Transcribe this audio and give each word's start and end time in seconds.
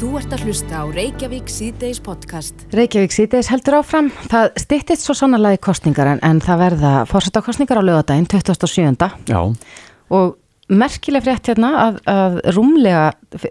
Þú 0.00 0.10
ert 0.16 0.32
að 0.32 0.44
hlusta 0.48 0.80
á 0.80 0.84
Reykjavík 0.88 1.50
síðdeis 1.52 1.98
podcast. 2.00 2.62
Reykjavík 2.72 3.12
síðdeis 3.12 3.50
heldur 3.52 3.76
áfram. 3.82 4.08
Það 4.32 4.46
stittist 4.62 5.04
svo 5.04 5.16
sannlega 5.18 5.58
í 5.58 5.62
kostningar 5.62 6.14
en, 6.14 6.20
en 6.24 6.40
það 6.44 6.62
verða 6.64 6.92
fórsetakostningar 7.10 7.80
á 7.80 7.84
lögadaginn 7.84 8.28
27. 8.30 9.10
Já, 9.28 9.40
Og 10.10 10.32
merkileg 10.70 11.22
frétt 11.26 11.50
hérna 11.50 11.68
að, 11.84 11.98
að 12.08 12.38
rúmlega, 12.56 13.02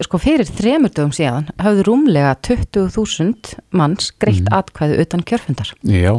sko 0.08 0.20
fyrir 0.24 0.48
þremur 0.50 0.92
dögum 0.96 1.14
síðan, 1.16 1.48
hafðu 1.62 1.86
rúmlega 1.88 2.34
20.000 2.48 3.54
manns 3.76 4.10
greitt 4.20 4.50
atkvæðu 4.56 4.98
utan 5.04 5.24
kjörfundar. 5.28 5.74
já. 5.84 6.16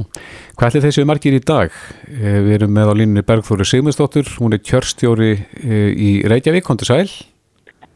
Hvað 0.57 0.69
ætli 0.71 0.85
þessu 0.87 1.07
margir 1.09 1.37
í 1.37 1.43
dag? 1.43 1.75
Eh, 2.07 2.39
Við 2.47 2.55
erum 2.61 2.77
með 2.77 2.93
á 2.93 2.95
línunni 3.01 3.25
Bergþóri 3.27 3.67
Sigmundsdóttur, 3.67 4.31
hún 4.39 4.55
er 4.57 4.62
kjörstjóri 4.62 5.33
eh, 5.41 5.91
í 5.91 6.11
Reykjavík, 6.29 6.69
kontur 6.69 6.93
sæl. 6.93 7.09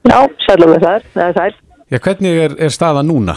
Já, 0.04 0.18
sælum 0.48 0.74
við 0.74 0.82
þar, 0.84 1.06
eða 1.14 1.32
sæl. 1.38 1.52
Já, 1.94 2.00
hvernig 2.02 2.38
er, 2.42 2.54
er 2.58 2.72
staða 2.74 3.04
núna? 3.06 3.36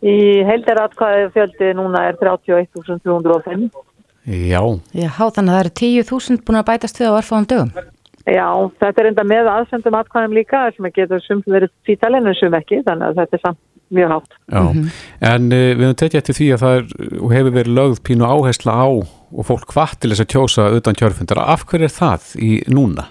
Í 0.00 0.40
heildar 0.48 0.78
atkvæði 0.86 1.26
fjöldi 1.34 1.72
núna 1.76 2.06
er 2.08 2.16
31.305. 2.16 3.66
Já, 4.24 4.62
Já, 4.96 5.10
þannig 5.18 5.52
að 5.52 5.56
það 5.56 5.60
eru 5.60 5.72
10.000 5.80 6.44
búin 6.46 6.60
að 6.60 6.70
bætast 6.70 7.00
við 7.00 7.12
á 7.12 7.18
erfáðum 7.18 7.48
dögum. 7.50 7.90
Já, 8.30 8.48
þetta 8.80 9.02
er 9.02 9.10
enda 9.10 9.26
með 9.28 9.52
aðsendum 9.52 9.98
atkvæðum 10.00 10.38
líka 10.38 10.62
sem 10.72 10.88
að 10.88 10.96
geta 11.02 11.20
sum 11.26 11.44
verið 11.44 11.74
títalinn 11.88 12.32
en 12.32 12.38
sum 12.40 12.56
ekki, 12.56 12.80
þannig 12.88 13.10
að 13.10 13.20
þetta 13.20 13.36
er 13.36 13.44
samt 13.44 13.62
mjög 13.90 14.16
hátt. 14.16 14.40
já. 14.56 14.64
En 15.34 15.52
uh, 15.52 15.68
við 15.76 15.84
höfum 15.84 16.00
tekið 16.00 16.20
eftir 16.22 16.40
því 16.40 16.50
að 16.54 16.64
það 16.64 16.80
er, 16.80 16.90
og 17.20 17.36
hefur 17.36 17.56
verið 17.60 17.78
lögð 17.82 18.04
pínu 18.08 18.30
áhersla 18.32 18.80
á 18.80 18.88
og 18.88 19.48
fólk 19.52 19.68
hvað 19.76 19.96
til 20.00 20.14
þess 20.14 20.24
að 20.24 20.32
kjósa 20.32 20.70
utan 20.80 20.96
kjörfundar. 20.96 21.44
Af 21.44 21.68
hverju 21.68 21.90
er 21.90 21.98
það 22.00 22.36
í 22.40 22.54
núna? 22.72 23.10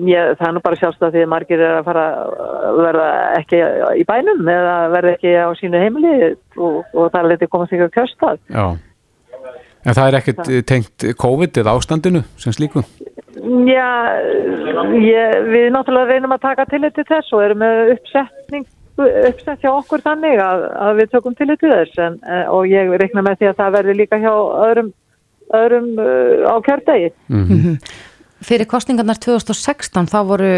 Ég, 0.00 0.36
það 0.38 0.46
er 0.48 0.54
nú 0.56 0.62
bara 0.64 0.78
sjálfst 0.80 1.02
að 1.04 1.16
því 1.16 1.22
að 1.26 1.32
margir 1.34 1.60
er 1.60 1.74
að 1.76 1.88
fara 1.90 2.04
að 2.24 2.78
verða 2.80 3.08
ekki 3.36 3.58
í 4.00 4.06
bænum 4.08 4.46
eða 4.48 4.76
verða 4.94 5.12
ekki 5.18 5.34
á 5.36 5.48
sínu 5.58 5.82
heimili 5.82 6.14
og, 6.56 6.78
og 6.94 7.10
það 7.12 7.18
er 7.20 7.28
litið 7.34 7.50
komast 7.52 7.76
á 7.76 7.94
kjörstað. 7.98 8.40
Já. 8.48 8.66
En 9.82 9.96
það 9.98 10.06
er 10.06 10.16
ekkert 10.20 10.48
eh, 10.48 10.62
tengt 10.64 11.04
COVID 11.18 11.58
eða 11.60 11.74
ástandinu 11.76 12.22
sem 12.40 12.54
slíku? 12.54 12.84
Já, 13.66 13.88
ég, 14.96 15.36
við 15.50 15.68
náttúrulega 15.74 16.14
reynum 16.14 16.34
að 16.36 16.44
taka 16.46 16.68
tillit 16.70 16.94
til 16.96 17.04
þess 17.08 17.34
og 17.34 17.42
erum 17.44 17.60
með 17.64 17.96
uppsetning 17.96 18.68
uppsett 19.02 19.62
hjá 19.64 19.72
okkur 19.72 20.02
þannig 20.04 20.40
að, 20.42 20.64
að 20.86 20.98
við 21.00 21.12
tökum 21.14 21.36
tillit 21.36 21.60
til 21.62 21.72
þess 21.72 22.00
en, 22.04 22.18
eh, 22.28 22.44
og 22.52 22.68
ég 22.70 22.92
reikna 23.00 23.24
með 23.24 23.40
því 23.40 23.50
að 23.50 23.58
það 23.60 23.76
verði 23.78 23.96
líka 23.98 24.20
hjá 24.22 24.32
öðrum, 24.68 24.90
öðrum 25.58 25.88
uh, 26.00 26.48
á 26.48 26.54
kjördegi. 26.64 27.12
Fyrir 28.42 28.66
kostningarnar 28.70 29.20
2016 29.22 30.08
þá 30.10 30.18
voru, 30.26 30.50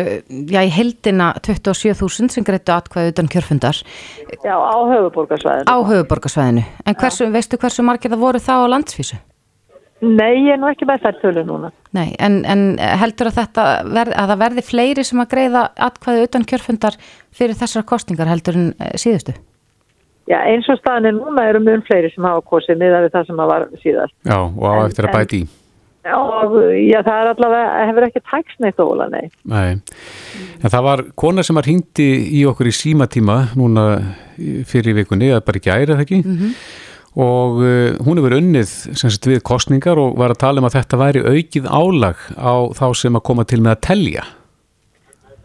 já, 0.48 0.60
í 0.64 0.72
heldina 0.72 1.32
27.000 1.44 2.32
sem 2.32 2.46
greittu 2.46 2.72
atkvæðu 2.74 3.12
utan 3.12 3.28
kjörfundar 3.28 3.80
Já, 4.44 4.54
á 4.56 4.76
höfuborgarsvæðinu. 4.88 5.68
á 5.68 5.76
höfuborgarsvæðinu. 5.90 6.64
En 6.86 6.98
hversu, 6.98 7.28
veistu 7.34 7.60
hversu 7.60 7.84
margir 7.84 8.12
það 8.14 8.24
voru 8.24 8.42
þá 8.42 8.54
á 8.64 8.72
landsvísu? 8.72 9.20
Nei, 10.04 10.44
ég 10.44 10.56
er 10.56 10.60
nú 10.60 10.68
ekki 10.68 10.86
með 10.88 11.04
þær 11.06 11.18
tölu 11.22 11.42
núna. 11.48 11.70
Nei, 11.96 12.12
en, 12.20 12.42
en 12.44 12.64
heldur 13.00 13.30
að 13.30 13.38
þetta 13.38 13.64
verð, 13.88 14.12
að 14.20 14.30
það 14.32 14.40
verði 14.42 14.64
fleiri 14.66 15.04
sem 15.06 15.22
að 15.22 15.30
greiða 15.32 15.64
atkvæðu 15.86 16.28
utan 16.28 16.46
kjörfundar 16.50 16.98
fyrir 17.32 17.56
þessar 17.56 17.86
kostningar 17.88 18.28
heldur 18.28 18.58
en 18.58 18.70
eh, 18.78 18.94
síðustu? 19.00 19.36
Já, 20.28 20.38
eins 20.48 20.68
og 20.72 20.80
staðan 20.80 21.10
er 21.10 21.16
núna 21.16 21.44
eru 21.50 21.60
mun 21.60 21.84
fleiri 21.84 22.10
sem 22.12 22.24
hafa 22.24 22.40
kosið 22.48 22.80
miða 22.80 23.02
við 23.04 23.12
það 23.16 23.28
sem 23.28 23.44
að 23.44 23.52
var 23.52 23.66
síðast. 23.82 24.16
Já, 24.24 24.38
og 24.40 24.64
á 24.64 24.74
eftir 24.84 25.08
að 25.08 25.16
bæti 25.18 25.40
í. 25.44 25.48
Og, 26.04 26.56
já, 26.84 26.98
það 27.00 27.18
er 27.22 27.28
allavega, 27.30 27.84
hefur 27.88 28.04
ekki 28.04 28.20
tækst 28.28 28.58
neitt 28.60 28.80
óla, 28.84 29.06
nei. 29.08 29.30
Nei, 29.48 29.78
en 30.60 30.68
það 30.74 30.82
var 30.84 31.02
kona 31.16 31.44
sem 31.46 31.56
var 31.56 31.64
hringdi 31.64 32.08
í 32.36 32.42
okkur 32.50 32.68
í 32.68 32.74
símatíma 32.76 33.38
núna 33.56 33.84
fyrir 34.68 34.98
vikunni, 34.98 35.30
eða 35.32 35.40
bara 35.46 35.62
ekki 35.62 35.72
ærið 35.72 35.94
það 35.94 36.04
ekki 36.04 36.18
og 37.14 37.60
uh, 37.62 37.94
hún 38.04 38.18
hefur 38.18 38.36
unnið 38.40 38.68
sem 38.98 39.10
sagt 39.14 39.28
við 39.30 39.40
kostningar 39.46 40.00
og 40.02 40.16
var 40.18 40.34
að 40.34 40.40
tala 40.42 40.60
um 40.60 40.66
að 40.66 40.80
þetta 40.80 40.98
væri 40.98 41.22
aukið 41.24 41.68
álag 41.70 42.24
á 42.34 42.54
þá 42.74 42.86
sem 42.98 43.16
að 43.16 43.24
koma 43.30 43.44
til 43.48 43.60
með 43.62 43.76
að 43.76 43.82
telja. 43.88 44.24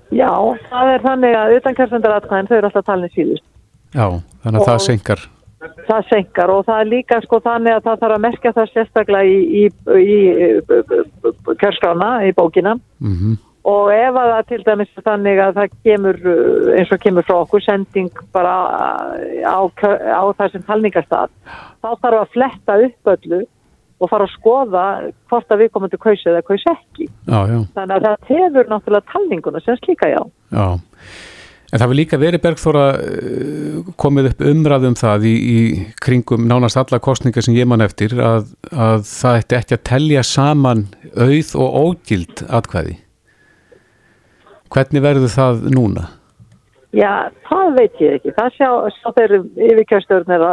Já, 0.09 0.31
það 0.71 0.93
er 0.95 1.03
þannig 1.05 1.35
að 1.37 1.55
utan 1.59 1.75
kjörfundaratkvæðin 1.77 2.49
þau 2.49 2.55
eru 2.57 2.69
alltaf 2.71 2.87
talin 2.87 3.11
síðust. 3.13 3.45
Já, 3.93 4.07
þannig 4.41 4.57
að 4.57 4.63
Og- 4.63 4.71
það 4.71 4.81
senkar. 4.87 5.27
Það 5.59 6.05
senkar 6.07 6.53
og 6.53 6.63
það 6.69 6.81
er 6.81 6.89
líka 6.93 7.19
sko 7.25 7.41
þannig 7.43 7.75
að 7.75 7.85
það 7.89 8.01
þarf 8.03 8.15
að 8.15 8.23
merkja 8.23 8.51
það 8.55 8.69
sérstaklega 8.73 9.27
í, 9.27 9.37
í, 9.59 9.63
í, 9.99 10.19
kjörskrána, 11.59 12.11
í 12.29 12.33
bókina 12.37 12.77
Mm 13.03 13.37
og 13.67 13.91
ef 13.91 14.17
að 14.17 14.31
það 14.31 14.47
til 14.49 14.59
dæmis 14.65 14.91
þannig 15.05 15.39
að 15.43 15.57
það 15.57 15.77
kemur 15.85 16.19
uh, 16.31 16.69
eins 16.79 16.91
og 16.95 17.01
kemur 17.03 17.27
frá 17.27 17.35
okkur 17.41 17.63
sending 17.65 18.21
bara 18.35 18.55
á, 19.43 19.59
á 19.59 20.23
þessum 20.39 20.65
talningarstað 20.67 21.33
þá 21.83 21.89
þarf 21.89 22.19
að 22.21 22.35
fletta 22.35 22.77
upp 22.87 23.11
öllu 23.15 23.41
og 23.99 24.07
fara 24.07 24.25
að 24.25 24.35
skoða 24.37 24.83
hvort 25.27 25.51
að 25.51 25.65
við 25.65 25.71
komum 25.75 25.91
til 25.91 25.99
kausi 25.99 26.29
eða 26.31 26.43
kausi 26.47 26.69
ekki. 26.71 27.09
Já, 27.27 27.39
já, 27.51 27.57
Þannig 27.75 27.95
að 27.97 28.05
það 28.05 28.21
tefur 28.29 28.69
náttúrulega 28.71 29.11
talninguna 29.11 29.61
sem 29.65 29.79
slíka 29.81 30.07
já. 30.07 30.21
já. 30.55 30.67
En 31.69 31.77
það 31.77 31.91
vil 31.91 31.97
líka 31.99 32.17
verið 32.17 32.41
Bergþóra 32.41 32.85
uh, 32.97 33.89
komið 34.01 34.31
upp 34.31 34.39
umræðum 34.51 34.95
það 34.97 35.27
í, 35.29 35.33
í 35.37 35.59
kringum 36.01 36.47
nánast 36.49 36.79
alla 36.81 36.97
kostningar 37.03 37.45
sem 37.45 37.57
ég 37.57 37.69
man 37.69 37.85
eftir 37.85 38.15
að, 38.17 38.47
að 38.73 39.03
það 39.09 39.41
ætti 39.43 39.57
ekki 39.59 39.77
að 39.77 39.83
telja 39.91 40.23
saman 40.25 40.87
auð 41.13 41.51
og 41.61 41.77
ógild 41.83 42.41
atkvæði. 42.49 42.95
Hvernig 44.73 45.05
verður 45.05 45.33
það 45.33 45.61
núna? 45.73 46.07
Já, 46.95 47.29
það 47.45 47.75
veit 47.77 48.01
ég 48.01 48.17
ekki. 48.17 48.33
Það 48.33 48.55
sjá, 48.55 48.69
sjá 48.95 49.09
þeir 49.17 49.35
yfir 49.37 49.85
kjörstjórnir 49.91 50.45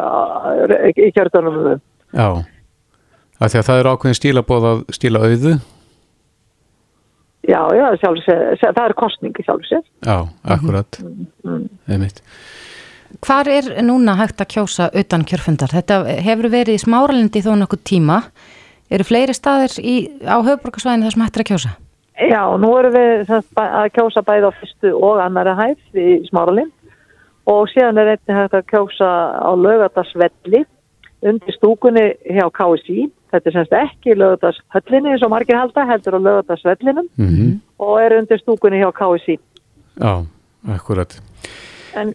í 1.01 1.09
kjörstjórnum. 1.17 1.81
Já, 2.13 2.29
af 3.41 3.53
því 3.53 3.61
að 3.61 3.67
það 3.71 3.81
er 3.81 3.91
ákveðin 3.93 4.21
stílabóð 4.21 4.69
að 4.73 4.85
stíla 4.97 5.25
auðu. 5.25 5.55
Já, 7.47 7.61
já, 7.79 7.87
sjálfur 8.01 8.23
sér, 8.25 8.59
það 8.75 8.85
er 8.85 8.95
kostning 8.99 9.39
í 9.39 9.47
sjálfur 9.47 9.69
sér. 9.71 9.83
Já, 10.03 10.17
akkurat. 10.57 11.01
Einmitt. 11.87 12.23
Hvar 13.23 13.49
er 13.49 13.69
núna 13.87 14.17
hægt 14.19 14.43
að 14.43 14.51
kjósa 14.57 14.91
utan 14.91 15.25
kjörfundar? 15.27 15.71
Þetta 15.73 16.01
hefur 16.27 16.51
verið 16.53 16.77
í 16.77 16.83
smáralindi 16.83 17.43
þó 17.45 17.53
nokkuð 17.61 17.83
tíma. 17.87 18.21
Eru 18.91 19.07
fleiri 19.07 19.35
staðir 19.35 19.77
í, 19.83 19.97
á 20.27 20.37
höfuborgarsvæðinu 20.43 21.07
þar 21.07 21.15
sem 21.15 21.25
hægt 21.27 21.39
er 21.39 21.45
að 21.45 21.51
kjósa? 21.53 21.73
Já, 22.17 22.43
nú 22.57 22.71
erum 22.81 22.95
við 22.97 23.33
að 23.61 23.91
kjósa 23.95 24.23
bæði 24.25 24.49
á 24.49 24.53
fyrstu 24.59 24.93
og 24.97 25.21
annara 25.21 25.53
hæð 25.59 26.01
í 26.01 26.13
Smáralind 26.31 26.73
og 27.47 27.69
síðan 27.71 28.01
er 28.01 28.15
einnig 28.15 28.39
hægt 28.41 28.57
að 28.57 28.71
kjósa 28.73 29.11
á 29.37 29.51
lögatarsvelli 29.55 30.63
undir 31.27 31.57
stúkunni 31.57 32.07
hjá 32.25 32.47
KSI. 32.59 33.07
Þetta 33.33 33.51
er 33.51 33.57
semst 33.57 33.75
ekki 33.77 34.15
lögatarsöllinni 34.17 35.15
eins 35.15 35.25
og 35.27 35.33
margir 35.33 35.59
halda, 35.59 35.87
heldur 35.89 36.19
á 36.19 36.21
lögatarsvellinum 36.29 37.09
Mm 37.17 37.57
og 37.79 37.99
er 38.01 38.15
undir 38.17 38.39
stúkunni 38.41 38.79
hjá 38.81 38.89
KSI. 38.97 39.37
Já, 40.01 40.25
akkurat. 40.73 41.19
En 41.97 42.15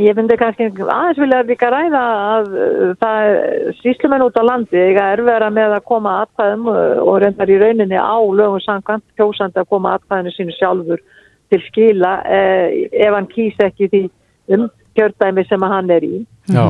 ég 0.00 0.16
myndi 0.16 0.36
kannski 0.40 0.70
aðeins 0.72 1.20
vilja 1.20 1.42
líka 1.44 1.68
ræða 1.68 2.02
að 2.36 2.46
uh, 2.56 2.92
það 3.00 3.26
er 3.26 3.74
síslumenn 3.82 4.24
út 4.24 4.38
á 4.40 4.42
landi 4.48 4.80
eiga 4.80 5.10
erfæra 5.12 5.50
með 5.52 5.76
að 5.76 5.84
koma 5.90 6.14
atkvæðum 6.22 6.70
uh, 6.72 7.02
og 7.04 7.18
reyndar 7.20 7.52
í 7.52 7.58
rauninni 7.60 8.00
á 8.00 8.16
lögum 8.16 8.62
samkvæmt 8.64 9.04
kjósandi 9.20 9.60
að 9.60 9.68
koma 9.74 9.98
atkvæðinu 9.98 10.32
sínu 10.38 10.56
sjálfur 10.56 11.04
til 11.52 11.60
skila 11.66 12.14
eh, 12.24 12.88
ef 13.04 13.12
hann 13.12 13.28
kýs 13.28 13.58
ekki 13.60 13.90
því 13.92 14.02
um 14.56 14.70
kjördæmi 14.96 15.44
sem 15.48 15.64
að 15.64 15.74
hann 15.74 15.92
er 15.92 16.06
í. 16.06 16.14
Já, 16.48 16.64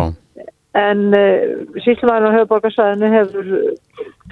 En 0.78 1.10
uh, 1.12 1.66
síslumæðin 1.84 2.30
á 2.32 2.36
höfuborgarsvæðinu 2.38 3.12
hefur 3.12 3.50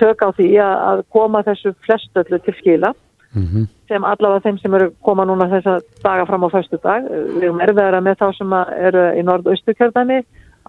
tök 0.00 0.24
á 0.24 0.28
því 0.38 0.48
að, 0.64 0.74
að 0.90 1.04
koma 1.12 1.42
þessu 1.44 1.74
flestöllu 1.84 2.40
til 2.44 2.56
skila 2.62 2.94
mm 3.34 3.68
sem 3.90 4.06
allavega 4.06 4.44
þeim 4.44 4.60
sem 4.62 4.76
eru 4.78 4.90
koma 5.06 5.26
núna 5.26 5.48
þessa 5.50 5.78
daga 6.04 6.26
fram 6.28 6.46
á 6.46 6.48
fyrstu 6.52 6.78
dag. 6.84 7.08
Við 7.08 7.48
erum 7.48 7.62
erfiðara 7.64 8.02
með 8.04 8.20
þá 8.22 8.28
sem 8.38 8.54
að 8.54 8.72
eru 8.88 9.04
í 9.19 9.25
norðaustu 9.26 9.75
kjörðani 9.78 10.20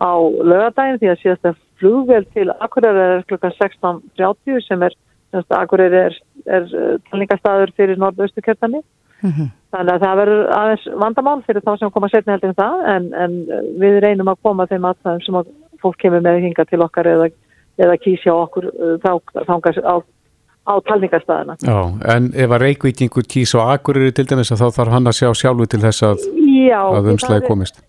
á 0.02 0.12
lögadaginn 0.52 1.00
því 1.02 1.12
að 1.12 1.22
síðast 1.22 1.50
er 1.52 1.60
flugvel 1.82 2.24
til 2.34 2.48
Akureyri 2.58 3.06
er 3.06 3.26
klukkan 3.30 3.56
16.30 3.60 4.66
sem 4.66 4.86
er, 4.88 4.98
semst, 5.34 5.54
Akureyri 5.58 6.02
er, 6.08 6.18
er 6.50 6.68
talningastaður 7.10 7.74
fyrir 7.78 8.02
norðaustu 8.02 8.44
kjörðani. 8.46 8.82
Þannig 9.22 9.94
að 9.94 10.04
það 10.04 10.20
verður 10.20 10.48
aðeins 10.58 10.86
vandamál 11.04 11.40
fyrir 11.46 11.64
þá 11.66 11.76
sem 11.78 11.92
koma 11.94 12.10
setni 12.10 12.34
heldur 12.34 12.52
en 12.52 12.58
það 12.58 12.88
en, 12.96 13.12
en 13.14 13.36
við 13.84 14.00
reynum 14.02 14.32
að 14.32 14.42
koma 14.48 14.66
þeim 14.72 14.88
aðstæðum 14.90 15.22
sem 15.28 15.38
að 15.38 15.52
fólk 15.84 16.00
kemur 16.02 16.24
með 16.24 16.42
hinga 16.48 16.66
til 16.70 16.82
okkar 16.86 17.10
eða, 17.12 17.30
eða 17.82 18.00
kýsja 18.02 18.34
okkur 18.36 18.72
uh, 18.72 18.98
þá, 19.04 19.12
þangast 19.50 19.86
á, 19.86 19.96
á 20.68 20.74
talningastaðina. 20.88 21.60
já, 21.62 21.78
en 22.16 22.32
ef 22.34 22.58
að 22.58 22.66
reykvíkingur 22.66 23.30
kýs 23.30 23.56
á 23.58 23.76
Akureyri 23.76 24.16
til 24.16 24.28
dæmis 24.30 24.54
að 24.54 24.66
þá 24.66 24.82
þarf 24.82 24.98
hann 24.98 25.12
að 25.12 25.18
sjá 25.22 25.32
sjálfu 25.44 25.70
til 25.72 25.82
þess 25.86 26.06
að, 26.10 26.28
að 26.80 27.10
umslæði 27.16 27.48
komist. 27.48 27.82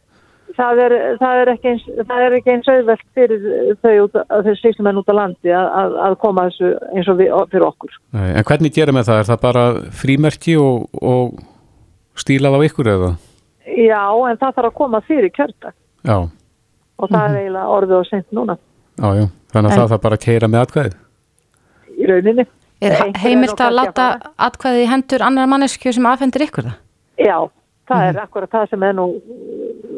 það 0.57 0.83
er, 0.87 0.95
það 1.21 1.43
er 1.43 1.53
ekki 1.55 1.73
eins, 1.73 1.85
það 2.01 2.27
er 2.27 2.39
ekki 2.39 2.55
eins 2.57 2.71
auðvelt 2.73 3.07
fyrir 3.17 3.47
þau 3.81 4.23
þeir 4.49 4.61
sýstumenn 4.61 5.01
út 5.01 5.13
á 5.13 5.15
landi 5.17 5.55
að, 5.57 5.99
að, 6.09 6.19
koma 6.21 6.49
þessu 6.51 6.75
eins 6.93 7.09
og 7.09 7.21
við, 7.21 7.33
fyrir 7.55 7.69
okkur. 7.71 7.99
Nei, 8.17 8.31
en 8.37 8.49
hvernig 8.51 8.75
gera 8.77 8.95
með 8.97 9.09
það? 9.09 9.23
Er 9.23 9.31
það 9.31 9.45
bara 9.47 9.67
frímerki 10.03 10.57
og, 10.61 10.89
og 11.01 11.39
stílað 12.21 12.61
á 12.61 12.67
ykkur 12.69 12.93
eða? 12.93 13.13
Já, 13.63 14.05
en 14.29 14.39
það 14.41 14.57
þarf 14.57 14.69
að 14.69 14.77
koma 14.77 15.01
fyrir 15.07 15.33
kjördag 15.33 15.75
Já, 16.03 16.17
og 17.03 17.11
það 17.13 17.25
er 17.29 17.39
eiginlega 17.43 17.77
orðið 17.77 17.97
og 17.99 18.07
seint 18.11 18.29
núna 18.37 18.57
já, 18.59 19.09
já. 19.19 19.27
Þannig 19.53 19.69
að 19.69 19.73
En- 19.73 19.79
það 19.83 19.91
þarf 19.93 20.03
bara 20.07 20.17
að 20.17 20.25
keira 20.27 20.49
með 20.49 20.63
atkvæðið. 20.67 20.95
í 22.03 22.07
rauninni. 22.09 22.45
Er 22.83 22.95
heimilt 23.23 23.61
að 23.63 23.75
láta 23.79 24.07
atkvæði 24.43 24.81
í 24.83 24.89
hendur 24.91 25.23
annar 25.23 25.47
manneskju 25.47 25.93
sem 25.95 26.07
afhendir 26.11 26.43
ykkur 26.49 26.65
það? 26.67 26.79
Já, 27.23 27.37
það 27.87 28.01
Mhm. 28.01 28.09
er 28.09 28.21
akkurat 28.23 28.51
það 28.51 28.69
sem 28.71 28.83
er 28.83 28.93
nú 28.95 29.05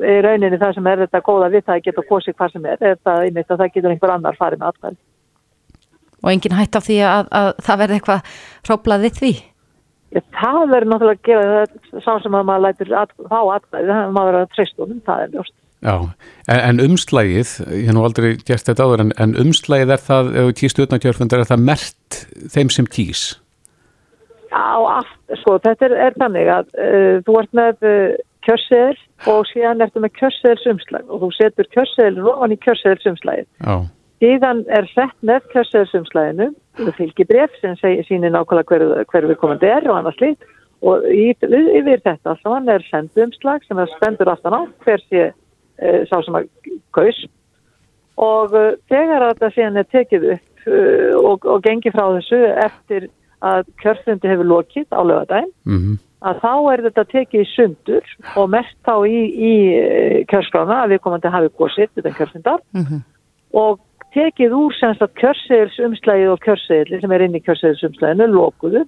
í 0.04 0.16
rauninni 0.26 0.58
það 0.60 0.74
sem 0.74 0.86
er 0.86 0.98
þetta 1.06 1.20
góða 1.22 1.48
við 1.54 1.62
það 1.64 1.76
að 1.78 1.82
geta 1.86 2.02
kosið 2.10 2.34
hvað 2.34 2.52
sem 2.52 2.66
er, 2.66 2.76
er 2.80 2.96
það 3.06 3.22
einmitt 3.24 3.48
að 3.50 3.58
það 3.62 3.72
getur 3.74 3.90
einhver 3.94 4.10
annar 4.14 4.36
farið 4.36 4.58
með 4.58 4.68
atkvæði. 4.72 4.96
Og 6.24 6.30
engin 6.32 6.52
hætt 6.58 6.76
á 6.76 6.80
því 6.80 6.96
að, 7.04 7.28
að 7.30 7.48
það 7.64 7.78
verði 7.78 7.94
eitthvað 8.00 8.22
hróplað 8.68 9.02
við 9.04 9.12
því? 9.20 9.32
Já, 10.14 10.20
það 10.40 10.68
verður 10.70 10.90
náttúrulega 10.92 11.18
að 11.18 11.26
gera 11.28 11.66
það 11.66 12.02
sá 12.04 12.12
sem 12.22 12.32
að 12.38 12.44
maður 12.48 12.64
lætur 12.68 12.92
at, 13.00 13.10
þá 13.18 13.38
atkvæði, 13.56 13.88
það 13.88 14.12
maður 14.14 14.32
verður 14.32 14.44
að 14.44 14.52
treysta 14.54 14.82
honum, 14.84 15.00
það 15.08 15.22
er 15.24 15.28
ljóst. 15.34 15.54
Já, 15.84 15.96
en, 16.48 16.60
en 16.60 16.80
umslægið, 16.80 17.50
ég 17.68 17.88
hef 17.90 17.96
nú 17.96 18.04
aldrei 18.06 18.30
gert 18.40 18.64
þetta 18.64 18.86
áður, 18.86 19.02
en, 19.04 19.14
en 19.20 19.34
umslægið 19.42 19.90
er 19.92 20.00
það, 20.00 20.30
ef 20.32 20.46
þú 20.46 20.54
kýst 20.60 20.80
utnarkjörfundar, 20.84 21.42
er 21.42 21.50
það 21.50 21.66
mert 21.68 22.20
þeim 22.54 22.70
sem 22.72 22.88
kýs? 22.88 23.24
Já, 24.48 24.62
allt, 24.94 25.18
sko, 25.42 25.58
þetta 25.60 25.90
er, 25.90 25.96
er 26.06 26.16
þannig 26.22 26.48
að 26.54 26.70
uh, 26.78 27.18
þú 27.26 27.36
ert 27.42 27.58
með 27.58 27.84
uh, 27.90 28.16
kjörseðil 28.46 28.96
og 29.34 29.44
síðan 29.50 29.84
ertu 29.84 30.00
með 30.04 30.14
kjörseðilsumslag 30.22 31.12
og 31.12 31.22
þú 31.26 31.30
setur 31.36 31.70
kjörseðil 31.76 32.32
ofan 32.32 32.56
í 32.56 32.60
kjörseðilsumslagið. 32.64 33.46
Já, 33.60 33.76
Síðan 34.22 34.62
er 34.72 34.86
sett 34.94 35.16
með 35.26 35.48
kjörseðilsumslaginu 35.52 36.52
fylgibref 36.96 37.54
sem 37.60 37.74
segir 37.80 38.06
síni 38.08 38.30
nákvæmlega 38.32 38.70
hver, 38.70 38.84
hver 39.10 39.26
við 39.28 39.40
komandi 39.42 39.68
er 39.68 39.84
og 39.90 39.98
annars 39.98 40.20
lít 40.22 40.46
og 40.84 41.04
í, 41.10 41.32
yfir 41.34 42.00
þetta 42.04 42.36
allan 42.36 42.70
er 42.72 42.84
sendumslag 42.88 43.64
sem 43.66 43.80
er 43.82 43.90
stendur 43.98 44.30
aftan 44.32 44.56
á 44.56 44.60
hver 44.86 45.02
sé 45.10 45.26
uh, 45.28 45.34
sá 46.10 46.16
sem 46.24 46.38
að 46.38 46.48
kaus 46.94 47.20
og 48.20 48.54
uh, 48.54 48.72
þegar 48.90 49.26
að 49.26 49.34
þetta 49.34 49.52
síðan 49.56 49.82
er 49.82 49.88
tekið 49.90 50.26
upp 50.36 50.66
uh, 50.70 51.12
og, 51.20 51.46
og 51.46 51.62
gengi 51.66 51.92
frá 51.94 52.06
þessu 52.16 52.40
eftir 52.66 53.08
að 53.44 53.64
kjörfundi 53.82 54.30
hefur 54.30 54.48
lokið 54.48 54.86
á 54.94 55.00
lögadaginn 55.04 55.50
mhm, 55.68 55.96
að 56.24 56.38
þá 56.40 56.52
er 56.72 56.84
þetta 56.86 57.06
tekið 57.10 57.42
í 57.42 57.48
sundur 57.52 58.14
og 58.40 58.46
mert 58.54 58.76
þá 58.86 58.94
í, 59.04 59.18
í 59.34 59.54
eh, 59.76 60.20
kjörskrána 60.30 60.78
að 60.84 60.94
við 60.94 61.02
komandi 61.04 61.32
hafi 61.34 61.50
góðsitt 61.58 62.00
utan 62.00 62.16
kjörfundar 62.16 62.62
Mm 62.72 63.02
og 63.54 63.78
tekið 64.14 64.54
úr 64.56 64.74
semst 64.78 65.02
að 65.02 65.14
kjörseðilsumslægið 65.20 66.32
og 66.32 66.42
kjörseðil 66.44 67.00
sem 67.02 67.14
er 67.14 67.24
inn 67.26 67.38
í 67.38 67.42
kjörseðilsumslæginu 67.44 68.28
lokuðu 68.30 68.84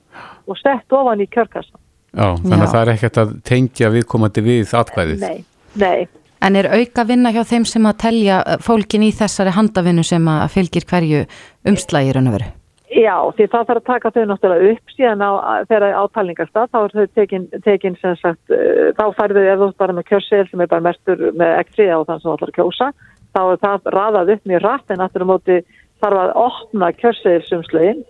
og 0.47 0.61
sett 0.61 0.95
ofan 0.95 1.23
í 1.23 1.29
kjörkassan. 1.31 1.81
já, 2.13 2.29
þannig 2.43 2.63
Já. 2.63 2.67
að 2.67 2.73
það 2.75 2.83
er 2.83 2.93
ekkert 2.95 3.19
að 3.23 3.35
tengja 3.51 3.91
viðkomandi 3.95 4.45
við 4.47 4.75
atkvæðið. 4.81 5.27
Nei, 5.27 5.45
nei, 5.83 6.07
En 6.47 6.55
er 6.55 6.69
auka 6.71 7.03
vinna 7.09 7.33
hjá 7.35 7.43
þeim 7.43 7.65
sem 7.67 7.89
að 7.89 7.97
telja 8.05 8.37
uh, 8.45 8.61
fólkin 8.63 9.03
í 9.03 9.11
þessari 9.15 9.55
handavinnu 9.57 10.05
sem 10.07 10.29
að 10.31 10.47
fylgir 10.55 10.87
hverju 10.87 11.25
umslægir 11.67 12.21
en 12.21 12.31
að 12.31 12.39
veru? 12.39 12.53
já, 12.97 13.17
því 13.37 13.47
það 13.51 13.65
þarf 13.69 13.81
að 13.81 13.87
taka 13.87 14.11
þau 14.15 14.23
náttúrulega 14.31 14.69
upp 14.73 14.93
síðan 14.95 15.25
á, 15.27 15.31
þegar 15.69 15.97
átalningarstað, 16.01 16.69
þá 16.73 16.79
er 16.79 16.95
þau 16.95 17.09
tekin, 17.19 17.47
tekin 17.65 17.97
sem 18.01 18.15
sagt, 18.21 18.55
uh, 18.55 18.93
þá 18.97 19.05
færðu 19.19 19.43
þú 19.43 19.67
ert 19.69 19.81
bara 19.83 19.97
með 19.97 20.07
kjörseðil 20.13 20.47
sem 20.51 20.63
er 20.63 20.71
bara 20.71 20.87
mestur 20.87 21.25
með 21.37 21.53
ekstri 21.65 21.89
á 21.91 21.99
þann 22.07 22.23
sem 22.23 22.33
að 22.37 22.55
kjósa, 22.57 22.93
þá 23.35 23.41
er 23.43 23.61
það 23.67 23.91
raðað 23.97 24.33
upp 24.37 24.53
mjög 24.53 24.65
rætt 24.65 24.95
en 24.95 25.05
aftur 25.05 25.27
á 25.27 25.31
móti 25.33 25.59
þarf 26.05 26.23
að 26.23 26.33
opna 26.47 26.93
kjörseðilsumslögin 27.03 28.07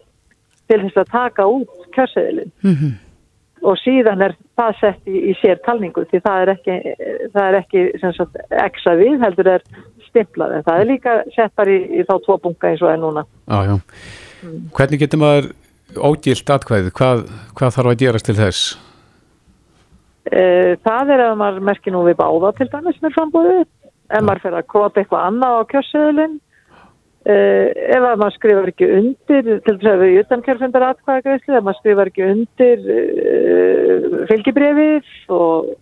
til 0.66 0.80
þess 0.84 1.02
að 1.02 1.12
taka 1.14 1.48
út 1.56 1.90
kjörseðilin. 1.96 2.54
Mm 2.66 2.76
og 3.66 3.76
síðan 3.80 4.22
er 4.22 4.36
það 4.58 4.78
sett 4.80 5.10
í, 5.10 5.18
í 5.30 5.34
sér 5.40 5.60
talningu 5.66 6.06
því 6.10 6.22
það 6.24 6.42
er 6.44 6.52
ekki, 6.54 6.76
það 7.34 7.44
er 7.48 7.58
ekki 7.60 7.84
sagt, 8.04 8.40
exa 8.62 8.96
við 8.98 9.20
heldur 9.24 9.52
er 9.56 9.66
stimplað 10.06 10.56
en 10.56 10.66
það 10.66 10.82
er 10.82 10.90
líka 10.92 11.16
sett 11.34 11.54
bara 11.58 11.74
í, 11.74 11.78
í 11.98 12.06
þá 12.06 12.14
tvo 12.24 12.38
bunga 12.44 12.70
eins 12.70 12.84
og 12.84 12.92
er 12.92 13.00
núna. 13.02 13.26
Já, 13.50 13.58
já. 13.70 13.76
Hvernig 14.76 15.02
getur 15.02 15.22
maður 15.22 15.52
ógilt 15.96 16.52
atkvæðið? 16.56 16.92
Hvað, 16.96 17.24
hvað 17.58 17.76
þarf 17.76 17.92
að 17.92 18.02
gerast 18.04 18.28
til 18.28 18.36
þess? 18.38 18.64
E, 20.26 20.42
það 20.86 21.14
er 21.14 21.24
að 21.28 21.38
maður 21.42 21.68
merkir 21.70 21.94
nú 21.94 22.02
við 22.06 22.18
báða 22.20 22.52
til 22.58 22.68
dæmis 22.72 22.98
með 23.02 23.14
frambúðið 23.18 23.64
ef 24.06 24.22
maður 24.22 24.42
fyrir 24.44 24.60
að 24.60 24.68
króta 24.70 25.02
eitthvað 25.02 25.28
annað 25.30 25.58
á 25.58 25.62
kjörsseðulinn 25.72 26.36
e, 27.26 27.36
ef 27.96 28.04
að 28.06 28.18
maður 28.22 28.36
skrifar 28.36 28.70
ekki 28.72 28.88
undir 28.98 29.48
til 29.66 29.76
þess 29.76 29.90
að 29.92 30.02
við 30.04 30.18
utan 30.22 30.44
kjörfundar 30.46 30.86
atkvæðagreisli 30.90 31.56
ef 31.58 31.66
maður 31.66 31.80
skrifar 31.80 32.10
ekki 32.12 32.26
undir 32.30 32.90
e, 32.96 33.00
fylgibrefið 34.30 35.14
og 35.36 35.72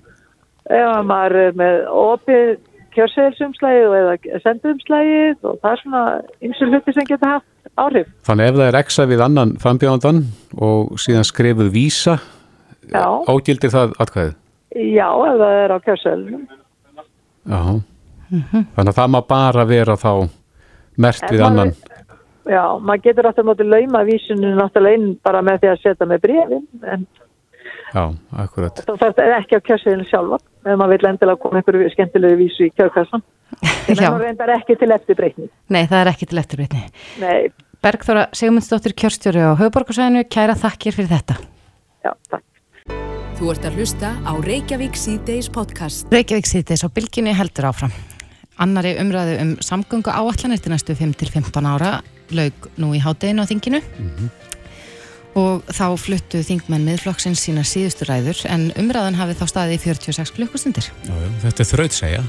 ef 0.65 0.87
að 0.91 1.03
maður 1.11 1.41
er 1.45 1.59
með 1.61 1.81
opið 2.05 2.55
kjörseðilsumslægið 2.95 3.97
eða 3.99 4.41
sendumslægið 4.45 5.49
og 5.51 5.59
það 5.63 5.73
er 5.73 5.81
svona 5.83 6.03
ymsur 6.47 6.71
hluti 6.71 6.95
sem 6.95 7.09
geta 7.09 7.33
haft 7.37 7.73
áhrif. 7.81 8.07
Þannig 8.29 8.51
ef 8.53 8.59
það 8.61 8.69
er 8.69 8.79
exa 8.79 9.07
við 9.11 9.25
annan 9.25 9.57
frambjóðandan 9.63 10.21
og 10.63 10.95
síðan 11.03 11.27
skrifuð 11.27 11.73
vísa, 11.75 12.19
Já, 12.93 13.03
ógildir 13.33 13.73
það 13.73 13.97
atkvæðið? 14.05 14.35
já 14.75 15.07
ef 15.09 15.37
það 15.41 15.59
er 15.65 15.75
á 15.75 15.79
kjörseðilnum. 15.89 16.47
Já. 17.45 17.61
Þannig 18.75 18.91
að 18.91 18.97
það 18.99 19.13
má 19.15 19.21
bara 19.29 19.65
vera 19.69 19.95
þá 20.01 20.11
mert 20.97 21.27
við 21.31 21.43
annan. 21.47 21.75
Já, 22.45 22.63
maður 22.77 23.03
getur 23.07 23.29
aftur 23.31 23.47
móti 23.49 23.65
lauma 23.65 24.03
vísinu 24.05 24.55
náttúrulega 24.59 24.99
inn 24.99 25.15
bara 25.25 25.41
með 25.43 25.63
því 25.63 25.71
að 25.73 25.79
setja 25.85 26.09
með 26.11 26.25
brefin 26.27 26.67
en 26.93 27.07
Já, 27.95 28.03
akkurat. 28.43 28.81
það 28.85 29.01
þarf 29.01 29.37
ekki 29.39 29.57
á 29.57 29.67
kjörseðinu 29.69 30.07
sjálfa 30.09 30.39
ef 30.65 30.79
maður 30.81 30.93
vil 30.97 31.09
endilega 31.13 31.41
koma 31.41 31.61
einhverju 31.61 31.91
skemmtilegu 31.95 32.39
vísu 32.43 32.67
í 32.69 32.73
kjörkassan. 32.75 33.23
En 33.89 33.97
það 34.01 34.17
reyndar 34.25 34.51
ekki 34.57 34.75
til 34.81 34.91
eftirbreytni. 34.91 35.47
Nei, 35.71 35.85
það 35.87 36.01
er 36.01 36.11
ekki 36.11 36.27
til 36.27 36.41
eftirbreytni. 36.41 36.81
Nei, 37.23 37.53
Bergþóra 37.85 38.25
Sigmundsdóttir 38.35 38.95
kjörstjóri 38.97 39.45
á 39.45 39.53
höfuborgarsæðinu, 39.61 40.25
kæra 40.33 40.57
þakkir 40.59 40.97
fyrir 40.97 41.13
þetta. 41.13 41.37
já, 42.05 42.13
takk. 42.33 42.45
Þú 43.39 43.51
ert 43.53 43.69
að 43.69 43.79
hlusta 43.79 44.11
á 44.25 44.33
Reykjavík 44.41 44.97
síðdeis 44.99 45.51
podcast. 45.53 46.09
Reykjavík 46.13 46.49
síðdeis 46.49 46.85
á 46.87 46.89
bylginni 46.89 47.37
heldur 47.37 47.69
áfram. 47.71 47.93
Annari 48.63 48.95
umræðu 49.03 49.39
um 49.43 49.53
samgöngu 49.65 50.13
áallanir 50.15 50.63
til 50.63 50.71
næstu 50.73 50.95
5-15 50.95 51.67
ára 51.67 51.97
laug 52.35 52.69
nú 52.79 52.93
í 52.95 53.01
hádeginu 53.03 53.43
á 53.43 53.51
þinginu 53.51 53.81
og 55.35 55.67
þá 55.75 55.87
fluttu 55.99 56.43
þingmenn 56.47 56.87
miðflokksins 56.87 57.43
sína 57.43 57.65
síðustu 57.67 58.07
ræður 58.07 58.45
en 58.47 58.69
umræðan 58.79 59.19
hafi 59.19 59.35
þá 59.41 59.45
staði 59.51 59.79
í 59.79 59.83
46 59.83 60.35
klukkustundir. 60.37 60.87
Þetta 61.43 61.65
er 61.65 61.71
þraut 61.73 61.97
segja. 61.97 62.23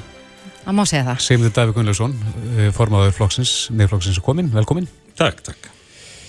Það 0.65 0.77
má 0.79 0.83
segja 0.89 1.05
það. 1.11 1.19
Sigmundur 1.21 1.53
Davík 1.53 1.77
Gunnlaugsson, 1.77 2.15
eh, 2.57 2.71
formaður 2.73 3.13
flokksins, 3.13 3.53
miðflokksins 3.69 4.17
er 4.17 4.25
komin, 4.25 4.49
velkomin. 4.49 4.87
Takk, 5.15 5.43
takk. 5.45 5.69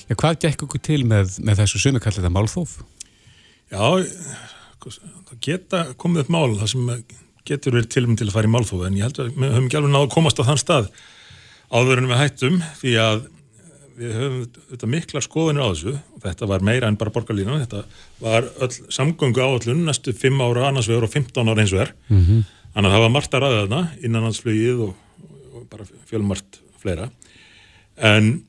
Já, 0.07 0.15
hvað 0.15 0.41
gekk 0.45 0.67
okkur 0.67 0.83
til 0.85 1.05
með, 1.09 1.39
með 1.41 1.63
þessu 1.63 1.81
sumikallið 1.81 2.29
að 2.29 2.35
málþóf? 2.37 2.75
Já, 3.73 3.81
það 4.85 5.39
geta 5.41 5.81
komið 5.97 6.27
upp 6.27 6.35
mál 6.37 6.59
það 6.61 6.69
sem 6.75 6.91
getur 7.47 7.77
verið 7.77 7.93
tilum 7.95 8.17
til 8.19 8.29
að 8.29 8.35
fara 8.37 8.49
í 8.49 8.53
málþófi 8.55 8.89
en 8.89 8.99
ég 8.99 9.07
held 9.07 9.21
að 9.23 9.31
við 9.31 9.55
höfum 9.55 9.69
ekki 9.69 9.79
alveg 9.81 9.95
náðu 9.95 10.09
að 10.09 10.15
komast 10.17 10.43
á 10.43 10.49
þann 10.49 10.63
stað 10.63 10.91
áður 11.71 12.03
en 12.03 12.11
við 12.11 12.21
hættum 12.23 12.61
því 12.81 12.95
að 13.03 13.25
við 13.97 14.17
höfum 14.17 14.43
þetta 14.71 14.89
mikla 14.93 15.23
skoðinu 15.25 15.65
á 15.65 15.69
þessu. 15.73 15.95
Og 16.17 16.25
þetta 16.25 16.49
var 16.51 16.65
meira 16.67 16.91
en 16.91 16.99
bara 17.01 17.13
borgarlínan 17.15 17.63
þetta 17.65 17.85
var 18.21 18.49
öll 18.65 18.73
samgöngu 18.93 19.43
áallun 19.43 19.87
næstu 19.89 20.15
5 20.17 20.43
ára 20.45 20.69
annars 20.71 20.91
vegar 20.91 21.07
og 21.09 21.15
15 21.15 21.53
ára 21.53 21.65
eins 21.65 21.73
og 21.73 21.85
er 21.87 21.95
mm 22.09 22.21
-hmm. 22.23 22.43
þannig 22.75 22.91
að 22.91 22.95
það 22.95 23.05
var 23.05 23.15
margt 23.15 23.35
að 23.35 23.43
ræða 23.43 23.63
þarna 23.63 23.81
innanlandsflugið 24.03 24.83
og, 24.87 24.95
og 25.55 25.69
bara 25.71 25.85
fjölmart 26.11 26.61
fleira. 26.83 27.11
En 27.97 28.45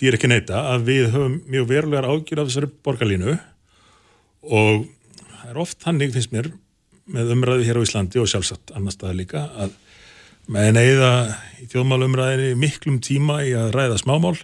er 0.00 0.14
ekki 0.16 0.28
neita 0.28 0.64
að 0.74 0.86
við 0.88 1.10
höfum 1.12 1.42
mjög 1.46 1.66
verulegar 1.68 2.08
ágjur 2.08 2.40
af 2.40 2.48
þessari 2.48 2.70
borgarlínu. 2.84 3.38
Og 4.42 4.88
það 5.40 5.50
er 5.50 5.58
oft 5.58 5.82
hannig 5.84 6.12
finnst 6.12 6.32
mér 6.32 6.50
með 7.10 7.34
umræði 7.34 7.68
hér 7.68 7.80
á 7.80 7.84
Íslandi 7.84 8.20
og 8.22 8.28
sjálfsagt 8.30 8.72
annar 8.76 8.94
staðar 8.94 9.18
líka 9.18 9.44
að 9.58 9.74
með 10.50 10.72
neyða 10.74 11.12
í 11.62 11.68
þjóðmálumræðinni 11.70 12.58
miklum 12.58 12.98
tíma 13.04 13.40
í 13.46 13.52
að 13.58 13.74
ræða 13.76 14.00
smámál 14.00 14.36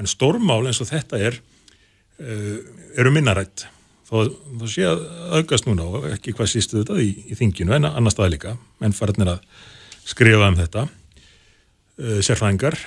en 0.00 0.08
stórmál 0.08 0.62
eins 0.68 0.80
og 0.82 0.88
þetta 0.90 1.20
er 1.20 1.38
uh, 1.38 2.58
eru 2.96 3.12
minnarætt. 3.14 3.66
Þó, 4.08 4.28
þó 4.60 4.66
sé 4.68 4.84
að 4.88 5.04
aukast 5.40 5.68
núna 5.68 5.86
og 5.88 6.08
ekki 6.12 6.34
hvað 6.36 6.52
sístu 6.52 6.80
þetta 6.80 6.98
í, 7.02 7.10
í 7.28 7.38
þinginu 7.38 7.76
en 7.76 7.88
annar 7.88 8.14
staðar 8.14 8.34
líka. 8.34 8.56
Menn 8.82 8.96
farinir 8.96 9.34
að 9.36 9.46
skrifa 10.08 10.50
um 10.50 10.58
þetta. 10.58 10.86
Uh, 12.00 12.20
sérfræðingar 12.24 12.78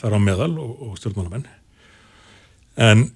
þar 0.00 0.16
á 0.16 0.20
meðal 0.22 0.52
og, 0.62 0.76
og 0.86 1.00
stjórnmálamenn. 1.00 1.48
En, 2.80 3.08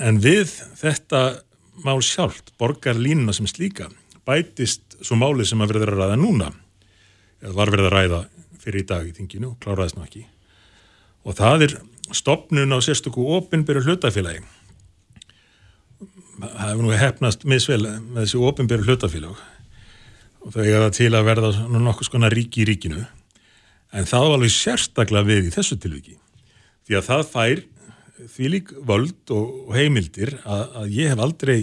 en 0.00 0.20
við 0.24 0.48
þetta 0.80 1.26
mál 1.84 1.98
sjálft, 2.04 2.54
borgar 2.60 2.96
línuna 2.96 3.34
sem 3.36 3.48
slíka, 3.50 3.90
bætist 4.28 4.98
svo 5.04 5.18
máli 5.20 5.46
sem 5.46 5.60
að 5.60 5.74
verður 5.74 5.94
að 5.94 6.02
ræða 6.02 6.20
núna. 6.20 6.50
Eða 7.44 7.56
var 7.58 7.72
verið 7.74 7.88
að 7.90 7.96
ræða 7.96 8.20
fyrir 8.64 8.82
í 8.82 8.88
dag 8.88 9.08
í 9.08 9.14
þinginu 9.16 9.50
og 9.52 9.58
kláraðist 9.62 9.98
nú 9.98 10.04
ekki. 10.06 10.24
Og 11.24 11.36
það 11.36 11.66
er 11.66 11.74
stopnun 12.14 12.76
á 12.76 12.78
sérstöku 12.84 13.24
opinbyrju 13.38 13.84
hlutafélagi. 13.84 14.44
Það 16.40 16.62
hefur 16.64 16.84
nú 16.84 16.94
hefnast 16.98 17.44
misvel 17.48 17.82
með 17.84 18.24
þessi 18.24 18.40
ofinbjörn 18.48 18.88
hlutafélag 18.88 19.42
og 20.44 20.52
þau 20.52 20.60
eiga 20.60 20.80
það 20.82 20.96
til 20.98 21.12
að 21.14 21.28
verða 21.28 21.50
nokkuð 21.72 22.08
skona 22.08 22.28
ríki 22.32 22.64
í 22.64 22.66
ríkinu. 22.68 23.04
En 23.94 24.08
það 24.08 24.26
var 24.26 24.34
alveg 24.36 24.52
sérstaklega 24.52 25.28
við 25.28 25.48
í 25.48 25.54
þessu 25.54 25.78
tilviki. 25.80 26.18
Því 26.84 26.98
að 26.98 27.06
það 27.08 27.22
fær 27.30 27.62
því 28.34 28.50
lík 28.52 28.72
völd 28.86 29.32
og 29.34 29.72
heimildir 29.74 30.34
að, 30.42 30.64
að 30.82 30.92
ég 30.98 31.12
hef 31.12 31.22
aldrei 31.24 31.58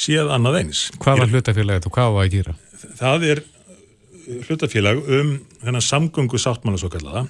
séð 0.00 0.30
annað 0.32 0.60
eins. 0.62 0.86
Hvað 1.00 1.24
var 1.24 1.34
hlutafélagið 1.34 1.88
og 1.88 1.96
hvað 1.96 2.14
var 2.14 2.28
að 2.28 2.36
gera? 2.36 2.54
Það 3.00 3.26
er 3.30 3.42
hlutafélag 4.46 5.02
um 5.18 5.34
þennan 5.60 5.84
samgöngu 5.84 6.40
sáttmála 6.40 6.80
svo 6.80 6.90
kallaða 6.92 7.26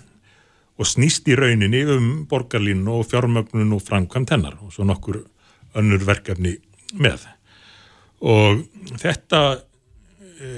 og 0.81 0.89
snýst 0.89 1.29
í 1.29 1.37
rauninni 1.37 1.83
um 1.93 2.07
borgarlínu 2.31 3.01
og 3.01 3.09
fjármögnun 3.11 3.75
og 3.77 3.83
framkvæmt 3.85 4.33
hennar 4.35 4.57
og 4.65 4.73
svo 4.75 4.87
nokkur 4.89 5.23
önnur 5.77 6.07
verkefni 6.07 6.57
með. 6.97 7.27
Og 8.21 8.65
þetta 9.01 9.43
e, 10.41 10.49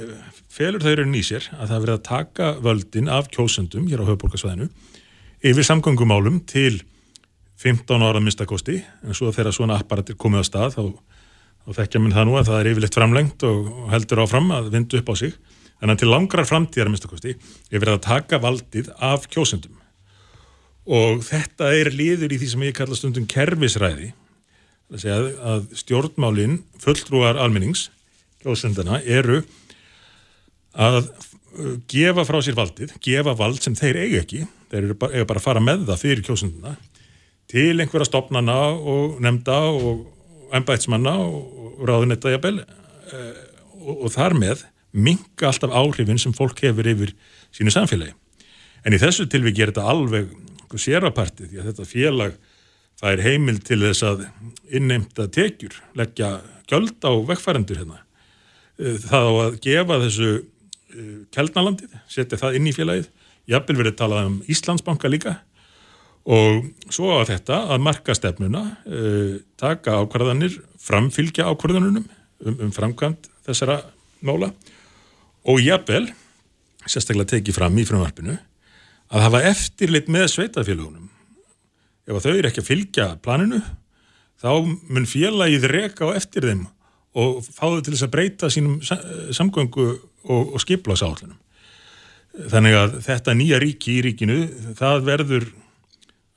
felur 0.53 0.85
þau 0.85 0.95
rauninni 1.01 1.23
í 1.23 1.27
sér 1.27 1.49
að 1.57 1.73
það 1.73 1.85
verið 1.85 1.97
að 1.97 2.07
taka 2.09 2.53
völdin 2.63 3.11
af 3.13 3.31
kjósendum 3.35 3.89
hér 3.91 4.05
á 4.05 4.09
höfuborgarsvæðinu 4.11 4.71
yfir 5.43 5.67
samgöngumálum 5.67 6.43
til 6.47 6.83
15 7.63 8.03
ára 8.03 8.23
minnstakosti 8.23 8.81
en 9.03 9.17
svo 9.17 9.31
þegar 9.35 9.55
svona 9.55 9.79
apparatir 9.79 10.19
komið 10.19 10.43
á 10.43 10.49
stað 10.49 10.77
þá, 10.77 10.83
þá 11.67 11.77
þekkja 11.79 12.03
minn 12.03 12.15
það 12.15 12.29
nú 12.29 12.39
að 12.39 12.49
það 12.49 12.61
er 12.61 12.71
yfirleitt 12.73 12.99
framlengt 12.99 13.45
og 13.47 13.71
heldur 13.93 14.23
áfram 14.25 14.51
að 14.55 14.73
vindu 14.75 14.99
upp 14.99 15.13
á 15.13 15.15
sig. 15.21 15.37
En 15.83 15.95
til 15.99 16.11
langrar 16.11 16.47
framtíðar 16.47 16.91
minnstakosti 16.91 17.35
er 17.35 17.83
verið 17.83 17.97
að 17.97 18.05
taka 18.07 18.39
valdið 18.43 18.91
af 19.03 19.27
kjósendum. 19.31 19.75
Og 20.87 21.23
þetta 21.27 21.73
er 21.75 21.91
liður 21.95 22.35
í 22.35 22.39
því 22.43 22.51
sem 22.53 22.67
ég 22.67 22.77
kalla 22.77 22.99
stundum 22.99 23.27
kerfisræði. 23.31 24.13
Að, 24.93 25.29
að 25.41 25.67
stjórnmálinn 25.81 26.59
fulltrúar 26.83 27.39
almennings 27.41 27.87
kjósendana 28.43 28.99
eru 29.01 29.41
að 30.73 31.07
gefa 31.91 32.25
frá 32.29 32.39
sér 32.45 32.57
valdið, 32.57 32.95
gefa 33.05 33.35
vald 33.37 33.61
sem 33.63 33.77
þeir 33.77 34.03
eiga 34.03 34.23
ekki, 34.23 34.43
þeir 34.73 34.83
eru 34.83 34.97
bara, 34.99 35.25
bara 35.29 35.41
að 35.41 35.47
fara 35.47 35.63
með 35.65 35.87
það 35.91 36.03
fyrir 36.03 36.27
kjósenduna 36.27 36.75
til 37.53 37.75
einhverja 37.77 38.09
stopnana 38.09 38.59
og 38.73 39.19
nefnda 39.21 39.59
og 39.77 40.07
ennbætsmanna 40.53 41.17
og 41.25 41.83
ráðunetta 41.89 42.33
jafnvel 42.33 42.63
eh, 42.63 43.43
og, 43.81 44.07
og 44.07 44.15
þar 44.15 44.37
með 44.39 44.65
minga 44.93 45.49
alltaf 45.49 45.73
áhrifin 45.73 46.21
sem 46.21 46.35
fólk 46.37 46.61
hefur 46.65 46.89
yfir 46.89 47.15
sínu 47.55 47.73
samfélagi. 47.73 48.15
En 48.85 48.95
í 48.95 49.01
þessu 49.01 49.29
tilvík 49.31 49.61
er 49.61 49.73
þetta 49.73 49.89
alveg 49.89 50.33
sérapartið 50.73 51.51
því 51.51 51.61
að 51.61 51.69
þetta 51.69 51.85
félag 51.89 52.37
það 53.01 53.13
er 53.13 53.23
heimil 53.27 53.59
til 53.65 53.81
þess 53.83 54.05
að 54.09 54.23
inneimta 54.73 55.27
tekjur, 55.33 55.75
leggja 55.99 56.37
göld 56.71 57.05
á 57.05 57.13
vekkfærandur 57.29 57.83
hérna. 57.83 58.01
Eh, 58.79 58.97
það 59.03 59.29
á 59.29 59.33
að 59.47 59.59
gefa 59.65 59.99
þessu 60.07 60.31
eh, 60.33 61.17
keldnalandið, 61.35 61.97
setja 62.09 62.41
það 62.41 62.59
inn 62.59 62.69
í 62.71 62.77
félagið. 62.77 63.11
Jafnvel 63.51 63.81
verið 63.81 63.97
talað 63.99 64.29
um 64.29 64.37
Íslandsbanka 64.53 65.11
líka 65.11 65.41
og 66.23 66.69
svo 66.93 67.17
að 67.17 67.33
þetta 67.33 67.59
að 67.75 67.85
marka 67.87 68.15
stefnuna 68.15 68.63
uh, 68.87 69.37
taka 69.59 69.99
ákvarðanir 70.03 70.61
framfylgja 70.83 71.49
ákvarðanunum 71.51 72.07
um, 72.07 72.57
um 72.69 72.73
framkvæmt 72.75 73.31
þessara 73.47 73.81
mála. 74.23 74.53
Og 75.51 75.59
jafnvel 75.63 76.07
sérstaklega 76.87 77.37
tekið 77.37 77.57
fram 77.57 77.79
í 77.79 77.87
frumvarpinu 77.87 78.37
að 79.13 79.25
hafa 79.27 79.43
eftirlit 79.51 80.09
með 80.13 80.29
sveitafélagunum 80.35 81.09
ef 82.09 82.25
þau 82.25 82.33
eru 82.33 82.49
ekki 82.49 82.63
að 82.63 82.69
fylgja 82.69 83.09
planinu 83.23 83.61
þá 84.43 84.51
mun 84.67 85.07
félagið 85.07 85.69
reka 85.71 86.09
á 86.11 86.17
eftir 86.19 86.49
þeim 86.49 86.65
og 87.19 87.43
fá 87.45 87.67
þau 87.69 87.83
til 87.85 87.95
þess 87.95 88.07
að 88.07 88.15
breyta 88.15 88.51
sínum 88.51 88.79
samgöngu 88.83 89.89
og, 89.93 90.55
og 90.57 90.63
skipla 90.63 90.97
sállunum 90.99 91.39
þannig 92.51 92.79
að 92.79 92.97
þetta 93.05 93.37
nýja 93.37 93.61
ríki 93.63 93.99
í 93.99 94.05
ríkinu 94.09 94.39
það 94.79 95.05
verður 95.11 95.49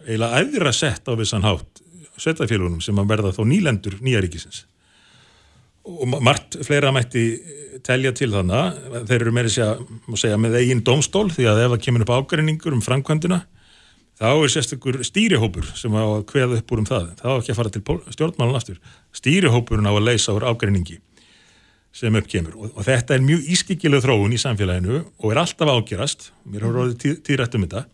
eiginlega 0.05 0.41
aðra 0.41 0.73
sett 0.75 1.09
á 1.09 1.13
vissan 1.17 1.45
hátt 1.45 1.81
sveitafélagunum 2.15 2.81
sem 2.83 2.97
að 3.01 3.11
verða 3.11 3.33
þá 3.35 3.43
nýlendur 3.49 3.99
nýjaríkisins 4.05 4.63
og 5.85 6.07
margt 6.23 6.57
fleira 6.65 6.93
mætti 6.95 7.25
telja 7.85 8.13
til 8.15 8.31
þannig 8.33 9.03
þeir 9.09 9.19
eru 9.19 9.33
meira 9.35 9.51
segja, 9.51 9.75
segja 10.17 10.39
með 10.41 10.61
eigin 10.61 10.85
domstól 10.85 11.27
því 11.33 11.49
að 11.51 11.65
ef 11.65 11.75
það 11.75 11.83
kemur 11.87 12.05
upp 12.05 12.15
ágreiningur 12.15 12.77
um 12.77 12.85
framkvæmdina 12.85 13.43
þá 14.19 14.29
er 14.31 14.51
sérstakur 14.51 15.01
stýrihópur 15.05 15.67
sem 15.75 15.95
á 15.95 16.03
að 16.03 16.23
kveða 16.29 16.59
upp 16.59 16.71
úr 16.71 16.81
um 16.81 16.87
það. 16.87 17.09
Þá 17.19 17.27
ekki 17.33 17.51
að 17.51 17.59
fara 17.59 17.73
til 17.73 17.83
stjórnmálun 18.15 18.59
aftur. 18.59 18.77
Stýrihópurinn 19.15 19.89
á 19.89 19.93
að 19.93 20.05
leysa 20.07 20.35
úr 20.35 20.47
ágreiningi 20.47 21.01
sem 21.95 22.15
upp 22.15 22.29
kemur. 22.31 22.55
Og, 22.59 22.71
og 22.75 22.87
þetta 22.87 23.15
er 23.15 23.25
mjög 23.25 23.49
ískikileg 23.55 24.03
þróun 24.03 24.35
í 24.35 24.39
samfélaginu 24.39 25.01
og 25.03 25.27
er 25.31 25.41
alltaf 25.43 25.71
ágerast. 25.71 26.29
Mér 26.47 26.67
har 26.67 26.79
orðið 26.85 27.19
tíðrætt 27.27 27.59
um 27.59 27.67
þetta 27.67 27.85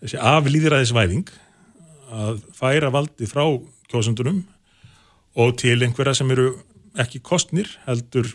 þessi 0.00 0.20
aflýðræðisvæðing 0.32 1.30
að 2.10 2.40
færa 2.56 2.90
valdi 2.92 3.28
frá 3.30 3.44
kjósundunum 3.90 4.42
og 5.38 5.56
til 5.60 5.78
einhverja 5.84 6.16
sem 6.18 6.30
eru 6.34 6.52
ekki 6.98 7.22
kostnir 7.22 7.70
heldur 7.86 8.32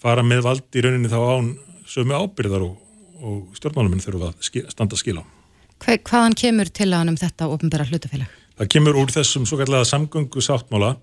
fara 0.00 0.24
með 0.26 0.44
valdi 0.46 0.80
í 0.80 0.84
rauninni 0.84 1.12
þá 1.12 1.20
án 1.20 1.52
sömu 1.88 2.16
ábyrðar 2.16 2.66
og, 2.66 2.74
og 3.20 3.56
stjórnmáluminn 3.58 4.02
þurfa 4.04 4.30
að 4.30 4.44
skil, 4.46 4.66
standa 4.72 4.96
að 4.96 5.02
skila. 5.02 5.24
Hva, 5.80 5.96
hvaðan 5.96 6.36
kemur 6.36 6.68
til 6.68 6.90
að 6.90 6.98
hann 6.98 7.12
um 7.14 7.18
þetta 7.20 7.48
ofnbæra 7.54 7.88
hlutafélag? 7.88 8.36
Það 8.60 8.70
kemur 8.74 8.98
úr 9.00 9.12
þessum 9.14 9.46
svo 9.48 9.56
kallega 9.60 9.88
samgöngu 9.88 10.44
sáttmála 10.44 10.94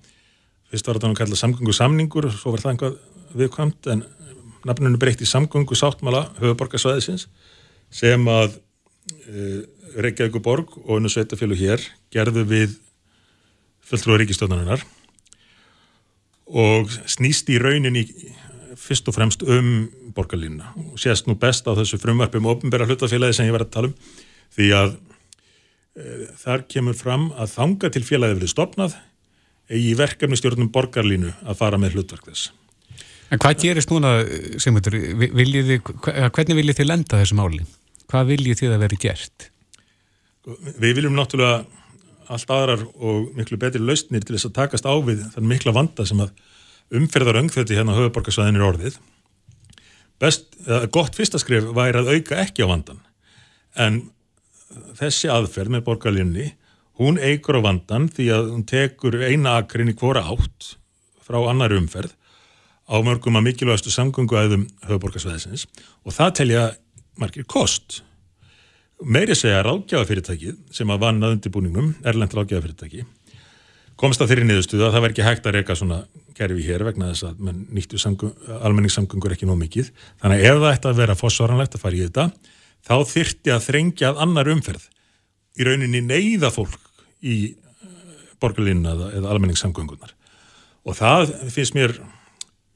fyrst 0.71 0.87
var 0.87 0.99
þetta 0.99 1.09
hann 1.09 1.17
kallað 1.17 1.41
samgöngu 1.41 1.75
samningur 1.75 2.29
svo 2.35 2.53
var 2.53 2.63
það 2.63 2.73
einhvað 2.73 2.97
viðkvæmt 3.37 3.89
en 3.93 4.03
nafnunum 4.67 4.99
breykt 5.01 5.23
í 5.23 5.29
samgöngu 5.29 5.77
sáttmála 5.77 6.27
höfuborgarsvæðisins 6.41 7.27
sem 7.93 8.27
að 8.31 8.57
e, 9.25 9.63
Reykjavík 9.95 10.41
borg 10.43 10.73
og 10.83 10.97
unnu 10.97 11.11
sveitafjölu 11.11 11.57
hér 11.57 11.83
gerðu 12.13 12.43
við 12.47 12.75
fulltrúi 13.87 14.21
ríkistöðnarinnar 14.23 14.83
og 16.47 16.91
snýst 17.09 17.49
í 17.51 17.59
rauninni 17.61 18.05
fyrst 18.77 19.07
og 19.09 19.17
fremst 19.17 19.43
um 19.43 19.87
borgarlínuna 20.15 20.71
og 20.75 20.99
sést 21.01 21.27
nú 21.27 21.35
best 21.39 21.67
á 21.67 21.75
þessu 21.77 21.99
frumvarpi 22.01 22.39
um 22.41 22.49
ofnbæra 22.51 22.87
hlutafélagi 22.87 23.39
sem 23.39 23.49
ég 23.49 23.55
var 23.55 23.65
að 23.65 23.73
tala 23.73 23.91
um 23.91 23.95
því 24.55 24.69
að 24.77 24.93
e, 25.97 26.05
þar 26.43 26.63
kemur 26.71 26.97
fram 26.97 27.29
að 27.35 27.53
þanga 27.55 27.91
til 27.93 28.05
félagi 28.07 28.39
verið 28.39 28.53
stopnað 28.53 28.95
eigi 29.67 29.97
verkefni 29.99 30.39
stjórnum 30.39 30.71
borgarlínu 30.71 31.33
að 31.43 31.59
fara 31.59 31.79
með 31.81 31.97
hlutverk 31.97 32.29
þess. 32.29 32.51
En 33.27 33.41
hvað 33.43 33.59
gerist 33.65 33.91
núna, 33.91 34.21
Sigmundur, 34.55 34.95
hvernig 34.95 36.55
viljið 36.55 36.77
þið 36.79 36.87
lenda 36.87 37.19
þessu 37.19 37.35
máli? 37.35 37.65
Hvað 38.07 38.29
viljið 38.31 38.61
þið 38.61 38.75
að 38.75 38.83
veri 38.85 38.99
gert? 39.03 39.49
Við 40.47 40.99
viljum 40.99 41.17
náttúrulega 41.17 41.65
allt 42.31 42.51
aðrar 42.51 42.83
og 42.95 43.31
miklu 43.37 43.59
betri 43.59 43.81
lausnir 43.83 44.23
til 44.23 44.35
þess 44.35 44.49
að 44.49 44.57
takast 44.57 44.87
á 44.87 44.93
við 45.03 45.23
þann 45.33 45.47
mikla 45.47 45.73
vanda 45.75 46.05
sem 46.07 46.19
að 46.23 46.33
umferðar 46.97 47.41
öngþötti 47.41 47.75
hérna 47.75 47.95
á 47.95 47.99
höfuborgarsvæðinir 47.99 48.63
orðið. 48.67 48.99
Best, 50.19 50.55
gott 50.91 51.15
fyrstaskrif 51.15 51.67
væri 51.75 52.01
að 52.01 52.13
auka 52.15 52.39
ekki 52.41 52.65
á 52.65 52.71
vandan 52.71 53.03
en 53.77 53.99
þessi 54.97 55.29
aðferð 55.31 55.75
með 55.75 55.85
borgarlinni 55.87 56.47
hún 56.97 57.19
eigur 57.21 57.59
á 57.61 57.67
vandan 57.67 58.07
því 58.09 58.27
að 58.33 58.49
hún 58.53 58.65
tekur 58.67 59.19
eina 59.21 59.59
akrin 59.61 59.91
í 59.91 59.95
hvora 59.97 60.25
átt 60.25 60.73
frá 61.23 61.37
annar 61.45 61.75
umferð 61.77 62.15
á 62.87 62.97
mörgum 63.03 63.37
að 63.37 63.49
mikilvægastu 63.51 63.93
samgöngu 63.93 64.39
aðum 64.39 64.65
höfuborgarsvæðisins 64.87 65.67
og 66.03 66.15
það 66.15 66.35
telja 66.41 66.65
margir 67.19 67.47
kost 67.49 68.01
meiri 69.05 69.35
segja 69.37 69.61
ráðgjafafyrirtækið 69.65 70.57
sem 70.73 70.89
að 70.89 71.03
vann 71.03 71.21
að 71.23 71.37
undirbúningum, 71.37 71.93
erlend 72.07 72.33
ráðgjafafyrirtæki 72.33 73.05
komst 73.97 74.21
að 74.21 74.31
þeirri 74.31 74.47
niðurstuða 74.47 74.87
að 74.87 74.95
það 74.95 75.03
verð 75.03 75.15
ekki 75.15 75.25
hægt 75.25 75.47
að 75.47 75.55
reyka 75.57 75.75
svona 75.77 75.97
kerfi 76.37 76.65
hér 76.67 76.83
vegna 76.85 77.09
þess 77.11 77.25
að 77.25 77.39
mann 77.47 77.63
nýttu 77.73 77.97
almenningssamgöngur 78.61 79.33
ekki 79.33 79.47
nóg 79.49 79.57
mikið. 79.63 79.89
Þannig 80.21 80.43
að 80.43 80.49
ef 80.51 80.59
það 80.61 80.73
ætti 80.75 80.89
að 80.91 80.99
vera 81.01 81.15
fósvaranlegt 81.17 81.77
að 81.77 81.81
fara 81.81 81.97
í 81.97 82.03
þetta 82.03 82.27
þá 82.87 82.95
þyrti 83.11 83.53
að 83.55 83.63
þrengja 83.65 84.11
að 84.11 84.21
annar 84.27 84.51
umferð. 84.53 84.83
Í 85.57 85.65
rauninni 85.65 86.03
neyða 86.05 86.51
fólk 86.53 86.77
í 87.25 87.37
eh, 87.49 88.27
borgarlinna 88.37 88.93
eða, 88.93 89.09
eða 89.17 89.33
almenningssamgöngunar 89.33 90.13
og 90.87 90.95
það 90.95 91.33
finnst 91.51 91.75
mér 91.75 91.97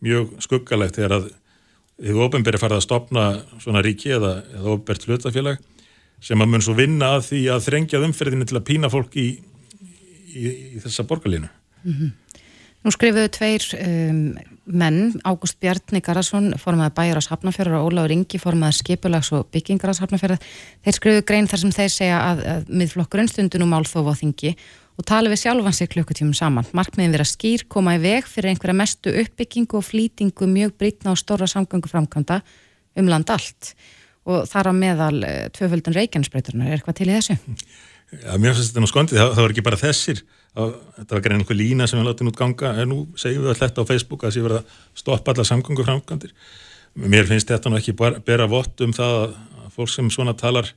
mjög 0.02 0.34
skuggalegt 0.42 0.98
þegar 0.98 1.20
að 1.20 1.30
þið 2.02 2.24
ofinberi 2.26 2.60
farið 2.60 2.80
að 2.80 2.88
stopna 2.88 3.28
svona 3.62 3.84
ríki 3.86 4.10
eða, 4.18 4.40
eða 4.58 4.74
sem 6.22 6.42
að 6.42 6.54
mun 6.54 6.64
svo 6.64 6.78
vinna 6.78 7.16
að 7.18 7.28
því 7.32 7.42
að 7.54 7.68
þrengjað 7.68 8.08
umferðinu 8.10 8.48
til 8.50 8.60
að 8.60 8.68
pína 8.70 8.90
fólk 8.94 9.18
í, 9.18 9.28
í, 10.32 10.44
í 10.78 10.82
þessa 10.84 11.08
borgarlínu. 11.10 11.50
Mm 11.82 11.94
-hmm. 11.98 12.12
Nú 12.82 12.90
skrifuðu 12.90 13.30
tveir 13.30 13.66
um, 13.78 14.22
menn, 14.66 15.20
Ágúst 15.22 15.60
Bjarni 15.62 16.02
Garðarsson, 16.02 16.56
formaði 16.58 16.96
bæjar 16.98 17.20
á 17.22 17.28
Safnafjörður 17.28 17.78
og 17.78 17.92
Óláður 17.92 18.14
Ingi, 18.16 18.40
formaði 18.42 18.80
skipulags 18.80 19.30
og 19.38 19.52
byggingar 19.54 19.94
á 19.94 20.00
Safnafjörður. 20.00 20.42
Þeir 20.82 20.98
skrifuðu 20.98 21.26
grein 21.30 21.50
þar 21.52 21.62
sem 21.62 21.76
þeir 21.76 21.92
segja 21.94 22.18
að, 22.26 22.42
að 22.56 22.72
miðflokkurinn 22.82 23.30
stundunum 23.30 23.76
álþófa 23.78 24.16
á 24.18 24.22
þingi 24.22 24.56
og 24.98 25.06
tala 25.06 25.30
við 25.30 25.44
sjálfan 25.44 25.78
sig 25.78 25.92
klukkutímum 25.94 26.34
saman. 26.34 26.66
Markmiðin 26.74 27.14
vera 27.14 27.30
skýr, 27.30 27.68
koma 27.70 27.96
í 28.00 28.02
veg 28.02 28.26
fyrir 28.26 28.50
einhverja 28.50 28.78
mestu 28.82 29.14
uppbyggingu 29.14 29.78
og 29.78 29.86
flýtingu 29.86 30.50
mjög 30.50 30.74
brítna 30.82 31.14
og 31.14 31.22
stóra 31.22 31.46
samgöngu 31.46 31.90
framkvæmda 31.90 32.42
um 32.98 33.14
land 33.14 33.30
allt 33.30 33.76
og 34.30 34.44
þar 34.50 34.70
á 34.70 34.74
meðal 34.76 35.16
eh, 35.28 35.48
tvöföldun 35.56 35.98
Reykjanesbreyturnar, 35.98 36.70
er 36.70 36.80
eitthvað 36.80 37.00
til 37.00 37.10
í 37.10 37.16
þessu? 37.16 37.38
Já, 38.12 38.32
mér 38.36 38.54
finnst 38.58 38.74
þetta 38.74 38.84
nú 38.84 38.92
skondið, 38.92 39.22
það, 39.22 39.30
það 39.38 39.46
var 39.46 39.54
ekki 39.54 39.64
bara 39.64 39.80
þessir. 39.80 40.26
Þetta 40.52 41.16
var 41.16 41.22
grein 41.24 41.40
einhver 41.40 41.56
lína 41.56 41.86
sem 41.88 42.02
við 42.02 42.10
látum 42.10 42.28
út 42.28 42.36
ganga 42.36 42.74
en 42.82 42.90
nú 42.92 42.98
segjum 43.16 43.46
við 43.46 43.54
alltaf 43.54 43.88
á 43.88 43.92
Facebook 43.94 44.26
að 44.26 44.28
það 44.28 44.36
sé 44.36 44.42
verið 44.44 44.58
að 44.60 44.82
stoppa 45.00 45.32
alla 45.32 45.46
samgöngu 45.48 45.86
framkvæmdir 45.88 46.34
mér 47.00 47.28
finnst 47.30 47.52
þetta 47.52 47.72
nú 47.72 47.80
ekki 47.80 47.96
bara 47.98 48.20
bera 48.24 48.48
vott 48.52 48.82
um 48.84 48.94
það 48.96 49.18
að 49.22 49.36
fólk 49.76 49.92
sem 49.94 50.10
svona 50.12 50.34
talar 50.38 50.68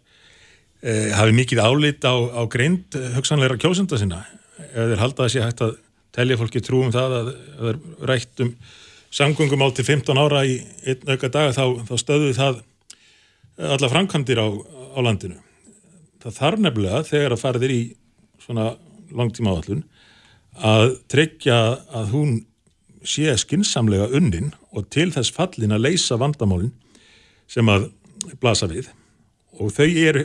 eh, 0.82 1.10
hafi 1.16 1.34
mikið 1.34 1.62
álít 1.64 2.06
á, 2.06 2.14
á 2.14 2.42
greind 2.50 2.94
hugsanleira 3.16 3.58
kjósunda 3.58 3.98
sinna. 3.98 4.22
Ef 4.70 4.92
þeir 4.92 5.02
halda 5.02 5.28
sé 5.30 5.42
hægt 5.42 5.64
að 5.64 5.76
telja 6.14 6.38
fólki 6.38 6.62
trú 6.62 6.84
um 6.84 6.94
það 6.94 7.16
að 7.18 7.32
þeir 7.58 7.80
rætt 8.10 8.44
um 8.44 8.52
samgöngum 9.14 9.66
á 9.66 9.68
til 9.74 9.86
15 9.86 10.22
ára 10.22 10.44
í 10.46 10.60
einn 10.86 11.10
auka 11.10 11.30
dag 11.30 11.50
þá, 11.54 11.64
þá 11.86 11.94
stöðu 11.98 12.30
það 12.38 12.62
alla 13.58 13.90
framkvæmdir 13.90 14.40
á, 14.40 14.48
á 14.50 14.98
landinu. 15.04 15.38
Það 16.22 16.38
þarf 16.38 16.62
nefnilega 16.64 17.02
þegar 17.08 17.34
að 17.36 17.42
fara 17.42 17.62
þér 17.62 17.74
í 17.74 17.82
svona 18.42 18.66
langtíma 19.14 19.54
áallun 19.54 19.84
að 20.54 20.94
tryggja 21.10 21.58
að 21.94 22.12
hún 22.14 22.34
sé 23.04 23.34
skinsamlega 23.38 24.08
unnin 24.16 24.52
og 24.72 24.88
til 24.92 25.10
þess 25.12 25.32
fallin 25.34 25.74
að 25.76 25.84
leysa 25.88 26.18
vandamálin 26.20 26.72
sem 27.50 27.68
að 27.68 27.90
blasa 28.40 28.68
við. 28.70 28.88
Og 29.60 29.70
þau 29.74 29.86
eru 29.86 30.24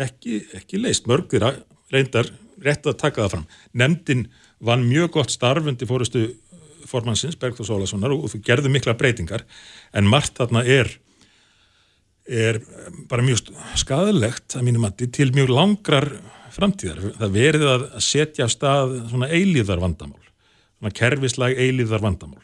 ekki, 0.00 0.44
ekki 0.56 0.80
leist 0.80 1.08
mörgir 1.10 1.44
að 1.44 1.64
reyndar 1.92 2.30
rétt 2.62 2.86
að 2.86 3.00
taka 3.00 3.24
það 3.24 3.34
fram. 3.34 3.48
Nemndin 3.72 4.28
vann 4.62 4.86
mjög 4.86 5.16
gott 5.18 5.34
starfundi 5.34 5.88
fórustu 5.88 6.28
formansins, 6.90 7.36
Bergþór 7.40 7.68
Sólassonar 7.68 8.12
og 8.14 8.28
þú 8.32 8.40
gerðu 8.44 8.70
mikla 8.72 8.96
breytingar. 8.98 9.44
En 9.92 10.08
margt 10.10 10.38
þarna 10.38 10.62
er 10.64 10.90
er 12.30 12.60
bara 13.10 13.24
mjög 13.26 13.50
skadalegt 13.80 14.54
að 14.54 14.66
mínum 14.68 14.86
að 14.86 15.08
til 15.10 15.30
mjög 15.34 15.50
langrar 15.50 16.08
framtíðar. 16.54 17.14
Það 17.18 17.34
verið 17.34 17.66
að 17.70 17.86
setja 18.04 18.46
af 18.46 18.54
stað 18.54 18.94
svona 19.10 19.30
eilíðar 19.30 19.82
vandamál, 19.82 20.22
svona 20.78 20.94
kerfislag 20.96 21.58
eilíðar 21.58 22.04
vandamál. 22.04 22.42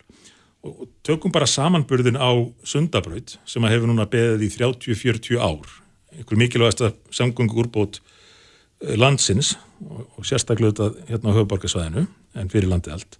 Og 0.66 0.88
tökum 1.06 1.34
bara 1.34 1.46
samanburðin 1.46 2.18
á 2.18 2.30
sundabraut 2.66 3.36
sem 3.46 3.64
að 3.66 3.76
hefur 3.76 3.92
núna 3.92 4.08
beðið 4.10 4.48
í 4.48 4.50
30-40 4.56 5.38
ár, 5.38 5.70
einhver 6.16 6.40
mikilvægast 6.40 6.82
að 6.82 6.96
samgöngu 7.14 7.60
úrbót 7.62 8.00
eh, 8.00 8.96
landsins 8.98 9.54
og 9.84 10.26
sérstaklega 10.26 10.72
þetta 10.72 11.06
hérna 11.12 11.30
á 11.30 11.36
höfuborgarsvæðinu 11.36 12.06
en 12.40 12.50
fyrir 12.50 12.70
landi 12.72 12.94
allt. 12.94 13.18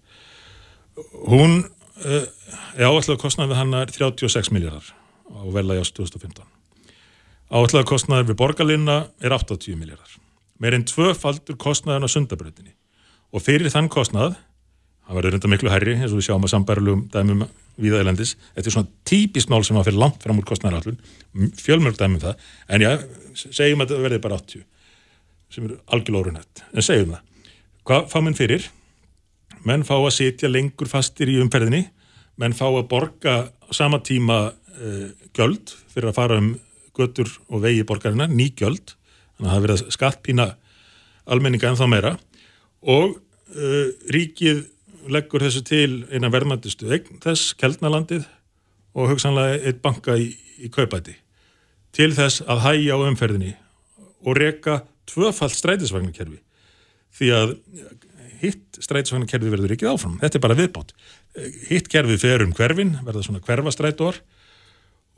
Hún 1.29 1.61
uh, 1.61 2.23
er 2.73 2.89
áallega 2.89 3.21
kostnæðið 3.21 3.53
við 3.53 3.61
hann 3.61 3.77
er 3.77 3.93
36 3.93 4.53
miljardar 4.57 4.95
á 5.29 5.45
ás 5.77 5.93
2015. 5.93 6.56
Áallega 7.47 7.87
kostnæðið 7.87 8.33
við 8.33 8.39
borgarlinna 8.41 8.97
er 9.23 9.35
80 9.37 9.79
miljardar 9.79 10.17
meirinn 10.63 10.87
tvöfaldur 10.89 11.59
kostnaðan 11.61 12.09
á 12.09 12.11
sundabröðinni 12.11 12.73
og 13.31 13.45
fyrir 13.45 13.71
þann 13.71 13.91
kostnað 13.93 14.35
það 15.07 15.19
var 15.19 15.29
reynda 15.29 15.51
miklu 15.53 15.71
herri 15.71 15.95
eins 15.99 16.11
og 16.11 16.19
við 16.19 16.29
sjáum 16.29 16.47
að 16.47 16.53
sambærlugum 16.55 17.05
dæmum 17.13 17.45
viðaðilendis 17.79 18.35
þetta 18.57 18.71
er 18.71 18.75
svona 18.75 18.91
típist 19.07 19.53
mál 19.53 19.63
sem 19.67 19.79
að 19.79 19.91
fyrir 19.91 20.03
langt 20.03 20.25
fram 20.25 20.41
úr 20.41 20.49
kostnæðarallun 20.49 21.53
fjölmörg 21.61 22.01
dæmum 22.01 22.23
það 22.25 22.49
en 22.73 22.87
já, 22.87 22.91
segjum 23.37 23.85
að 23.85 23.93
þetta 23.93 24.07
verði 24.09 24.23
bara 24.27 24.41
80 24.41 24.67
sem 25.55 25.69
eru 25.69 25.79
algjörlórunætt 25.95 26.65
en 26.73 26.87
segjum 26.89 27.15
það, 27.15 27.51
hvað 27.87 28.11
fá 28.11 28.19
menn 28.25 28.39
fyrir? 28.39 28.71
Menn 29.67 29.87
fá 29.87 29.95
að 29.99 30.15
sitja 30.15 30.51
lengur 30.51 30.91
fastir 30.91 31.31
í 31.31 31.39
umferðinni 31.43 31.85
menn 32.41 32.57
fá 32.57 32.67
að 32.69 32.89
borga 32.91 33.37
sama 33.75 34.01
tíma 34.05 34.49
uh, 34.51 35.09
göld 35.37 35.75
fyrir 35.93 36.11
að 36.11 36.19
fara 36.19 36.41
um 36.43 36.55
götur 36.97 37.31
og 37.49 37.63
vegi 37.65 37.85
borgarina, 37.87 38.29
ný 38.29 38.51
göld 38.57 38.97
þannig 39.37 39.51
að 39.51 39.53
það 39.53 39.67
verið 39.67 39.77
að 39.77 39.93
skattpína 39.97 40.47
almenninga 41.27 41.71
en 41.71 41.79
þá 41.79 41.87
meira. 41.91 42.15
Og 42.87 43.19
uh, 43.19 43.87
ríkið 44.15 44.65
leggur 45.13 45.45
þessu 45.45 45.63
til 45.67 45.91
einan 46.11 46.33
verðmæntistu 46.35 46.91
eign 46.91 47.21
þess 47.23 47.55
keldnalandið 47.61 48.27
og 48.97 49.13
hugsanlega 49.13 49.61
eitt 49.69 49.83
banka 49.85 50.17
í, 50.19 50.33
í 50.59 50.71
kaupæti 50.73 51.15
til 51.97 52.11
þess 52.17 52.43
að 52.49 52.65
hægja 52.65 52.99
á 52.99 53.07
umferðinni 53.07 53.55
og 54.27 54.37
reyka 54.39 54.81
tvöfalt 55.09 55.55
strætisvagnarkerfi 55.55 56.41
því 57.17 57.31
að 57.33 57.55
hitt 58.43 58.81
strætisvagnarkerfi 58.83 59.53
verður 59.53 59.77
ekki 59.77 59.89
áfram. 59.89 60.19
Þetta 60.21 60.37
er 60.37 60.45
bara 60.45 60.59
viðbót. 60.59 60.93
Hitt 61.71 61.89
kerfið 61.93 62.21
fer 62.21 62.45
um 62.45 62.53
hverfin, 62.57 62.97
verða 63.07 63.23
svona 63.25 63.41
hverfastrætor 63.45 64.19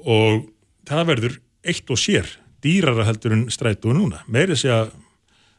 og 0.05 0.45
það 0.89 1.09
verður 1.13 1.39
eitt 1.65 1.91
og 1.91 2.01
sér 2.01 2.29
dýrara 2.65 3.07
heldur 3.07 3.35
en 3.37 3.47
strætu 3.53 3.93
núna. 3.95 4.23
Meirið 4.31 4.63
sé 4.63 4.73
að 4.75 4.93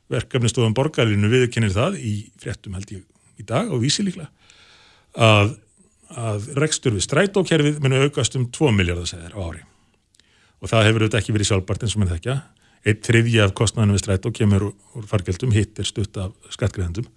verkefnistofan 0.10 0.76
borgarlinu 0.78 1.30
viðkennir 1.32 1.74
það 1.74 2.00
í 2.02 2.14
fréttum 2.42 2.76
held 2.78 2.94
ég 2.96 3.04
í 3.40 3.46
dag 3.48 3.70
og 3.72 3.84
vísi 3.84 4.04
líklega 4.04 4.30
að, 5.16 5.54
að 6.10 6.48
rekstur 6.60 6.96
við 6.96 7.06
strætókerfið 7.06 7.82
munu 7.84 8.02
aukast 8.08 8.38
um 8.40 8.48
2 8.54 8.72
miljardar 8.76 9.10
segðir 9.10 9.38
á 9.38 9.40
ári. 9.40 9.66
Og 10.60 10.72
það 10.72 10.88
hefur 10.90 11.06
auðvitað 11.06 11.22
ekki 11.22 11.36
verið 11.36 11.52
sjálfbart 11.52 11.86
eins 11.86 11.96
og 11.96 12.02
mann 12.02 12.12
þekkja. 12.12 12.40
Eitt 12.88 13.06
þriðja 13.06 13.46
af 13.46 13.56
kostnæðinu 13.60 13.96
við 13.96 14.04
strætó 14.04 14.32
kemur 14.36 14.70
úr 14.72 15.08
fargjöldum, 15.08 15.54
hitt 15.56 15.80
er 15.80 15.88
stutt 15.88 16.20
af 16.20 16.52
skattgreðendum 16.52 17.08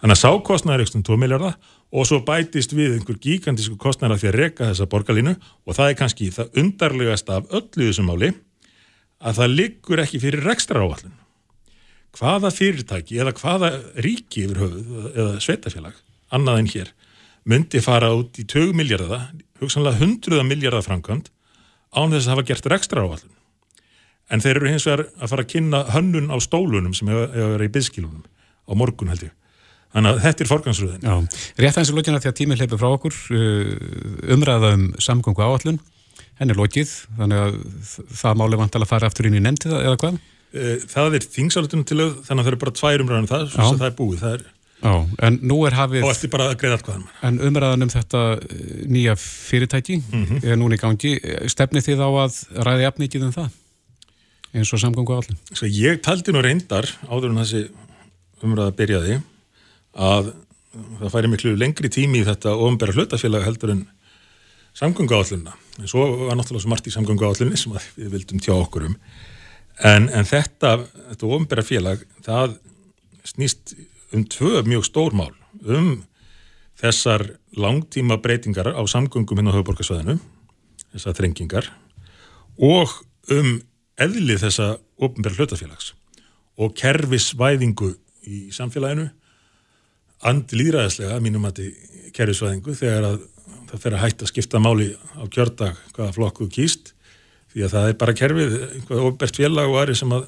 þannig 0.00 0.16
að 0.16 0.22
sákostnæður 0.24 0.96
um 0.96 1.06
2 1.06 1.18
miljardar 1.20 1.56
og 1.90 2.06
svo 2.06 2.20
bætist 2.26 2.72
við 2.76 2.98
einhver 2.98 3.18
gigantísku 3.20 3.76
kostnæðar 3.80 4.16
af 4.16 4.22
því 4.22 4.30
að 4.30 4.38
reka 4.38 4.68
þessa 4.70 4.88
borgarlinu 4.90 5.34
og 5.36 5.76
það 5.76 5.90
er 5.90 5.98
kannski 5.98 6.30
það 6.34 6.60
undarlegast 6.62 7.32
af 7.34 7.50
öllu 7.50 7.88
þessum 7.88 8.08
máli 8.10 8.30
að 9.20 9.40
það 9.40 9.56
liggur 9.58 10.02
ekki 10.04 10.20
fyrir 10.22 10.46
rekstra 10.46 10.84
áallin. 10.84 11.16
Hvaða 12.16 12.50
fyrirtæki 12.54 13.20
eða 13.22 13.34
hvaða 13.38 13.70
ríki 14.02 14.46
yfir 14.46 14.62
höfuð 14.64 15.10
eða 15.10 15.42
sveitafélag, 15.44 15.98
annað 16.34 16.62
en 16.62 16.70
hér, 16.72 16.88
myndi 17.46 17.82
fara 17.84 18.10
út 18.16 18.40
í 18.40 18.46
20 18.48 18.72
miljardar, 18.78 19.28
hugsanlega 19.60 20.00
100 20.00 20.46
miljardar 20.48 20.86
framkvæmt 20.86 21.30
án 21.94 22.14
þess 22.14 22.26
að 22.26 22.34
hafa 22.34 22.46
gert 22.48 22.70
rekstra 22.72 23.04
áallin. 23.04 23.36
En 24.30 24.42
þeir 24.42 24.60
eru 24.60 24.72
hins 24.72 24.86
vegar 24.86 25.08
að 25.18 25.32
fara 25.32 25.44
að 25.44 25.52
kynna 25.52 25.84
hönnun 25.90 26.30
á 26.30 26.36
stólunum 26.42 26.94
sem 26.94 27.10
hefur 27.10 27.30
verið 27.34 27.68
í 27.68 27.74
byggskilunum 27.76 28.24
á 28.24 28.72
morgun 28.78 29.10
held 29.10 29.26
ég. 29.26 29.34
Þannig 29.90 30.10
að 30.10 30.20
þetta 30.22 30.44
er 30.44 30.50
forgansröðin. 30.50 31.06
Já, 31.06 31.14
rétt 31.58 31.76
aðeins 31.76 31.90
að 31.90 31.96
lókina 31.98 32.20
því 32.22 32.30
að 32.30 32.36
tíminn 32.38 32.60
hleypur 32.60 32.78
frá 32.78 32.90
okkur 32.94 33.16
uh, 33.34 34.34
umræða 34.36 34.74
um 34.76 34.84
samgöngu 35.02 35.42
áallun 35.42 35.80
henni 36.40 36.54
er 36.54 36.60
lokið, 36.60 36.92
þannig 37.18 37.42
að 37.44 37.58
það 38.16 38.38
máli 38.40 38.60
vantala 38.60 38.86
að 38.86 38.92
fara 38.94 39.10
aftur 39.10 39.28
inn 39.28 39.36
í 39.36 39.42
nefndið 39.44 39.74
eða 39.76 39.98
hvað? 40.00 40.16
Eh, 40.50 40.86
það 40.88 41.18
er 41.18 41.26
þingsálutunum 41.36 41.86
til 41.86 41.98
auð, 42.00 42.14
þannig 42.26 42.40
að 42.40 42.46
það 42.46 42.52
eru 42.52 42.60
bara 42.62 42.74
tvær 42.78 43.04
umræðan 43.04 43.26
um 43.26 43.30
það, 43.30 43.44
svo 43.52 43.66
að 43.66 43.82
það 43.82 43.90
er 43.90 43.96
búið, 43.98 44.22
það 44.22 44.36
er... 44.38 44.46
Já, 44.80 44.94
en 45.28 45.36
nú 45.44 45.58
er 45.68 45.76
hafið... 45.76 46.04
Og 46.06 46.12
eftir 46.14 46.32
bara 46.32 46.46
að 46.48 46.54
greiða 46.62 46.78
allt 46.78 46.86
hvaðan. 46.88 47.02
En 47.28 47.40
umræðan 47.50 47.84
um 47.84 47.92
þetta 47.92 48.22
eh, 48.38 48.70
nýja 48.88 49.16
fyrirtæki 49.20 49.98
mm 50.00 50.22
-hmm. 50.24 50.46
er 50.48 50.56
núna 50.56 50.78
í 50.78 50.80
gangi. 50.80 51.12
Stefni 51.52 51.84
þið 51.84 52.00
á 52.00 52.08
að 52.24 52.38
ræði 52.64 52.88
afnýkið 52.88 53.26
um 53.28 53.34
það? 53.36 53.50
Eins 54.56 54.72
og 54.72 54.80
samgangu 54.80 55.18
allir. 55.18 55.36
Svo 55.52 55.68
ég 55.68 56.00
taldi 56.02 56.32
nú 56.32 56.40
reyndar, 56.40 56.88
áður 57.06 57.34
en 57.34 57.42
þessi 57.44 57.68
umræða 58.40 58.72
byrjaði, 58.80 59.20
að 59.94 60.32
það 61.00 61.14
færi 61.14 61.30
miklu 61.32 61.56
lengri 61.58 61.90
tími 61.90 62.20
í 62.20 62.26
þetta 62.28 62.54
ofinbæra 62.54 62.94
hlutafélag 62.94 63.46
heldur 63.46 63.74
en 63.74 63.84
samgöngu 64.78 65.16
áallunna 65.16 65.56
en 65.80 65.90
svo 65.90 66.04
var 66.28 66.38
náttúrulega 66.38 66.64
svo 66.64 66.70
margt 66.70 66.86
í 66.86 66.94
samgöngu 66.94 67.26
áallunni 67.26 67.58
sem 67.58 67.74
við 67.96 68.12
vildum 68.14 68.42
tjá 68.42 68.54
okkur 68.54 68.86
um. 68.90 68.96
En, 69.80 70.08
en 70.12 70.28
þetta, 70.28 70.76
þetta 71.10 71.30
ofinbæra 71.30 71.64
félag 71.66 72.04
það 72.26 72.58
snýst 73.26 73.74
um 74.14 74.24
tvö 74.26 74.62
mjög 74.66 74.86
stór 74.88 75.14
mál. 75.16 75.32
Um 75.64 76.04
þessar 76.80 77.26
langtíma 77.58 78.20
breytingar 78.22 78.72
á 78.72 78.82
samgöngum 78.88 79.40
hinn 79.40 79.50
á 79.50 79.56
höfuborgarsvæðinu 79.56 80.16
þessar 80.94 81.16
þrengingar 81.18 81.68
og 82.56 82.94
um 83.32 83.58
eðlið 84.00 84.46
þessa 84.46 84.68
ofinbæra 85.00 85.36
hlutafélags 85.36 85.92
og 86.60 86.72
kerfisvæðingu 86.78 87.92
í 88.28 88.48
samfélaginu 88.54 89.10
and 90.28 90.52
líðræðislega 90.52 91.20
mínum 91.24 91.46
að 91.48 91.60
þetta 91.62 92.12
kerfisvæðingu 92.16 92.74
þegar 92.76 93.06
að 93.08 93.20
það 93.70 93.84
fer 93.84 93.96
að 93.96 94.02
hætta 94.04 94.26
að 94.26 94.32
skipta 94.32 94.62
máli 94.62 94.88
á 95.16 95.22
kjördag 95.30 95.78
hvaða 95.94 96.14
flokku 96.16 96.48
kýst 96.50 96.92
því 97.54 97.64
að 97.66 97.74
það 97.74 97.88
er 97.88 97.96
bara 98.00 98.16
kerfið, 98.18 98.56
einhvað 98.76 99.06
ofbert 99.06 99.38
félag 99.38 99.70
og 99.70 99.78
aðri 99.80 99.96
sem 99.98 100.14
að 100.14 100.26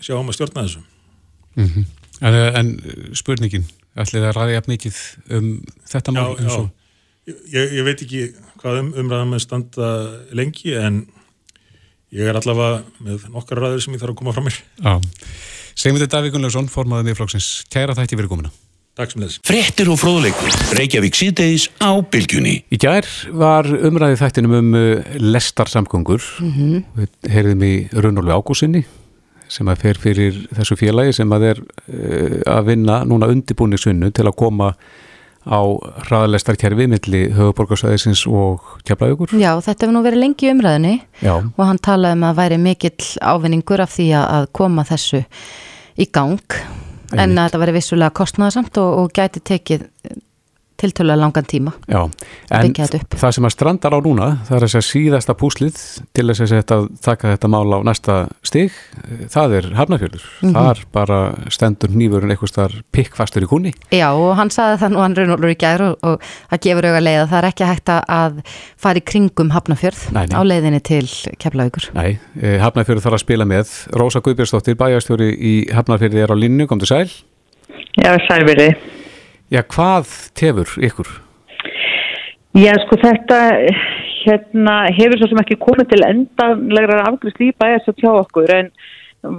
sjá 0.00 0.16
um 0.16 0.32
að 0.32 0.38
stjórna 0.38 0.64
þessu 0.64 0.80
mm 0.80 1.68
-hmm. 1.68 1.84
en, 2.20 2.34
en 2.60 3.14
spurningin, 3.16 3.68
ætlið 3.96 4.28
að 4.30 4.36
ræði 4.38 4.56
jafn 4.56 4.74
mikið 4.74 5.00
um 5.36 5.48
þetta 5.92 6.16
mál 6.16 6.36
Já, 6.40 6.50
já, 7.28 7.36
ég, 7.52 7.72
ég 7.78 7.84
veit 7.84 8.02
ekki 8.02 8.22
hvað 8.60 8.82
um, 8.82 8.92
umræðan 9.04 9.32
með 9.34 9.44
standa 9.44 9.88
lengi 10.32 10.74
en 10.74 11.06
ég 12.10 12.26
er 12.26 12.36
allavega 12.36 12.82
með 12.98 13.28
nokkar 13.30 13.60
ræður 13.60 13.84
sem 13.84 13.94
ég 13.94 14.00
þarf 14.00 14.16
að 14.16 14.20
koma 14.22 14.34
frá 14.34 14.44
mér 14.44 14.60
Já 14.80 15.00
Segmyndir 15.80 16.10
Davík 16.12 16.34
Gunnlaugsson, 16.34 16.66
formaðið 16.68 17.06
miðflokksins. 17.08 17.46
Kæra 17.72 17.94
þætti 17.96 18.18
fyrir 18.18 18.28
komuna. 18.28 18.50
Takk 19.00 19.14
sem 19.14 19.22
þess. 19.24 19.40
Frettir 19.48 19.88
og 19.88 19.96
fróðleikur. 19.96 20.56
Reykjavík 20.76 21.16
síðdeis 21.16 21.70
á 21.80 21.96
bylgjunni. 22.04 22.58
Í 22.68 22.78
gær 22.80 23.06
var 23.32 23.64
umræðið 23.64 24.18
þættinum 24.20 24.56
um 24.58 24.74
uh, 24.76 25.12
lestarsamgöngur. 25.16 26.20
Mm 26.44 26.50
-hmm. 26.56 26.82
Við 26.98 27.30
heyrðum 27.32 27.62
í 27.64 27.74
Rönnólu 27.96 28.34
Ágúsinni 28.36 28.84
sem 29.48 29.66
að 29.72 29.80
fer 29.82 29.98
fyrir 29.98 30.36
þessu 30.54 30.76
félagi 30.76 31.14
sem 31.16 31.32
að 31.32 31.46
er 31.48 31.62
uh, 31.62 32.58
að 32.58 32.68
vinna 32.68 33.00
núna 33.08 33.30
undibúningsunnu 33.32 34.10
til 34.12 34.26
að 34.28 34.36
koma 34.36 34.74
á 35.48 35.60
hraðalestarkerfi 36.04 36.86
milli 36.86 37.22
höfuborgarsæðisins 37.32 38.26
og 38.28 38.60
keflaðugur. 38.84 39.32
Já, 39.32 39.56
þetta 39.64 39.86
hefur 39.86 39.96
nú 39.96 40.04
verið 40.04 40.24
lengi 40.26 40.46
í 40.46 40.52
umræðinni 40.52 41.00
Já. 41.24 41.40
og 41.40 41.64
hann 41.64 41.80
talaði 41.80 42.20
um 42.20 42.28
að 42.28 42.36
væri 42.36 42.60
mikill 42.60 43.08
ávinningur 43.24 43.80
af 43.80 43.96
því 43.96 44.10
að 44.20 44.46
koma 44.52 44.84
þessu 44.84 45.24
í 45.96 46.04
gang 46.12 46.44
en 47.16 47.36
þetta 47.38 47.60
væri 47.62 47.76
vissulega 47.78 48.14
kostnaðasamt 48.20 48.80
og, 48.82 48.98
og 49.04 49.14
gæti 49.16 49.42
tekið 49.52 49.86
tiltölulega 50.80 51.20
langan 51.20 51.46
tíma. 51.48 51.72
Já, 51.90 52.00
Að 52.50 52.66
en 52.66 52.74
það 53.20 53.34
sem 53.36 53.46
að 53.48 53.54
strandar 53.54 53.96
á 53.96 53.98
núna, 54.04 54.28
það 54.48 54.56
er 54.56 54.66
þess 54.66 54.78
að 54.80 54.86
síðasta 54.88 55.36
púslið 55.38 55.80
til 56.16 56.26
þess 56.30 56.44
að 56.46 56.54
þetta, 56.56 56.78
taka 57.04 57.32
þetta 57.34 57.50
mál 57.52 57.74
á 57.76 57.78
næsta 57.86 58.16
stig, 58.46 58.76
það 59.32 59.56
er 59.60 59.68
Hafnarfjörður. 59.78 60.24
Mhm. 60.40 60.54
Þar 60.56 60.82
bara 60.92 61.18
stendur 61.52 61.94
nýfurinn 61.94 62.34
eitthvað 62.34 62.52
starf 62.54 62.80
pikkfastur 62.92 63.46
í 63.46 63.50
kunni. 63.50 63.72
Já 63.94 64.08
og 64.12 64.36
hann 64.36 64.50
saði 64.50 64.80
það 64.82 64.94
nú 64.94 65.02
hann 65.04 65.16
raunólur 65.16 65.54
í 65.54 65.58
gær 65.60 65.84
og, 65.90 65.98
og 66.02 66.20
það 66.50 66.62
gefur 66.66 66.88
auðvitað 66.88 67.06
leið 67.08 67.20
að 67.24 67.30
það 67.30 67.40
er 67.42 67.50
ekki 67.50 67.70
hægt 67.70 67.94
að 67.94 68.40
fara 68.80 69.00
í 69.00 69.04
kringum 69.10 69.50
Hafnafjörð 69.54 70.04
Nei, 70.16 70.26
nei. 70.26 70.36
á 70.36 70.40
leiðinni 70.46 70.82
til 70.82 71.06
Keflavíkur. 71.40 71.90
Nei, 71.94 72.18
eh, 72.40 72.58
Hafnarfjörður 72.62 73.06
þarf 73.06 73.18
að 73.18 73.24
spila 73.24 73.44
með. 73.48 73.74
Rósa 73.92 74.20
Guðbjörnsdóttir, 74.24 74.78
bæjarstjóri 74.80 75.30
í 75.36 75.54
Hafnarfjörði 75.74 76.24
er 76.24 76.32
á 76.32 76.36
línu, 76.36 76.66
kom. 76.66 76.80
Já, 79.50 79.64
hvað 79.66 80.10
tefur 80.38 80.76
ykkur? 80.78 81.08
Já, 82.54 82.70
sko 82.84 82.98
þetta 83.02 83.38
hérna, 84.20 84.74
hefur 84.94 85.18
svo 85.18 85.28
sem 85.30 85.40
ekki 85.42 85.56
komið 85.58 85.88
til 85.90 86.04
endanlegra 86.06 87.00
afgriðsli 87.08 87.48
í 87.50 87.56
bæjast 87.58 87.90
að 87.90 87.98
tjá 87.98 88.10
okkur 88.12 88.52
en 88.54 88.70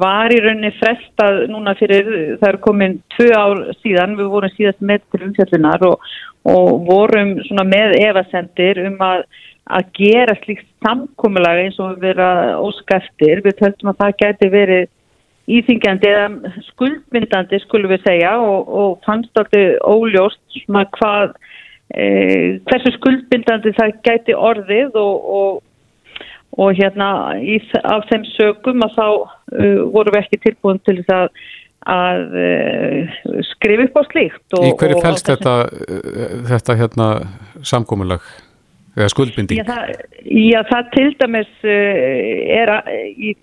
var 0.01 0.33
í 0.35 0.41
rauninni 0.43 0.73
frestað 0.81 1.45
núna 1.53 1.73
fyrir, 1.79 2.11
það 2.41 2.49
er 2.49 2.59
komin 2.65 2.97
tvö 3.15 3.29
ár 3.33 3.63
síðan, 3.79 4.17
við 4.19 4.29
vorum 4.33 4.53
síðast 4.57 4.83
með 4.83 5.07
til 5.13 5.23
umfjöldunar 5.29 5.87
og, 5.87 6.11
og 6.43 6.69
vorum 6.89 7.33
með 7.71 7.95
evasendir 8.01 8.83
um 8.83 8.99
að, 9.07 9.23
að 9.71 9.93
gera 9.95 10.35
slíkt 10.43 10.67
samkomulega 10.83 11.69
eins 11.69 11.79
og 11.79 12.03
vera 12.03 12.57
óskæftir, 12.59 13.45
við 13.47 13.61
töldum 13.63 13.93
að 13.93 14.03
það 14.03 14.17
gæti 14.25 14.51
verið 14.59 14.91
íþingjandi 15.57 16.11
eða 16.11 16.53
skuldmyndandi 16.69 17.59
skulum 17.65 17.91
við 17.93 18.05
segja 18.05 18.35
og, 18.39 18.69
og 18.69 18.99
fannst 19.07 19.37
alltaf 19.37 19.83
óljóst 19.87 20.61
hvað 20.97 21.33
e, 21.95 22.05
hversu 22.69 22.93
skuldmyndandi 22.97 23.73
það 23.77 23.97
gæti 24.05 24.37
orðið 24.37 24.97
og, 24.99 25.31
og, 25.39 25.63
og 26.59 26.75
hérna 26.77 27.09
í, 27.39 27.57
af 27.83 28.05
þeim 28.11 28.27
sögum 28.35 28.85
að 28.85 28.95
þá 28.99 29.07
uh, 29.07 29.81
vorum 29.93 30.15
við 30.15 30.21
ekki 30.23 30.41
tilbúin 30.45 30.81
til 30.85 30.97
þess 30.99 31.15
að, 31.15 31.41
að 31.95 32.37
uh, 32.43 33.17
skrifa 33.53 33.87
upp 33.87 33.99
á 33.99 34.03
slíkt 34.11 34.57
og, 34.59 34.69
Í 34.69 34.77
hverju 34.79 35.03
fælst 35.03 35.31
þetta, 35.31 35.57
eh, 35.87 36.39
þetta 36.51 36.79
hérna 36.79 37.11
samkomulag 37.67 38.25
eða 38.97 39.11
skuldbinding? 39.13 39.61
Já, 39.61 39.67
það, 39.69 39.93
já, 40.27 40.59
það 40.71 40.91
til 40.97 41.07
dæmis 41.23 41.55
uh, 41.63 42.03
er 42.59 42.75
að, 42.75 42.91
í 43.15 43.35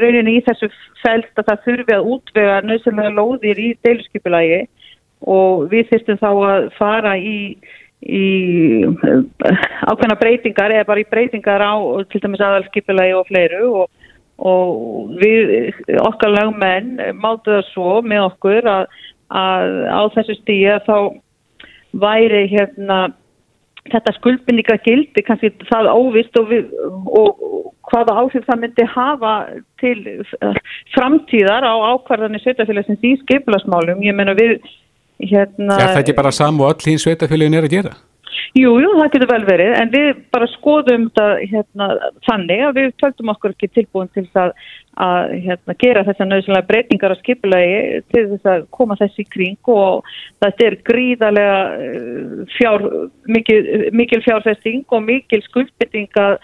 rauninni 0.00 0.38
í 0.38 0.44
þessu 0.46 0.68
fælst 1.02 1.40
að 1.40 1.50
það 1.50 1.64
þurfi 1.66 1.96
að 1.96 2.08
útvega 2.14 2.56
nöðsynlega 2.66 3.14
lóðir 3.16 3.60
í 3.62 3.68
deiluskipulagi 3.86 4.62
og 5.26 5.68
við 5.72 5.90
þyrstum 5.90 6.20
þá 6.20 6.28
að 6.30 6.66
fara 6.78 7.14
í, 7.18 7.38
í 8.06 8.26
uh, 8.86 9.22
ákveðna 9.90 10.18
breytingar 10.20 10.74
eða 10.74 10.88
bara 10.90 11.02
í 11.02 11.08
breytingar 11.10 11.64
á 11.64 11.74
til 12.10 12.22
dæmis 12.24 12.44
aðalskipulagi 12.44 13.16
og 13.18 13.30
fleiru 13.30 13.70
og, 13.82 14.10
og 14.38 15.14
við 15.18 15.72
okkar 16.04 16.34
lagmenn 16.34 16.94
máttu 17.18 17.56
það 17.56 17.64
svo 17.72 17.94
með 18.06 18.26
okkur 18.30 18.70
að, 18.74 19.00
að 19.34 19.80
á 19.90 20.02
þessu 20.14 20.38
stíja 20.42 20.78
þá 20.86 20.98
væri 21.98 22.46
hérna 22.52 23.08
þetta 23.92 24.14
skuldbindinga 24.18 24.78
gildi 24.84 25.24
kannski 25.26 25.52
það 25.68 25.90
óvist 25.92 26.36
og, 26.40 26.50
við, 26.52 26.68
og 27.20 27.72
hvaða 27.88 28.16
áhrif 28.22 28.46
það 28.48 28.60
myndi 28.64 28.86
hafa 28.94 29.34
til 29.82 29.96
uh, 30.22 30.58
framtíðar 30.96 31.66
á 31.66 31.74
ákvarðanir 31.94 32.44
sveitafélagsins 32.44 33.06
í 33.06 33.14
skiplasmálum. 33.22 34.04
Ég 34.04 34.16
meina 34.16 34.36
við 34.38 34.58
hérna... 35.24 35.78
Er 35.78 35.94
það 35.94 36.02
ekki 36.02 36.18
bara 36.18 36.34
sam 36.34 36.60
og 36.62 36.74
öll 36.74 36.92
hins 36.92 37.06
sveitafélagin 37.06 37.58
er 37.58 37.68
að 37.68 37.76
gera? 37.78 37.96
Jú, 38.56 38.70
jú, 38.80 38.90
það 38.96 39.10
getur 39.12 39.28
vel 39.28 39.44
verið, 39.44 39.70
en 39.76 39.90
við 39.92 40.20
bara 40.32 40.46
skoðum 40.54 41.08
þetta 41.10 41.26
hérna, 41.50 41.88
þannig 42.24 42.62
að 42.64 42.78
við 42.78 42.92
töldum 43.02 43.32
okkur 43.34 43.52
ekki 43.52 43.68
tilbúin 43.76 44.08
til 44.16 44.24
það 44.32 44.54
að 44.98 45.34
hérna, 45.44 45.76
gera 45.82 46.04
þessar 46.06 46.30
nöðsynlega 46.30 46.68
breytingar 46.70 47.14
á 47.14 47.20
skipulagi 47.20 48.00
til 48.14 48.24
þess 48.32 48.48
að 48.54 48.64
koma 48.74 48.96
þessi 48.98 49.26
í 49.26 49.28
kring 49.34 49.70
og 49.74 50.08
þetta 50.42 50.66
er 50.66 50.78
gríðarlega 50.88 51.60
eh, 51.84 52.32
fjár, 52.56 52.86
mikil, 53.28 53.60
mikil 54.00 54.22
fjárfesting 54.24 54.96
og 54.96 55.04
mikil 55.04 55.42
skuldbytting 55.44 56.18
að, 56.24 56.38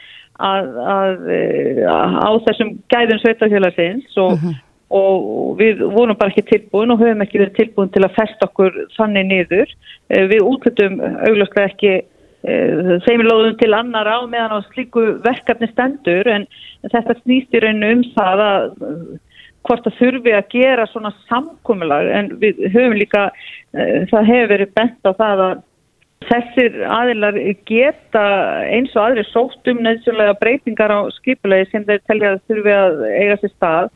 að, 0.52 0.70
að, 0.98 1.26
eh, 1.38 1.82
á 1.88 2.30
þessum 2.46 2.76
gæðum 2.92 3.24
sveitafélagsins 3.24 4.22
og 4.22 4.38
og 4.94 5.58
við 5.58 5.82
vorum 5.90 6.16
bara 6.18 6.30
ekki 6.30 6.46
tilbúin 6.50 6.94
og 6.94 7.02
höfum 7.02 7.22
ekki 7.24 7.40
verið 7.42 7.58
tilbúin 7.58 7.92
til 7.94 8.04
að 8.06 8.16
festa 8.18 8.48
okkur 8.48 8.76
þannig 8.96 9.30
niður. 9.30 9.76
Eh, 10.10 10.26
Við 10.30 10.46
útlutum 10.46 11.00
augljóslega 11.02 11.70
ekki 11.72 11.92
eh, 11.98 12.94
þeim 13.06 13.26
lóðum 13.26 13.58
til 13.60 13.72
annar 13.74 14.10
á 14.10 14.18
meðan 14.30 14.58
á 14.62 14.68
slíku 14.70 15.06
verkefni 15.24 15.70
stendur 15.72 16.30
en 16.30 16.46
þetta 16.92 17.18
snýst 17.22 17.54
í 17.54 17.62
rauninu 17.64 17.92
um 17.98 18.04
það 18.14 18.44
að 18.46 18.66
eh, 18.88 19.04
hvort 19.64 19.86
það 19.86 20.00
þurfi 20.00 20.34
að 20.36 20.50
gera 20.52 20.88
svona 20.92 21.12
samkomulag 21.28 22.10
en 22.12 22.32
við 22.42 22.66
höfum 22.68 22.98
líka, 23.00 23.28
eh, 23.74 24.04
það 24.10 24.30
hefur 24.30 24.52
verið 24.54 24.74
bent 24.76 25.08
á 25.08 25.12
það 25.12 25.46
að 25.48 25.62
þessir 26.24 26.76
aðilar 26.88 27.36
geta 27.68 28.22
eins 28.72 28.94
og 28.96 29.02
aðri 29.02 29.24
sótt 29.28 29.70
um 29.70 29.82
neðsjónlega 29.84 30.36
breytingar 30.40 30.92
á 30.92 31.00
skipulegi 31.18 31.70
sem 31.70 31.84
þeir 31.88 32.00
telja 32.08 32.32
að 32.32 32.40
þurfi 32.48 32.74
að 32.74 33.02
eiga 33.10 33.36
sér 33.40 33.52
stað 33.52 33.90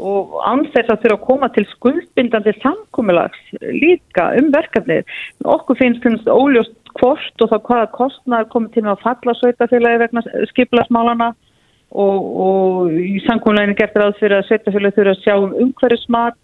og 0.00 0.34
ansett 0.48 0.90
að 0.90 1.04
þurfa 1.04 1.18
að 1.18 1.26
koma 1.26 1.50
til 1.54 1.66
skuldbindandi 1.74 2.54
samkomulags 2.62 3.40
líka 3.60 4.30
um 4.40 4.50
verkefnið. 4.54 5.14
Okkur 5.44 5.78
finnst 5.80 6.02
finnst 6.04 6.30
óljóst 6.30 6.76
hvort 6.98 7.44
og 7.44 7.52
þá 7.52 7.58
hvaða 7.68 7.92
kostnar 7.94 8.50
komið 8.50 8.78
til 8.78 8.86
að 8.88 9.02
falla 9.04 9.36
sveitafélagi 9.38 10.02
vegna 10.04 10.24
skipulagsmálana 10.50 11.32
og, 11.90 12.30
og 12.46 12.94
í 12.98 13.18
samkomulaginu 13.26 13.76
gert 13.78 13.98
ráð 13.98 14.16
fyrir 14.20 14.40
að 14.40 14.48
sveitafélagi 14.48 14.98
þurfa 14.98 15.16
að 15.16 15.24
sjá 15.26 15.34
um 15.38 15.58
umhverfismat. 15.66 16.38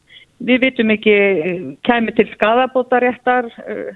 Við 0.47 0.67
vitum 0.67 0.91
ekki 0.93 1.13
eh, 1.17 1.61
kæmi 1.89 2.13
til 2.13 2.27
skadabótaréttar 2.35 3.47
uh, 3.49 3.95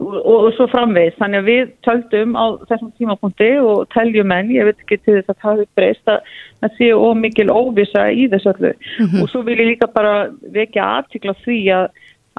og, 0.00 0.16
og 0.32 0.48
svo 0.56 0.66
framvegis. 0.72 1.16
Þannig 1.20 1.42
að 1.42 1.48
við 1.50 1.70
töldum 1.86 2.34
á 2.38 2.46
þessum 2.70 2.92
tímapunkti 2.98 3.50
og 3.62 3.86
teljum 3.94 4.34
enn, 4.34 4.52
ég 4.54 4.68
veit 4.68 4.82
ekki 4.82 5.00
til 5.02 5.18
þess 5.18 5.32
að 5.32 5.40
það 5.42 5.62
hefur 5.62 5.80
breyst 5.80 6.12
að 6.12 6.34
það 6.62 6.76
sé 6.78 6.90
ómikil 6.94 7.48
óvisa 7.52 8.04
í 8.10 8.28
þessu 8.32 8.52
öllu. 8.54 8.74
Og 9.22 9.32
svo 9.32 9.44
vil 9.46 9.58
ég 9.58 9.72
líka 9.72 9.90
bara 9.94 10.14
vekja 10.54 10.92
aðtikla 10.98 11.36
því 11.44 11.58
að, 11.78 11.88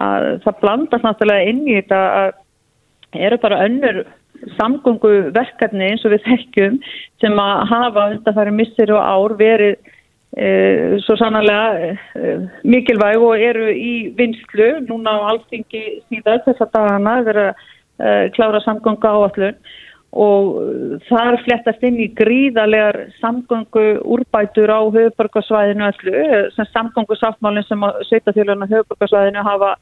að 0.05 0.29
það 0.45 0.61
blandast 0.63 1.07
náttúrulega 1.07 1.53
inn 1.53 1.65
í 1.67 1.77
þetta 1.79 2.01
að 2.21 2.31
eru 3.19 3.39
bara 3.41 3.63
önnur 3.65 4.03
samgöngu 4.55 5.13
verkefni 5.35 5.89
eins 5.89 6.03
og 6.05 6.13
við 6.13 6.27
þekkjum 6.27 6.75
sem 7.21 7.39
að 7.41 7.63
hafa 7.71 8.05
undanfæri 8.13 8.53
missir 8.55 8.93
og 8.95 9.01
ár 9.03 9.35
verið 9.39 9.95
svo 10.29 11.15
sannarlega 11.17 11.95
e, 12.15 12.33
mikilvæg 12.63 13.17
og 13.17 13.41
eru 13.41 13.71
í 13.73 14.13
vinslu 14.17 14.85
núna 14.85 15.15
á 15.17 15.33
alltingi 15.33 16.01
síðan 16.05 16.43
þessa 16.45 16.67
dagana 16.69 17.15
verið 17.25 17.47
að 17.49 17.63
e, 17.97 18.11
klára 18.37 18.61
samgöngu 18.61 19.09
áallun 19.09 19.57
og 20.09 21.01
þar 21.05 21.37
flettast 21.45 21.83
inn 21.85 21.99
í 22.01 22.07
gríðarlegar 22.17 23.11
samgöngu 23.19 24.01
úrbætur 24.05 24.69
á 24.69 24.81
höfuborgarsvæðinu 24.85 25.89
öllu, 25.89 26.23
sem 26.55 26.69
samgöngu 26.73 27.17
sáttmálinn 27.17 27.67
sem 27.67 27.83
að 27.85 27.99
sveitafélaginu 28.09 28.65
á 28.65 28.73
höfuborgarsvæðinu 28.73 29.45
hafa 29.45 29.75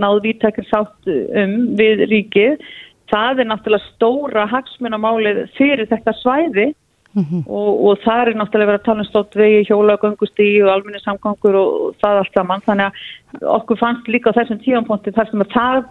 náð 0.00 0.22
vítækir 0.24 0.68
sátt 0.70 1.10
um 1.12 1.76
við 1.76 2.06
ríkið. 2.12 2.64
Það 3.12 3.44
er 3.44 3.50
náttúrulega 3.50 3.90
stóra 3.92 4.46
hagsmunamálið 4.48 5.44
fyrir 5.58 5.88
þetta 5.90 6.16
svæði 6.22 6.70
og, 7.14 7.68
og 7.86 8.00
það 8.02 8.20
er 8.20 8.38
náttúrulega 8.38 8.70
verið 8.70 8.80
að 8.80 8.86
tala 8.88 9.04
um 9.04 9.08
stótt 9.08 9.36
vegi, 9.38 9.60
hjóla, 9.68 9.96
göngustíi 10.02 10.62
og 10.64 10.70
almenni 10.72 11.00
samgangur 11.02 11.58
og 11.60 11.94
það 12.02 12.20
allt 12.20 12.38
saman. 12.38 12.64
Þannig 12.66 12.88
að 13.38 13.46
okkur 13.54 13.80
fannst 13.80 14.10
líka 14.10 14.34
þessum 14.34 14.60
tíanponti 14.64 15.14
þar 15.14 15.30
sem 15.30 15.44
að 15.44 15.54
það, 15.54 15.86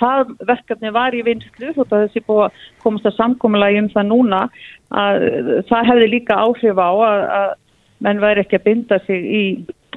það 0.00 0.34
verkefni 0.52 0.92
var 0.96 1.16
í 1.16 1.24
vinslu, 1.24 1.72
þótt 1.78 1.96
að 1.96 2.06
þessi 2.06 2.24
búið 2.28 2.44
að 2.46 2.62
komast 2.84 3.08
að 3.08 3.18
samkominlega 3.18 3.84
um 3.84 3.90
það 3.94 4.08
núna, 4.12 4.40
að 5.00 5.26
það 5.70 5.90
hefði 5.92 6.08
líka 6.14 6.40
áhrif 6.44 6.80
á 6.80 6.90
að, 6.92 7.26
að 7.40 7.52
menn 8.04 8.24
væri 8.24 8.44
ekki 8.44 8.60
að 8.60 8.66
binda 8.68 9.00
sig 9.06 9.24
í 9.24 9.44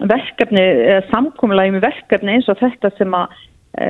verkefni, 0.04 0.63
eða 0.63 1.08
samkúmulagi 1.12 1.76
með 1.76 1.88
verkefni 1.89 2.38
eins 2.38 2.49
og 2.52 2.60
þetta 2.60 2.91
sem 2.97 3.13
að 3.15 3.36
e, 3.80 3.88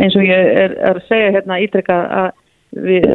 eins 0.00 0.16
og 0.16 0.24
ég 0.26 0.50
er, 0.64 0.74
er 0.78 0.98
að 0.98 1.06
segja 1.10 1.34
hérna 1.36 1.60
ídrykka 1.62 1.98
að 2.22 2.30
við 2.86 3.06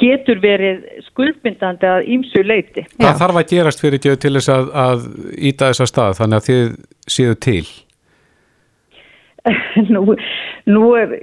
getur 0.00 0.40
verið 0.42 0.82
skuldbindandi 1.08 1.88
að 1.88 2.08
ímsu 2.16 2.42
leiti. 2.44 2.84
Hvað 2.98 3.20
þarf 3.22 3.38
að 3.40 3.52
gerast 3.54 3.82
fyrir 3.82 4.00
ekki 4.00 4.16
til 4.20 4.34
þess 4.36 4.52
að, 4.52 4.72
að 4.84 5.06
íta 5.50 5.70
þessa 5.70 5.88
stað 5.88 6.18
þannig 6.20 6.40
að 6.40 6.50
þið 6.50 6.74
séu 7.16 7.38
til? 7.46 7.62
nú, 9.94 10.16
nú 10.68 10.90
er, 10.98 11.14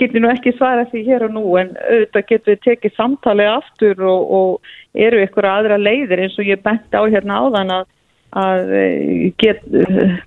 getur 0.00 0.24
nú 0.24 0.30
ekki 0.32 0.54
svara 0.56 0.86
því 0.88 1.04
hér 1.08 1.26
og 1.26 1.36
nú 1.36 1.44
en 1.60 1.74
auðvitað 1.76 2.28
getur 2.32 2.54
við 2.54 2.62
tekið 2.64 2.96
samtalið 2.96 3.52
aftur 3.52 4.02
og, 4.08 4.32
og 4.38 5.04
eru 5.06 5.20
ykkur 5.26 5.48
aðra 5.48 5.78
leiðir 5.80 6.24
eins 6.24 6.38
og 6.40 6.48
ég 6.48 6.62
bent 6.64 6.96
á 6.96 7.02
hérna 7.04 7.42
áðan 7.44 7.74
að, 7.76 7.90
að 8.40 8.72
get, 9.42 9.60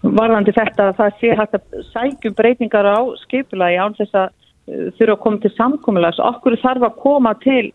varðandi 0.05 0.53
þetta 0.53 0.91
að 0.91 1.01
það 1.01 1.17
sé 1.23 1.33
hægt 1.39 1.57
að 1.57 1.81
sækjum 1.89 2.37
breytingar 2.37 2.91
á 2.93 2.99
skipulagi 3.23 3.81
án 3.81 3.97
þess 3.97 4.21
að 4.21 4.37
þurfa 4.67 5.15
að 5.15 5.23
koma 5.23 5.41
til 5.41 5.53
samkómulags 5.55 6.21
okkur 6.23 6.59
þarf 6.61 6.85
að 6.87 6.99
koma 7.01 7.33
til 7.43 7.71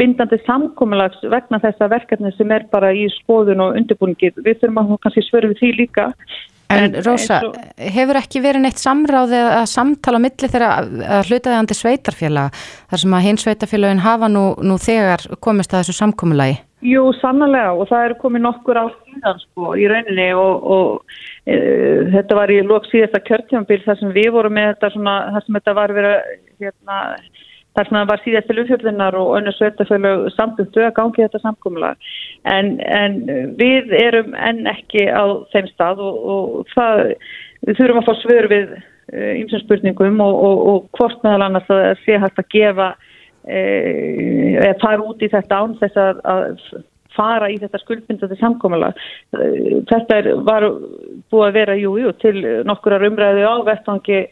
bindandi 0.00 0.40
samkómulags 0.42 1.22
vegna 1.30 1.60
þessa 1.62 1.88
verkefni 1.92 2.32
sem 2.34 2.50
er 2.54 2.66
bara 2.72 2.90
í 2.94 3.06
skoðun 3.20 3.62
og 3.62 3.78
undirbúningi. 3.78 4.32
Við 4.40 4.58
þurfum 4.62 4.82
að 4.82 4.98
kannski 5.04 5.24
svöru 5.28 5.52
við 5.52 5.62
því 5.62 5.72
líka. 5.78 6.08
En 6.74 6.96
Rósa, 7.04 7.38
og... 7.44 7.56
hefur 7.76 8.18
ekki 8.18 8.40
verið 8.42 8.64
neitt 8.64 8.80
samráð 8.80 9.34
eða 9.36 9.64
samtala 9.70 10.18
á 10.18 10.24
milli 10.24 10.48
þegar 10.48 10.64
að 10.66 11.28
hlutaðandi 11.28 11.76
sveitarfélag 11.76 12.62
þar 12.90 13.02
sem 13.02 13.16
að 13.16 13.26
hinn 13.26 13.40
sveitarfélagin 13.42 14.02
hafa 14.02 14.30
nú, 14.32 14.44
nú 14.64 14.78
þegar 14.80 15.26
komist 15.44 15.74
að 15.74 15.84
þessu 15.84 15.98
samkómulagi? 16.00 16.56
Jú, 16.84 17.04
sannlega 17.20 17.76
og 17.76 17.86
það 17.88 18.08
eru 18.08 18.16
komið 18.20 18.44
nokkur 18.44 18.80
á 18.80 18.86
síðan 18.92 19.38
sko 19.44 19.76
í 19.80 19.86
rauninni 19.88 20.26
og, 20.36 20.66
og 20.74 21.20
þetta 21.44 22.36
var 22.38 22.52
í 22.52 22.62
lók 22.64 22.86
síðasta 22.88 23.20
kjörtjámbil 23.20 23.82
þar 23.84 23.98
sem 24.00 24.12
við 24.14 24.30
vorum 24.32 24.54
með 24.56 24.70
þetta 24.70 24.92
svona, 24.94 25.16
þar 25.34 25.44
sem 25.44 25.58
þetta 25.58 25.74
var 25.76 25.92
verið 25.92 26.30
hérna 26.62 27.00
þar 27.74 27.88
sem 27.88 27.98
það 27.98 28.10
var 28.10 28.22
síðast 28.22 28.48
til 28.48 28.58
umfjöldunar 28.62 29.16
og 29.18 29.30
önnu 29.38 29.52
sveitafjölu 29.54 30.12
samtundu 30.34 30.84
að 30.86 30.94
gangi 30.98 31.24
þetta 31.24 31.40
samkómulag 31.42 32.10
en, 32.50 32.70
en 32.86 33.18
við 33.58 33.94
erum 33.98 34.36
enn 34.38 34.68
ekki 34.70 35.08
á 35.10 35.24
þeim 35.52 35.70
stað 35.72 36.02
og, 36.06 36.20
og 36.34 36.74
það, 36.74 37.02
við 37.66 37.80
þurfum 37.80 38.02
að 38.02 38.08
fá 38.08 38.14
svör 38.22 38.50
við 38.52 38.76
ymsum 39.12 39.58
uh, 39.58 39.64
spurningum 39.64 40.22
og, 40.24 40.38
og, 40.48 40.62
og 40.70 40.88
hvort 40.98 41.26
meðal 41.26 41.48
annars 41.48 41.68
að 41.72 41.90
sé 42.06 42.18
hægt 42.22 42.40
að 42.40 42.50
gefa 42.54 42.88
eh, 43.44 44.54
eða 44.62 44.78
fara 44.80 45.04
út 45.04 45.22
í 45.22 45.30
þetta 45.32 45.60
án 45.60 45.76
þess 45.82 46.00
að, 46.00 46.22
að 46.30 46.84
fara 47.16 47.50
í 47.52 47.58
þetta 47.62 47.80
skuldbindandi 47.82 48.38
samkómulag 48.40 48.98
þetta 49.90 50.18
er, 50.20 50.30
var 50.46 50.66
búið 51.32 51.46
að 51.48 51.56
vera 51.58 51.78
jú, 51.78 51.94
jú, 52.02 52.12
til 52.22 52.36
nokkurar 52.68 53.06
umræðu 53.08 53.46
á 53.46 53.54
vettvangi 53.66 54.24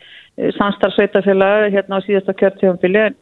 samstarfsveitafélag 0.58 1.70
hérna 1.72 2.00
á 2.00 2.04
síðasta 2.06 2.34
kjörtífambili 2.38 3.02
en, 3.06 3.16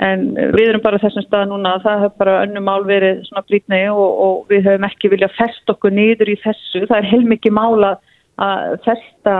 en 0.00 0.24
við 0.56 0.70
erum 0.70 0.84
bara 0.84 1.00
þessum 1.02 1.26
stað 1.26 1.50
núna 1.50 1.76
það 1.84 2.06
hefur 2.06 2.22
bara 2.22 2.38
önnum 2.46 2.66
mál 2.68 2.86
verið 2.88 3.22
svona 3.28 3.44
blítni 3.48 3.82
og, 3.92 4.22
og 4.26 4.52
við 4.52 4.68
höfum 4.70 4.88
ekki 4.88 5.12
viljað 5.12 5.36
fest 5.38 5.74
okkur 5.74 5.94
niður 5.94 6.32
í 6.32 6.38
þessu, 6.44 6.86
það 6.88 6.96
er 7.00 7.10
heilmikið 7.12 7.56
mála 7.58 7.94
að 8.42 8.78
festa 8.86 9.36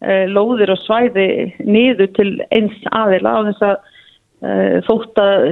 e, 0.00 0.26
lóðir 0.30 0.72
og 0.72 0.82
svæði 0.84 1.30
niður 1.66 2.12
til 2.16 2.30
eins 2.54 2.78
aðila 2.94 3.34
á 3.34 3.40
þess 3.50 3.66
að 3.66 3.76
e, 4.46 4.52
þótt 4.86 5.24
að 5.24 5.48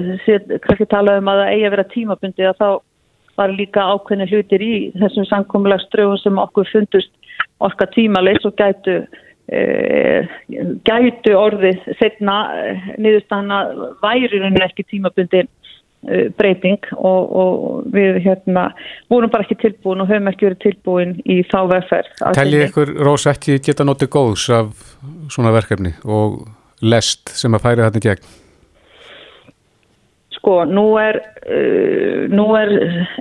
kannski 0.64 0.88
tala 0.88 1.18
um 1.18 1.32
að 1.32 1.42
það 1.42 1.54
eigi 1.54 1.66
að 1.66 1.74
vera 1.76 1.90
tímabundi 1.96 2.48
að 2.48 2.62
þá 2.62 2.68
var 3.38 3.54
líka 3.54 3.86
ákveðni 3.94 4.28
hlutir 4.30 4.64
í 4.64 4.74
þessum 4.98 5.26
samkommulega 5.30 5.86
ströfum 5.86 6.20
sem 6.22 6.42
okkur 6.42 6.68
fundust 6.72 7.32
orka 7.64 7.88
tímaleis 7.94 8.44
og 8.48 8.58
gætu 8.58 9.00
Uh, 9.48 10.26
gætu 10.84 11.32
orðið 11.32 11.78
setna 11.96 12.34
uh, 12.52 12.88
niðurstanna 13.00 13.62
væririnn 14.02 14.58
ekki 14.60 14.84
tímabundi 14.90 15.40
uh, 15.40 16.26
breyting 16.36 16.84
og, 16.98 17.30
og 17.32 17.86
við 17.94 18.18
hérna 18.26 18.66
vorum 19.08 19.32
bara 19.32 19.46
ekki 19.46 19.56
tilbúin 19.62 20.04
og 20.04 20.10
höfum 20.12 20.28
ekki 20.28 20.50
verið 20.50 20.60
tilbúin 20.66 21.14
í 21.24 21.38
þá 21.48 21.62
veffer 21.72 22.12
Tæli 22.36 22.60
ykkur 22.66 22.92
Rós 23.08 23.24
ekki 23.32 23.56
geta 23.64 23.88
notið 23.88 24.12
góðs 24.18 24.44
af 24.52 24.84
svona 25.32 25.54
verkefni 25.56 25.94
og 26.04 26.42
lest 26.84 27.32
sem 27.32 27.56
að 27.56 27.64
færi 27.70 27.86
þetta 27.86 28.04
gegn? 28.04 28.30
Sko, 30.48 30.62
nú 30.64 30.96
er 30.96 31.18
nú 32.32 32.46
er 32.56 32.70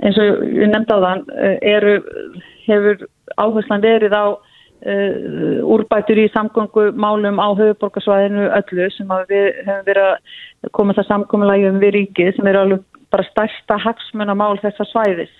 eins 0.00 0.16
og 0.16 0.46
ég 0.48 0.70
nefndi 0.72 0.96
á 0.96 1.04
þann 1.04 1.24
eru, 1.60 1.98
hefur 2.64 3.02
áherslan 3.36 3.84
verið 3.84 4.16
á 4.16 4.26
Uh, 4.78 5.58
úrbætur 5.66 6.20
í 6.22 6.28
samgöngumálum 6.30 7.40
á 7.42 7.50
höfuborgarsvæðinu 7.58 8.44
öllu 8.54 8.84
sem 8.94 9.08
við 9.26 9.48
hefum 9.66 9.80
verið 9.88 10.04
að 10.06 10.68
koma 10.78 10.94
það 10.94 11.08
samgöngulægjum 11.08 11.80
við 11.82 11.90
ríkið 11.96 12.30
sem 12.36 12.46
er 12.46 12.58
alveg 12.60 12.84
bara 13.10 13.26
stærsta 13.26 13.80
hagsmunamál 13.82 14.54
þessa 14.62 14.86
svæðis. 14.86 15.32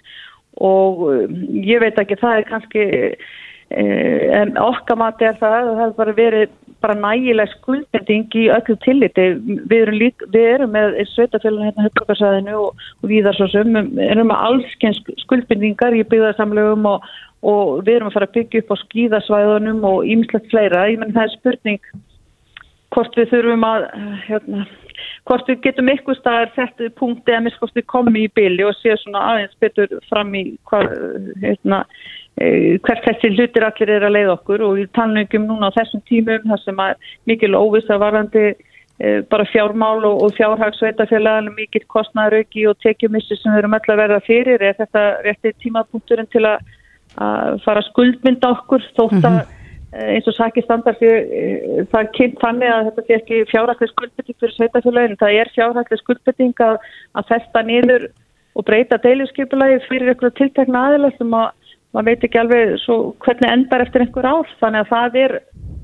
Og 0.58 1.04
uh, 1.06 1.22
ég 1.54 1.78
veit 1.84 2.02
ekki 2.02 2.18
það 2.18 2.40
er 2.40 2.48
kannski 2.50 2.88
uh, 2.98 4.26
en 4.40 4.58
okkar 4.58 4.98
mati 5.04 5.30
er 5.30 5.38
það 5.38 5.70
það 5.70 5.80
hefur 5.84 5.96
bara 6.02 6.16
verið 6.18 6.58
bara 6.82 6.94
nægileg 6.94 7.50
skuldbending 7.56 8.34
í 8.38 8.48
öllu 8.54 8.76
tilliti 8.84 9.28
við 9.70 9.78
erum, 9.82 9.96
lík, 10.02 10.26
við 10.34 10.50
erum 10.54 10.74
með 10.76 10.98
sveitafélagin 11.14 11.70
hérna 11.70 11.86
höfuborgarsvæðinu 11.88 12.58
og, 12.58 12.84
og 13.02 13.10
við 13.10 13.30
erum 13.30 14.30
með 14.30 14.44
allsken 14.50 14.98
skuldbendingar 15.24 15.96
í 15.98 16.06
byggðarsamlegum 16.06 16.86
og 16.92 17.08
og 17.46 17.84
við 17.86 17.98
erum 17.98 18.10
að 18.10 18.16
fara 18.16 18.28
að 18.28 18.36
byggja 18.36 18.62
upp 18.64 18.72
á 18.74 18.76
skíðasvæðunum 18.82 19.84
og 19.86 20.06
ýmislegt 20.10 20.48
fleira. 20.50 20.88
Ég 20.90 20.98
menn 20.98 21.14
það 21.14 21.28
er 21.28 21.34
spurning 21.36 21.90
hvort 22.94 23.18
við 23.18 23.30
þurfum 23.32 23.66
að, 23.68 23.86
hérna, 24.26 24.64
hvort 25.28 25.50
við 25.50 25.60
getum 25.66 25.90
ykkur 25.92 26.18
staðar 26.18 26.54
þetta 26.56 26.92
punkti 26.98 27.34
að 27.34 27.44
miskast 27.48 27.76
við 27.76 27.86
komum 27.92 28.16
í 28.18 28.28
bili 28.34 28.64
og 28.66 28.76
séu 28.78 28.96
svona 29.00 29.24
aðeins 29.32 29.58
betur 29.62 29.98
fram 30.08 30.32
í 30.38 30.44
hvar, 30.70 30.88
hérna, 31.42 31.82
e, 32.40 32.78
hvert 32.84 33.04
þessi 33.06 33.34
hlutir 33.34 33.66
allir 33.66 33.94
er 33.96 34.08
að 34.08 34.16
leiða 34.16 34.38
okkur 34.38 34.64
og 34.68 34.78
við 34.80 34.90
talum 34.98 35.20
ekki 35.22 35.42
um 35.42 35.50
núna 35.50 35.70
á 35.70 35.76
þessum 35.78 36.04
tímum 36.08 36.48
þar 36.52 36.64
sem 36.64 36.82
að 36.86 37.12
mikil 37.30 37.54
óviss 37.58 37.92
að 37.92 38.02
varandi 38.06 38.46
e, 38.48 39.20
bara 39.30 39.50
fjármál 39.52 40.02
og, 40.08 40.24
og 40.24 40.34
fjárhagsveitafélagan 40.40 41.54
mikil 41.58 41.84
kostnæðarauki 41.86 42.66
og 42.70 42.80
tekjumissi 42.84 43.38
sem 43.38 43.54
við 43.54 43.64
erum 43.64 43.78
öll 43.78 43.94
að 43.94 44.02
verða 44.04 44.24
fyrir 44.26 44.66
er 44.70 44.76
þetta 44.80 45.06
rétti 45.26 45.56
tímapunkturinn 45.62 46.30
til 46.32 46.46
að 46.48 46.66
að 47.16 47.62
fara 47.64 47.82
skuldmynda 47.88 48.50
okkur 48.56 48.84
þótt 48.96 49.22
að 49.24 49.32
mm 49.32 49.38
-hmm. 49.38 49.54
Eins 49.92 50.26
og 50.28 50.36
sækir 50.36 50.64
standar 50.66 50.96
fyrir 51.00 51.28
eh, 51.32 51.84
það 51.92 52.10
kynnt 52.16 52.40
þannig 52.42 52.72
að 52.72 52.88
þetta 52.88 53.04
sé 53.06 53.18
ekki 53.18 53.38
fjárhættileg 53.52 53.92
skuldbytting 53.94 54.38
fyrir 54.40 54.56
sveitafélagin 54.56 55.20
það 55.20 55.38
er 55.40 55.52
fjárhættileg 55.54 56.02
skuldbytting 56.02 56.64
að, 56.66 56.76
að 57.16 57.30
festa 57.30 57.62
nýður 57.64 58.08
og 58.58 58.66
breyta 58.68 58.98
deiliskypulagi 59.00 59.80
fyrir 59.86 60.12
einhverju 60.12 60.36
tiltekna 60.36 60.84
aðeins 60.88 61.16
sem 61.16 61.38
að 61.38 61.48
maður 61.96 62.10
veit 62.10 62.26
ekki 62.28 62.42
alveg 62.42 62.74
svo 62.82 62.98
hvernig 63.24 63.54
endar 63.54 63.86
eftir 63.86 64.04
einhver 64.04 64.28
ár 64.28 64.52
þannig 64.60 64.84
að 64.84 64.92
það 64.92 65.18
er 65.22 65.38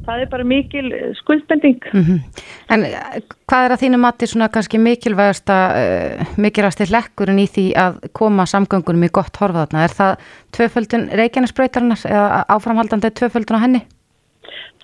það 0.04 0.20
er 0.20 0.28
bara 0.28 0.44
mikil 0.44 0.90
skuldbending. 1.16 1.80
Mm 1.92 2.02
-hmm. 2.04 2.18
En 2.74 2.84
eh, 2.84 3.22
hvað 3.48 3.64
er 3.64 3.72
að 3.72 3.82
þínu 3.82 3.98
mati 4.00 4.26
svona 4.26 4.48
kannski 4.48 4.78
mikilvægast 4.78 5.48
uh, 5.48 6.26
mikilvægast 6.36 6.80
er 6.80 6.92
lekkurinn 6.92 7.38
í 7.38 7.48
því 7.48 7.66
að 7.84 7.98
koma 8.12 8.44
samgöngunum 8.44 9.04
í 9.08 9.12
gott 9.12 9.36
horfaðarna? 9.36 9.84
Er 9.84 9.92
það 10.00 10.16
tvöföldun 10.56 11.08
Reykjanesbröytarinnar 11.08 12.04
eða 12.04 12.44
áframhaldandi 12.48 13.10
tvöföldun 13.10 13.56
á 13.56 13.64
henni? 13.64 13.82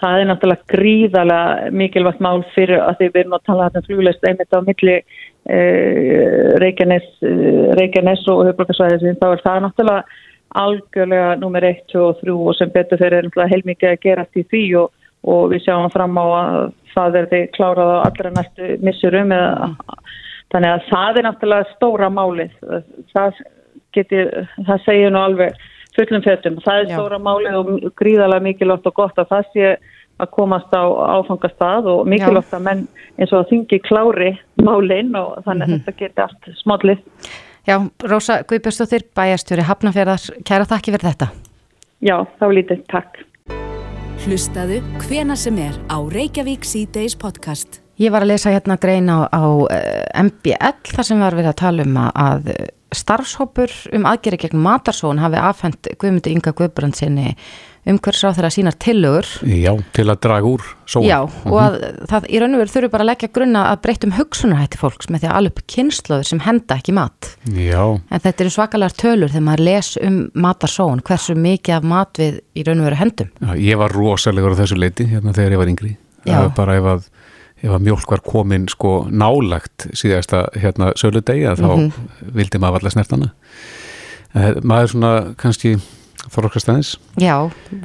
Það 0.01 0.21
er 0.21 0.31
náttúrulega 0.31 0.71
gríðarlega 0.73 1.73
mikilvægt 1.77 2.23
mál 2.25 2.45
fyrir 2.55 2.81
að 2.81 3.01
því 3.01 3.11
við 3.11 3.21
erum 3.23 3.37
að 3.37 3.47
tala 3.51 3.69
um 3.69 3.87
flugleist 3.89 4.25
einmitt 4.29 4.57
á 4.57 4.61
milli 4.65 4.97
uh, 5.01 6.47
Reykjanes, 6.63 7.11
uh, 7.25 7.69
Reykjanes 7.81 8.25
og 8.33 8.47
höfbrukarsvæðisinn 8.49 9.21
þá 9.21 9.29
er 9.33 9.45
það 9.45 9.63
náttúrulega 9.67 10.27
algjörlega 10.61 11.35
nummer 11.39 11.63
1, 11.63 11.85
2 11.93 12.01
og 12.03 12.17
3 12.25 12.33
og 12.35 12.57
sem 12.59 12.73
betur 12.75 12.99
þeir 12.99 13.21
eru 13.21 13.51
heilmikið 13.53 13.93
að 13.93 14.03
gera 14.03 14.25
því 14.33 14.47
því 14.51 14.65
og 14.81 14.97
og 15.29 15.51
við 15.53 15.65
sjáum 15.67 15.91
fram 15.93 16.17
á 16.17 16.25
að 16.25 16.59
það 16.95 17.19
er 17.21 17.29
því 17.31 17.41
klárað 17.57 17.93
á 17.93 17.99
allra 18.07 18.33
næstu 18.37 18.69
missurum 18.85 19.35
eða, 19.37 19.71
þannig 20.53 20.71
að 20.75 20.87
það 20.89 21.19
er 21.19 21.27
náttúrulega 21.27 21.75
stóra 21.75 22.09
málið. 22.13 22.55
Það, 23.13 23.43
geti, 23.97 24.23
það 24.69 24.87
segir 24.87 25.13
nú 25.13 25.21
alveg 25.21 25.61
fullum 25.97 26.23
fötum, 26.25 26.59
það 26.65 26.83
er 26.83 26.93
stóra 26.93 27.19
málið 27.23 27.59
og 27.61 27.71
gríðalega 27.99 28.47
mikilvægt 28.47 28.87
og 28.91 28.95
gott 28.95 29.19
að 29.19 29.33
það 29.35 29.51
sé 29.55 29.71
að 30.21 30.33
komast 30.37 30.73
á 30.77 30.85
áfangastað 31.19 31.89
og 31.91 32.09
mikilvægt 32.09 32.55
að 32.57 32.67
menn 32.67 32.83
eins 33.19 33.33
og 33.33 33.43
að 33.43 33.53
þingi 33.55 33.81
klári 33.87 34.33
málinn 34.61 35.15
og 35.17 35.41
þannig 35.47 35.65
að 35.65 35.69
mm 35.69 35.75
-hmm. 35.75 35.85
þetta 35.87 35.99
geti 36.03 36.23
allt 36.27 36.51
smallið. 36.63 36.99
Já, 37.69 37.77
Rósa 38.03 38.43
Guðbjörnstóttir, 38.49 39.03
bæjarstjóri 39.15 39.63
Hafnafjörðar, 39.69 40.23
kæra 40.45 40.65
þakki 40.65 40.95
fyrir 40.95 41.09
þetta. 41.11 41.29
Já, 42.01 42.17
þá 42.41 42.47
lítið, 42.57 42.85
takk. 42.89 43.21
Hlustaðu 44.25 44.81
hvena 45.05 45.37
sem 45.37 45.57
er 45.59 45.77
á 45.89 45.97
Reykjavík 46.01 46.65
C-Days 46.65 47.17
podcast. 47.17 47.81
Ég 48.01 48.13
var 48.13 48.25
að 48.25 48.33
lesa 48.33 48.51
hérna 48.53 48.79
grein 48.81 49.09
á, 49.13 49.29
á 49.29 49.45
uh, 49.45 49.67
eh, 49.69 50.23
MBL 50.23 50.93
þar 50.97 51.05
sem 51.05 51.21
var 51.21 51.37
við 51.37 51.49
að 51.51 51.57
tala 51.61 51.85
um 51.85 51.97
að 52.01 52.49
starfshópur 52.95 53.73
um 53.97 54.07
aðgeri 54.11 54.39
gegn 54.45 54.61
matarsón 54.63 55.21
hafi 55.23 55.39
afhengt 55.41 55.91
Guðmundur 56.01 56.33
Inga 56.35 56.53
Guðbrandsinni 56.57 57.35
umhverfisráð 57.89 58.35
þeirra 58.37 58.51
sínar 58.53 58.75
tillögur 58.77 59.27
Já, 59.49 59.71
til 59.97 60.05
að 60.13 60.19
draga 60.21 60.49
úr 60.51 60.65
sóun. 60.85 61.07
Já, 61.09 61.23
og 61.25 61.57
að 61.63 61.77
það 62.11 62.27
í 62.29 62.41
raun 62.43 62.57
og 62.59 62.61
veru 62.61 62.73
þurfi 62.75 62.91
bara 62.93 63.07
að 63.07 63.09
leggja 63.09 63.31
grunna 63.39 63.63
að 63.71 63.81
breytum 63.87 64.13
hugsunarhætti 64.19 64.81
fólks 64.83 65.09
með 65.09 65.23
því 65.23 65.31
að 65.31 65.39
alveg 65.39 65.63
kynnslóður 65.75 66.29
sem 66.29 66.43
henda 66.45 66.77
ekki 66.77 66.95
mat. 66.99 67.31
Já, 67.57 67.81
En 67.97 68.21
þetta 68.27 68.45
eru 68.45 68.53
svakalega 68.53 68.99
tölur 69.01 69.33
þegar 69.33 69.47
maður 69.49 69.65
les 69.71 69.91
um 70.05 70.21
matarsón, 70.45 71.01
hversu 71.09 71.39
mikið 71.41 71.79
af 71.79 71.89
mat 71.95 72.21
við 72.21 72.39
í 72.53 72.67
raun 72.69 72.85
og 72.85 72.91
veru 72.91 73.01
hendum. 73.01 73.33
já, 73.41 73.51
ég 73.71 73.81
var 73.81 73.97
rosalegur 73.97 74.53
á 74.53 74.61
þessu 74.61 74.77
leiti 74.77 75.09
hérna 75.09 75.33
þegar 75.33 75.57
ég 75.57 75.63
var 75.65 75.73
yngri. 75.73 75.97
Já. 76.21 76.35
Það 76.37 76.43
var 76.45 76.55
bara 76.61 76.77
ef 76.77 76.91
að, 76.93 77.09
ef 77.61 77.71
að 77.71 77.87
mjólk 77.87 78.11
var 78.15 78.23
komin 78.25 78.67
sko 78.73 79.07
nálagt 79.11 79.89
síðasta 79.97 80.47
hérna 80.57 80.93
söludegi 80.99 81.47
að 81.51 81.65
þá 81.65 81.73
vildi 82.37 82.61
maður 82.63 82.81
allar 82.85 82.95
snert 82.97 83.17
hana. 83.17 83.33
Eh, 84.35 84.61
Maður 84.63 84.93
svona 84.93 85.13
kannski 85.41 85.75
þorkast 86.31 86.69
aðeins. 86.69 86.91
Já, 87.21 87.35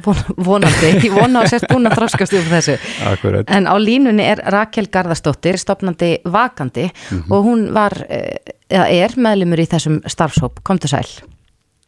von, 0.04 0.20
vonandi, 0.48 0.92
ég 1.02 1.14
vona 1.14 1.42
að 1.42 1.54
sérst 1.54 1.68
búin 1.72 1.88
að 1.88 1.96
þroskast 1.98 2.36
um 2.36 2.48
þessu. 2.50 2.76
Akkurat. 3.08 3.50
En 3.50 3.66
á 3.66 3.74
línunni 3.80 4.26
er 4.28 4.42
Rakel 4.52 4.86
Garðarsdóttir, 4.92 5.58
stopnandi 5.60 6.12
vakandi 6.24 6.86
og 7.30 7.48
hún 7.48 7.66
var, 7.74 7.96
eh, 8.08 8.36
eða 8.70 8.86
er 8.92 9.16
meðlumur 9.16 9.64
í 9.64 9.68
þessum 9.72 10.00
starfshóp. 10.06 10.62
Komdu 10.62 10.90
sæl. 10.90 11.06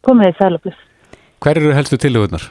Komið 0.05 0.33
í 0.33 0.37
sæluplis. 0.39 0.79
Hver 1.39 1.61
eru 1.61 1.73
helstu 1.75 1.97
tillögurnar? 1.97 2.49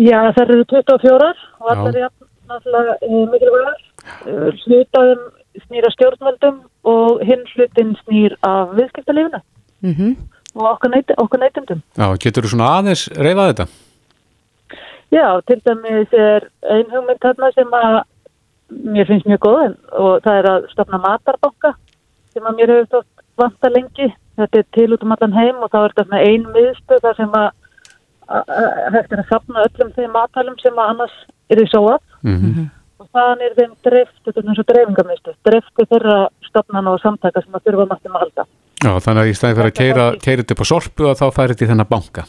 Já, 0.00 0.18
það 0.34 0.42
eru 0.48 0.64
24 0.72 1.32
og 1.60 1.70
allar 1.70 1.96
er 2.00 2.10
náttúrulega 2.50 2.94
mikilvægar. 3.30 3.76
Uh, 3.76 3.91
hlutaðum 4.24 5.22
snýr 5.66 5.86
að 5.88 5.94
stjórnvöldum 5.96 6.60
og 6.88 7.22
hinn 7.28 7.42
hlutin 7.54 7.94
snýr 8.04 8.36
af 8.42 8.74
viðskiptalífuna 8.78 9.42
Mm 9.82 10.16
og 10.54 10.66
okkur, 10.68 10.90
neyt, 10.92 11.08
okkur 11.16 11.40
neytendum. 11.40 11.78
Já, 11.96 12.06
getur 12.20 12.44
þú 12.44 12.50
svona 12.52 12.66
aðeins 12.76 13.06
reyfað 13.16 13.46
þetta? 13.50 13.64
Já, 15.12 15.40
til 15.48 15.56
dæmis 15.64 16.12
er 16.12 16.44
ein 16.68 16.90
hugmynd 16.92 17.22
þarna 17.24 17.48
sem 17.54 17.72
að 17.78 17.96
mér 18.92 19.08
finnst 19.08 19.26
mjög 19.30 19.40
góð 19.46 19.62
en- 19.64 19.78
og 19.96 20.20
það 20.26 20.36
er 20.42 20.48
að 20.50 20.66
stopna 20.74 20.98
matarbanka 21.00 21.72
sem 22.34 22.42
að 22.44 22.56
mér 22.60 22.68
hefur 22.74 22.90
þótt 22.92 23.24
vanta 23.40 23.70
lengi. 23.72 24.10
Þetta 24.36 24.58
er 24.60 24.68
til 24.76 24.92
út 24.92 25.02
um 25.08 25.12
allan 25.16 25.32
heim 25.40 25.56
og 25.64 25.70
þá 25.72 25.78
er 25.84 25.88
þetta 25.94 26.04
svona 26.10 26.22
ein 26.28 26.44
miðstöð 26.52 27.00
þar 27.06 27.16
sem 27.16 27.32
að 27.32 27.50
að- 28.28 28.48
að 28.52 28.92
hægt 28.92 29.12
er 29.12 29.22
að 29.24 29.28
sapna 29.32 29.64
öllum 29.66 29.92
þeim 29.96 30.12
matalum 30.12 30.60
sem 30.60 30.74
að 30.74 30.88
annars 30.92 31.16
er 31.50 31.56
í 31.64 31.66
sóað 31.72 31.98
Mm 32.22 32.68
og 33.02 33.08
þaðan 33.14 33.44
er 33.46 33.56
þeim 33.58 33.72
dreift, 33.86 34.18
þetta 34.26 34.42
er 34.42 34.50
eins 34.50 34.60
og 34.62 34.68
dreifingarmiðstöð, 34.70 35.38
dreift 35.48 35.72
til 35.78 35.88
þeirra 35.90 36.18
stopnana 36.48 36.94
og 36.94 37.02
samtaka 37.02 37.42
sem 37.42 37.58
að 37.58 37.66
þurfa 37.68 37.88
mattum 37.90 38.18
að 38.18 38.24
halda. 38.26 38.46
Já, 38.82 38.92
þannig 39.04 39.22
að 39.22 39.30
í 39.30 39.34
stæði 39.38 39.58
fyrir 39.58 39.70
að 39.70 39.78
keira, 39.78 40.06
keira 40.22 40.42
þetta 40.42 40.56
upp 40.56 40.62
á 40.62 40.70
sorpu 40.72 41.08
og 41.10 41.18
þá 41.20 41.26
færi 41.36 41.54
þetta 41.54 41.66
í 41.66 41.70
þennan 41.72 41.90
banka. 41.90 42.26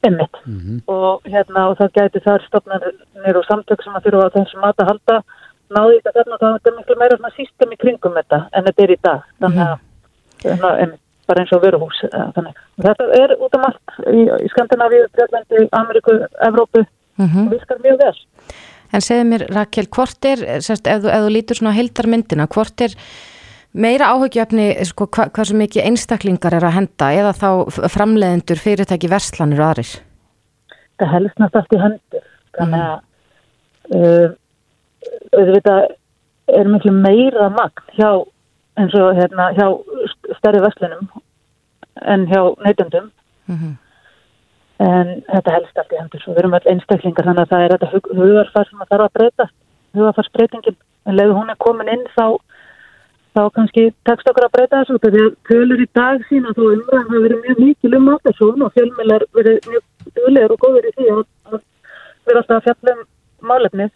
Einmitt. 0.00 0.40
Og 0.88 1.26
hérna 1.28 1.66
og 1.68 1.76
það 1.80 1.96
gæti 1.98 2.22
þar 2.24 2.44
stopnarnir 2.46 3.38
og 3.40 3.46
samtök 3.48 3.82
sem 3.84 3.96
að 3.98 4.06
þurfa 4.08 4.28
á 4.30 4.36
þessum 4.38 4.66
að 4.68 4.84
halda 4.88 5.16
náði 5.70 6.00
þetta 6.00 6.14
þarna 6.16 6.38
þá 6.40 6.46
er 6.48 6.56
þetta 6.56 6.72
miklu 6.78 6.96
meira 7.00 7.18
svona 7.18 7.36
system 7.36 7.74
í 7.74 7.78
kringum 7.80 8.16
þetta 8.16 8.40
en 8.56 8.66
þetta 8.68 8.84
er 8.84 8.94
í 8.94 8.98
dag. 9.04 9.28
Þannig 9.42 9.62
að 9.66 9.76
hérna, 10.46 10.70
einmitt, 10.84 11.02
bara 11.30 11.44
eins 11.44 11.52
og 11.54 11.62
veruhús. 11.64 12.00
Þannig. 12.10 12.62
Og 12.78 12.86
Þetta 12.86 13.08
er 13.20 13.36
út 13.36 13.58
um 13.58 13.68
allt 13.68 14.00
í, 14.08 14.24
í 14.24 14.50
Skandinavíu, 14.54 15.04
Breitlandi, 15.14 15.66
Ameríku, 15.78 16.16
Evrópu 16.48 16.84
og 17.20 17.52
virkar 17.52 17.82
mjög 17.84 18.00
vel. 18.00 18.14
En 18.92 19.04
segðu 19.04 19.26
mér, 19.30 19.44
Rakel, 19.54 19.86
hvort 19.94 20.24
er, 20.26 20.40
sérst, 20.64 20.88
ef, 20.90 21.02
þú, 21.04 21.10
ef 21.14 21.24
þú 21.26 21.30
lítur 21.36 21.58
svona 21.60 21.74
heildarmyndina, 21.76 22.46
hvort 22.50 22.82
er 22.86 22.94
meira 23.72 24.08
áhugjefni, 24.16 24.64
sko, 24.88 25.06
hva, 25.14 25.28
hversu 25.36 25.54
mikið 25.60 25.86
einstaklingar 25.86 26.56
er 26.58 26.66
að 26.66 26.74
henda 26.80 27.10
eða 27.14 27.32
þá 27.38 27.48
f- 27.70 27.80
framleiðendur, 27.94 28.58
fyrirtæki, 28.58 29.10
verslanir 29.12 29.62
og 29.62 29.68
aðrir? 29.72 29.92
það 31.00 31.12
helst 31.14 31.40
allt 31.56 31.72
í 31.72 31.78
hendur. 31.80 32.24
Þannig 32.58 32.82
að 32.84 32.98
uh, 33.96 34.26
auðvitað 35.38 35.84
er 36.60 36.68
miklu 36.74 36.92
meira 36.96 37.46
magn 37.54 37.94
hjá 37.96 38.10
eins 38.80 38.96
og 38.98 39.14
hérna 39.16 39.46
hjá 39.56 39.66
st- 40.10 40.34
stærri 40.40 40.60
veslinum 40.64 41.06
en 42.10 42.26
hjá 42.30 42.42
neytendum 42.66 43.08
en 44.80 45.10
þetta 45.28 45.56
helst 45.56 45.80
allt 45.80 45.92
í 45.92 45.98
hendur. 46.00 46.22
Svo 46.22 46.34
við 46.34 46.42
erum 46.44 46.56
öll 46.58 46.70
einstaklingar 46.72 47.28
þannig 47.28 47.44
að 47.44 47.52
það 47.52 47.64
er 47.64 47.74
þetta 47.74 47.90
hug, 47.94 48.08
hugarfar 48.20 48.68
sem 48.68 48.84
að 48.84 48.92
þarf 48.92 49.06
að 49.06 49.18
breyta 49.18 49.48
hugarfarsbreytingin. 49.98 50.78
En 51.08 51.18
leiðu 51.18 51.36
hún 51.36 51.52
er 51.52 51.60
komin 51.60 51.92
inn 51.92 52.06
þá 52.14 52.26
þá 53.36 53.42
kannski 53.54 53.86
tekst 54.08 54.30
okkur 54.30 54.46
að 54.46 54.54
breyta 54.56 54.80
þessu 54.80 54.98
því 55.04 55.22
að 55.26 55.36
tölur 55.50 55.82
í 55.84 55.88
dag 55.94 56.24
sína 56.28 56.54
þó 56.56 56.62
umræðan 56.66 57.06
hafa 57.06 57.22
verið 57.26 57.44
mjög 57.44 57.62
mikil 57.62 57.92
um 57.98 58.08
matarsón 58.08 58.64
og 58.66 58.72
fjölmjölar 58.74 59.26
verið 59.38 59.70
mjög 59.70 60.10
duðlegar 60.18 60.54
og 60.56 60.64
góður 60.64 60.88
í 60.88 60.94
því 60.96 61.06
að, 61.14 61.22
að 61.50 61.62
vera 62.26 62.42
alltaf 62.42 62.56
að 62.56 62.66
fjalla 62.66 62.96
um 62.96 63.06
málefnið 63.52 63.94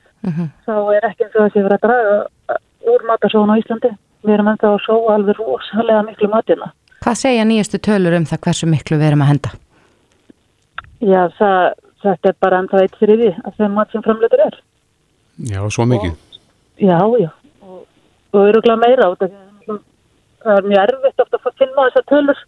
þá 0.64 0.76
er 0.94 1.08
ekki 1.10 1.26
eins 1.26 1.34
og 1.34 1.40
það 1.40 1.50
sé 1.50 1.64
verið 1.66 1.76
að 1.76 1.84
draga 1.88 2.60
úr 2.94 3.06
matarsón 3.08 3.50
á 3.50 3.58
Íslandi. 3.58 3.90
Við 4.24 4.38
erum 4.38 4.48
ennþá 4.54 4.70
að 4.70 4.82
sóa 4.86 5.18
alveg 5.18 5.40
rosalega 5.40 6.06
miklu 6.06 6.30
matina 6.32 6.70
Hvað 7.04 7.18
segja 7.20 7.44
nýjastu 7.44 7.82
tölur 7.84 8.14
um 8.16 8.24
það 8.24 8.46
hversu 8.46 8.66
miklu 8.70 8.96
við 8.96 9.10
erum 9.10 9.24
að 9.26 9.32
henda? 9.34 9.50
Já, 11.04 11.22
það, 11.38 11.74
þetta 12.04 12.30
er 12.32 12.36
bara 12.44 12.58
ennþá 12.62 12.82
eitt 12.84 12.98
fyrir 13.00 13.18
því 13.20 13.30
að 13.44 13.56
þeim 13.58 13.74
mat 13.78 13.90
sem 13.92 14.04
framleitur 14.04 14.42
er. 14.46 14.58
Já, 15.50 15.60
svo 15.74 15.84
mikið. 15.90 16.14
Já, 16.80 16.98
já. 17.20 17.30
Og, 17.64 17.80
og 18.32 18.40
öruglega 18.48 18.76
meira 18.80 19.08
út 19.12 19.22
af 19.24 19.30
því 19.30 19.36
að 19.36 19.48
það 19.66 19.74
er- 19.74 19.82
það 20.44 20.58
er 20.60 20.68
mjög 20.70 20.82
erfitt 20.84 21.24
ofta 21.24 21.40
að 21.40 21.58
finna 21.62 21.86
þessar 21.88 22.06
tölur. 22.12 22.40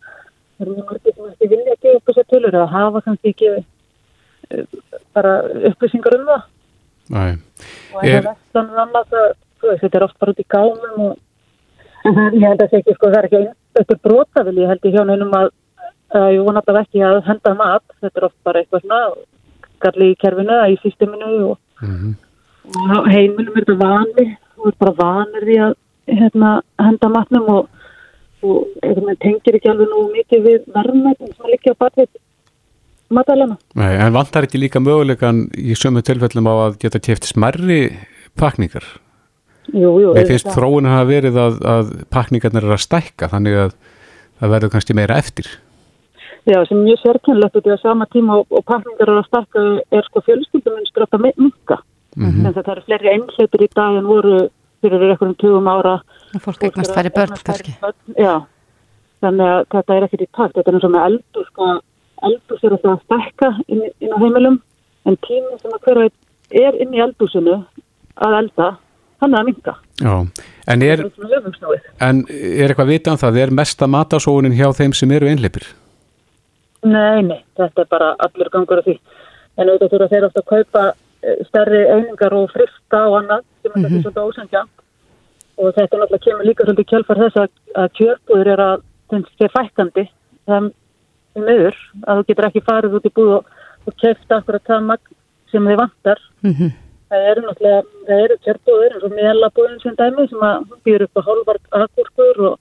Það 0.57 0.67
er 0.67 0.73
mjög 0.73 0.87
margir 0.91 1.15
sem 1.17 1.31
ekki 1.33 1.49
vilja 1.53 1.75
að 1.77 1.81
gefa 1.87 1.97
upp 2.01 2.11
þessar 2.11 2.29
tölur 2.33 2.55
eða 2.61 2.69
hafa 2.77 3.03
kannski 3.07 3.33
ekki 3.35 3.51
uh, 3.57 4.65
bara 5.17 5.35
upplýsingar 5.73 6.17
um 6.21 6.27
það. 6.31 6.43
Æ. 7.07 7.25
og 7.95 8.03
en 8.03 8.09
Er- 8.11 8.23
það 8.23 8.33
vestanur 8.33 8.81
annað 8.83 9.13
það, 9.13 9.29
veist, 9.63 9.83
þetta 9.85 9.97
er 10.01 10.05
oft 10.09 10.19
bara 10.21 10.33
út 10.35 10.41
í 10.43 10.47
gámum 10.55 11.05
og 11.07 11.19
en 12.07 12.15
það, 12.17 12.35
ég 12.35 12.49
held 12.49 12.61
að 12.61 12.65
það 12.65 12.71
sé 12.73 12.81
ekki, 12.83 12.95
sko, 12.97 13.07
það 13.13 13.19
er 13.21 13.29
ekki 13.29 13.43
þetta 13.77 13.95
er 13.97 14.01
brota 14.07 14.43
vil 14.49 14.59
ég 14.63 14.69
held 14.73 14.85
í 14.89 14.93
hjá 14.97 15.03
neinum 15.07 15.37
að 15.39 15.47
uh, 16.15 16.29
ég 16.35 16.43
vona 16.47 16.63
alltaf 16.63 16.83
ekki 16.85 17.03
að 17.07 17.23
henda 17.29 17.55
mat 17.59 17.85
þetta 18.01 18.21
er 18.21 18.29
oft 18.29 18.39
bara 18.47 18.63
eitthvað 18.63 18.85
svona 18.85 19.01
galli 19.85 20.11
í 20.13 20.19
kerfinu 20.21 20.55
eða 20.57 20.69
í 20.73 20.77
systeminu 20.83 21.33
og, 21.51 21.57
og 22.97 23.09
heimilum 23.13 23.57
er 23.57 23.65
þetta 23.65 23.79
vani 23.83 24.29
og 24.57 24.71
er 24.71 24.79
bara 24.81 24.95
vanir 25.01 25.49
því 25.49 25.57
að 25.67 25.75
hérna, 26.17 26.53
henda 26.81 27.11
matnum 27.13 27.51
og, 27.53 27.89
og 28.47 28.85
eitthvað 28.85 29.19
tengir 29.25 29.59
ekki 29.59 29.73
alveg 29.73 29.91
nú 29.93 30.05
mikið 30.15 30.47
við 30.47 30.71
verðmættum 30.77 31.33
sem 31.35 31.51
liggja 31.53 31.75
á 31.77 31.81
bakvið 31.83 32.13
matalana 33.17 33.59
Nei, 33.79 33.93
en 34.03 34.15
vantar 34.15 34.47
ekki 34.47 34.61
líka 34.63 34.83
möguleikan 34.83 35.47
í 35.55 35.77
sömu 35.79 36.03
tilfellum 36.07 36.49
á 36.51 36.55
að 36.69 36.79
geta 36.85 37.03
keft 37.03 37.29
smerri 37.29 37.81
pakningar? 38.39 38.85
Jú, 39.75 39.97
jú, 39.99 40.15
Mér 40.15 40.29
finnst 40.29 40.47
auðvitað. 40.47 40.57
þróunin 40.57 40.93
hafa 40.93 41.07
verið 41.11 41.39
að, 41.43 41.55
að 41.67 41.93
pakningarnir 42.15 42.67
eru 42.67 42.77
að 42.77 42.85
stækka 42.85 43.29
þannig 43.33 43.57
að 43.65 43.73
það 44.39 44.53
verður 44.53 44.73
kannski 44.75 44.95
meira 44.95 45.17
eftir. 45.19 45.49
Já, 46.47 46.61
sem 46.69 46.79
er 46.79 46.85
mjög 46.87 47.01
sérkennlegt 47.03 47.57
út 47.59 47.67
í 47.67 47.73
að 47.75 47.83
sama 47.83 48.07
tíma 48.07 48.37
og, 48.39 48.53
og 48.55 48.63
pakningar 48.71 49.09
eru 49.11 49.19
að 49.19 49.27
stakka 49.27 49.63
er 49.99 50.05
sko 50.07 50.23
fjölskyldumunstur 50.27 51.07
að 51.07 51.25
minka. 51.25 51.81
Mm 52.17 52.27
-hmm. 52.27 52.43
Þannig 52.43 52.59
að 52.59 52.67
það 52.67 52.75
eru 52.75 52.85
fleiri 52.87 53.13
einhleitur 53.13 53.65
í 53.67 53.69
dag 53.75 53.97
en 53.97 54.07
voru 54.07 54.37
fyrir 54.81 55.11
einhverjum 55.11 55.35
tugum 55.43 55.69
ára. 55.69 55.95
Fólk 56.41 56.63
eignast 56.63 56.95
færi 56.95 57.11
börn 57.11 57.35
kannski. 57.45 57.75
Já, 58.19 58.47
þannig 59.25 59.47
að 59.47 59.65
þetta 59.75 59.97
er 59.97 60.07
ekkert 60.07 60.23
í 60.23 60.29
takt. 60.37 60.55
Þetta 60.55 60.71
er 60.71 60.77
eins 60.77 60.87
og 60.89 60.95
með 60.95 61.07
eldur, 61.09 61.47
sko, 61.51 61.67
eldur 62.29 62.59
er 62.63 62.77
alltaf 62.77 62.93
að 62.95 63.03
stakka 63.05 63.49
inn, 63.69 63.83
inn 64.01 64.15
á 64.15 64.19
heimilum 64.23 64.61
en 65.07 65.17
tíminn 65.27 65.61
sem 65.63 65.73
að 65.73 65.83
hverja 65.87 66.11
er 66.51 66.79
inn 66.83 66.95
í 66.95 67.03
eldúsinu 67.03 67.57
að 68.17 68.37
elda, 68.41 68.69
hann 69.21 69.35
er 69.35 69.41
að 69.41 69.49
minka. 69.51 69.75
Já, 70.01 70.15
en 70.67 70.83
er, 70.83 71.03
er 71.03 71.83
en 72.01 72.23
er 72.31 72.71
eitthvað 72.71 72.93
vitað 72.93 73.17
um 73.17 73.23
það? 73.25 73.41
Er 73.43 73.51
mesta 73.51 73.87
matasóunin 73.87 74.55
hjá 74.55 74.71
þeim 74.73 74.95
sem 74.95 75.11
eru 75.11 75.27
einleipir? 75.27 75.67
Nei, 76.87 77.23
nei, 77.27 77.41
þetta 77.59 77.83
er 77.83 77.91
bara 77.91 78.15
allur 78.23 78.51
gangur 78.53 78.81
af 78.83 78.87
því. 78.87 78.97
En 79.57 79.71
auðvitað 79.71 79.93
þurfa 79.93 80.09
þeir 80.13 80.27
ofta 80.29 80.43
að 80.43 80.51
kaupa 80.53 80.83
eh, 80.93 81.39
stærri 81.49 81.83
einingar 81.91 82.37
og 82.37 82.51
frista 82.53 83.03
og 83.09 83.21
annað 83.21 83.45
sem 83.65 83.73
er 83.73 83.87
þetta 83.87 84.03
svolítið 84.03 84.27
ósangja. 84.31 84.65
Og 85.57 85.73
þetta 85.73 86.01
náttúrulega 86.01 86.25
kemur 86.27 86.49
líka 86.49 86.67
svolítið 86.67 86.91
kjálfar 86.93 87.23
þess 87.25 87.43
að, 87.43 87.53
að 87.83 87.93
kjörbúður 87.99 88.53
er 88.53 88.65
að 88.67 88.87
þeim 89.11 89.29
sé 89.33 89.51
fækkandi. 89.55 90.07
Það 90.47 90.69
er 91.37 91.47
meður 91.47 91.79
að 92.07 92.21
þú 92.21 92.27
getur 92.31 92.49
ekki 92.51 92.67
farið 92.67 92.99
út 92.99 93.09
í 93.09 93.15
búð 93.17 93.33
og, 93.39 93.55
og 93.87 93.97
kefta 94.03 94.41
akkurat 94.41 94.69
það 94.69 94.91
magn 94.91 95.17
sem 95.53 95.71
þið 95.71 95.81
vantar. 95.83 96.23
Mhm. 96.47 96.75
Það 97.07 97.29
eru 97.31 97.43
náttúrulega, 97.47 97.83
það 98.07 98.23
eru 98.25 98.37
kjörbúður 98.45 98.95
eins 98.95 99.05
og 99.07 99.13
meðlabúðin 99.15 99.83
sem 99.83 99.99
dæmi 99.99 100.25
sem 100.31 100.41
að 100.43 100.73
býður 100.87 101.05
upp 101.07 101.21
á 101.23 101.27
hálfvart 101.27 101.77
agurkur 101.81 102.41
og, 102.51 102.57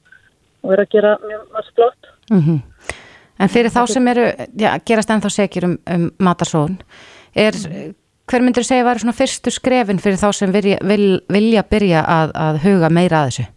og 0.62 0.76
er 0.76 0.84
að 0.84 0.92
gera 0.94 1.16
mjög 1.24 1.48
mjög 1.56 1.72
flott. 1.76 2.12
Mhm. 2.32 2.60
En 3.40 3.52
fyrir 3.52 3.74
þá 3.74 3.82
sem 3.92 4.08
eru, 4.08 4.30
já, 4.56 4.70
gerast 4.88 5.12
ennþá 5.12 5.32
segir 5.34 5.68
um, 5.68 5.76
um 5.92 6.06
matarsón, 6.24 6.78
er, 7.36 7.58
hver 8.32 8.46
myndir 8.46 8.64
segja 8.64 8.86
að 8.86 8.92
væri 8.92 9.04
svona 9.04 9.18
fyrstu 9.18 9.52
skrefin 9.52 10.00
fyrir 10.00 10.22
þá 10.22 10.30
sem 10.38 10.54
vilja, 10.56 10.80
vil, 10.88 11.20
vilja 11.28 11.66
byrja 11.68 12.06
að, 12.08 12.32
að 12.46 12.62
huga 12.64 12.92
meira 12.94 13.24
að 13.24 13.32
þessu? 13.32 13.50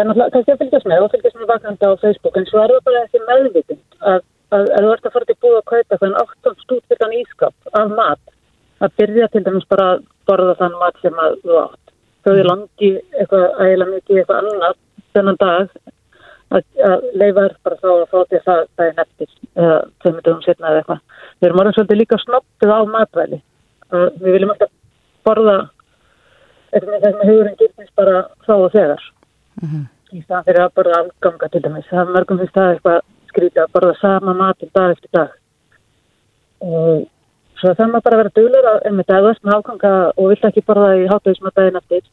er 0.00 0.06
náttúrulega 0.08 0.34
kannski 0.34 0.54
að 0.54 0.62
fylgjast 0.62 0.88
með 0.90 1.04
og 1.04 1.12
fylgjast 1.12 1.36
með 1.38 1.50
vakandi 1.50 1.88
á 1.90 1.92
Facebook 2.02 2.38
en 2.38 2.46
svo 2.48 2.62
er 2.62 2.72
það 2.72 2.86
bara 2.88 3.02
þessi 3.04 3.20
meðvitund 3.28 3.98
að, 4.10 4.20
að, 4.56 4.64
að 4.64 4.86
þú 4.86 4.92
ert 4.94 5.08
að 5.08 5.14
fara 5.14 5.28
til 5.28 5.36
búið 5.44 5.58
að 5.58 5.68
kaupa 5.72 5.98
þann 6.02 6.16
18 6.22 6.56
stúdfylgan 6.64 7.16
ískap 7.20 7.76
af 7.80 7.94
mat 7.94 8.34
að 8.84 8.96
byrja 9.00 9.30
til 9.32 9.44
dæmis 9.46 9.68
bara 9.70 9.88
að 9.94 10.04
borða 10.28 10.56
þann 10.60 10.78
mat 10.80 11.00
sem 11.02 11.20
að 11.24 11.36
þú 11.44 11.58
átt. 11.62 11.92
Þau 12.24 12.32
er 12.34 12.48
langi 12.48 12.90
eitthvað 13.20 13.46
ægilega 13.64 13.92
mikið 13.92 14.20
eitthvað 14.20 14.40
annað 14.42 14.78
þennan 15.14 15.40
dag 15.44 15.76
að, 16.52 16.64
að 16.88 17.06
leifa 17.20 17.44
er 17.48 17.54
bara 17.66 17.78
þá 17.80 17.88
að 17.92 18.04
fá 18.10 18.18
til 18.30 18.40
það 18.44 18.60
það 18.76 18.86
er 18.86 18.96
neftis 18.98 19.32
eða 19.54 19.76
þeim 20.02 20.16
þetta 20.18 20.34
um 20.34 20.42
setna 20.44 20.70
eða 20.70 20.82
eitthvað. 20.82 21.00
Við 21.38 21.48
erum 21.48 21.62
orðin 21.62 21.76
svolítið 21.76 22.00
líka 22.00 22.18
snoppið 22.22 22.74
á 22.74 22.80
matvæli. 22.94 23.40
Að 23.94 24.04
við 24.20 24.36
viljum 24.36 24.54
alltaf 24.54 24.72
borða 25.24 25.56
eitthvað 26.74 26.92
með 26.92 27.06
þessum 27.06 27.30
hugurinn 27.30 27.58
gilnist 27.62 27.94
bara 28.00 28.20
þá 28.46 28.54
og 28.56 28.68
þegar. 28.74 29.08
Í 30.14 30.22
staðan 30.22 30.46
fyrir 30.48 30.64
að 30.64 30.76
borða 30.78 31.00
afganga 31.00 31.50
til 31.50 31.64
dæmis. 31.64 31.88
Það 31.90 32.02
er 32.04 32.14
mörgum 32.18 32.42
finnst 32.42 32.58
það 32.58 32.74
eitthvað 32.74 33.00
skrítið 33.30 33.64
að 33.64 33.74
borða 33.74 33.96
sama 34.00 34.36
matin 34.38 34.74
dag 34.74 34.94
eftir 34.94 35.14
dag. 35.14 35.34
Og 36.64 37.06
svo 37.60 37.72
það 37.74 37.90
maður 37.90 38.06
bara 38.06 38.18
að 38.18 38.22
vera 38.22 38.36
duglega 38.38 38.76
að 38.76 38.94
með 38.98 39.10
dagast 39.10 39.42
með 39.44 39.56
afganga 39.58 39.94
og 40.14 40.30
vilt 40.30 40.46
ekki 40.48 40.66
borða 40.68 40.94
í 41.00 41.08
hátuðismatæðin 41.10 41.80
eftir 41.80 42.06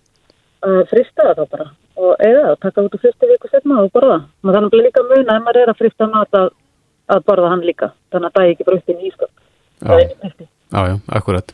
að 0.61 0.82
frista 0.91 1.25
það 1.25 1.39
þá 1.39 1.45
bara 1.55 1.69
og 2.01 2.25
eða 2.25 2.47
að 2.51 2.57
taka 2.65 2.85
út 2.85 2.97
úr 2.97 3.03
fyrstu 3.05 3.29
viku 3.29 3.51
setna 3.51 3.83
og 3.83 3.93
borða. 3.93 4.23
Maður 4.41 4.57
þannig 4.59 4.79
að 4.79 4.85
líka 4.87 5.05
muna 5.09 5.37
ef 5.37 5.45
maður 5.45 5.61
er 5.61 5.71
að 5.73 5.79
frista 5.81 6.07
mat 6.09 6.41
að, 6.41 6.49
að 7.13 7.23
borða 7.29 7.53
hann 7.53 7.63
líka. 7.67 7.91
Þannig 8.11 8.29
að 8.29 8.35
það 8.37 8.47
er 8.47 8.55
ekki 8.55 8.69
upp 8.71 8.91
í 8.91 8.97
nýskap 8.97 9.31
það 9.81 9.99
er 9.99 10.09
einnig 10.09 10.31
eftir 10.31 10.49
Já, 10.71 10.87
já, 10.87 10.95
akkurat. 11.17 11.49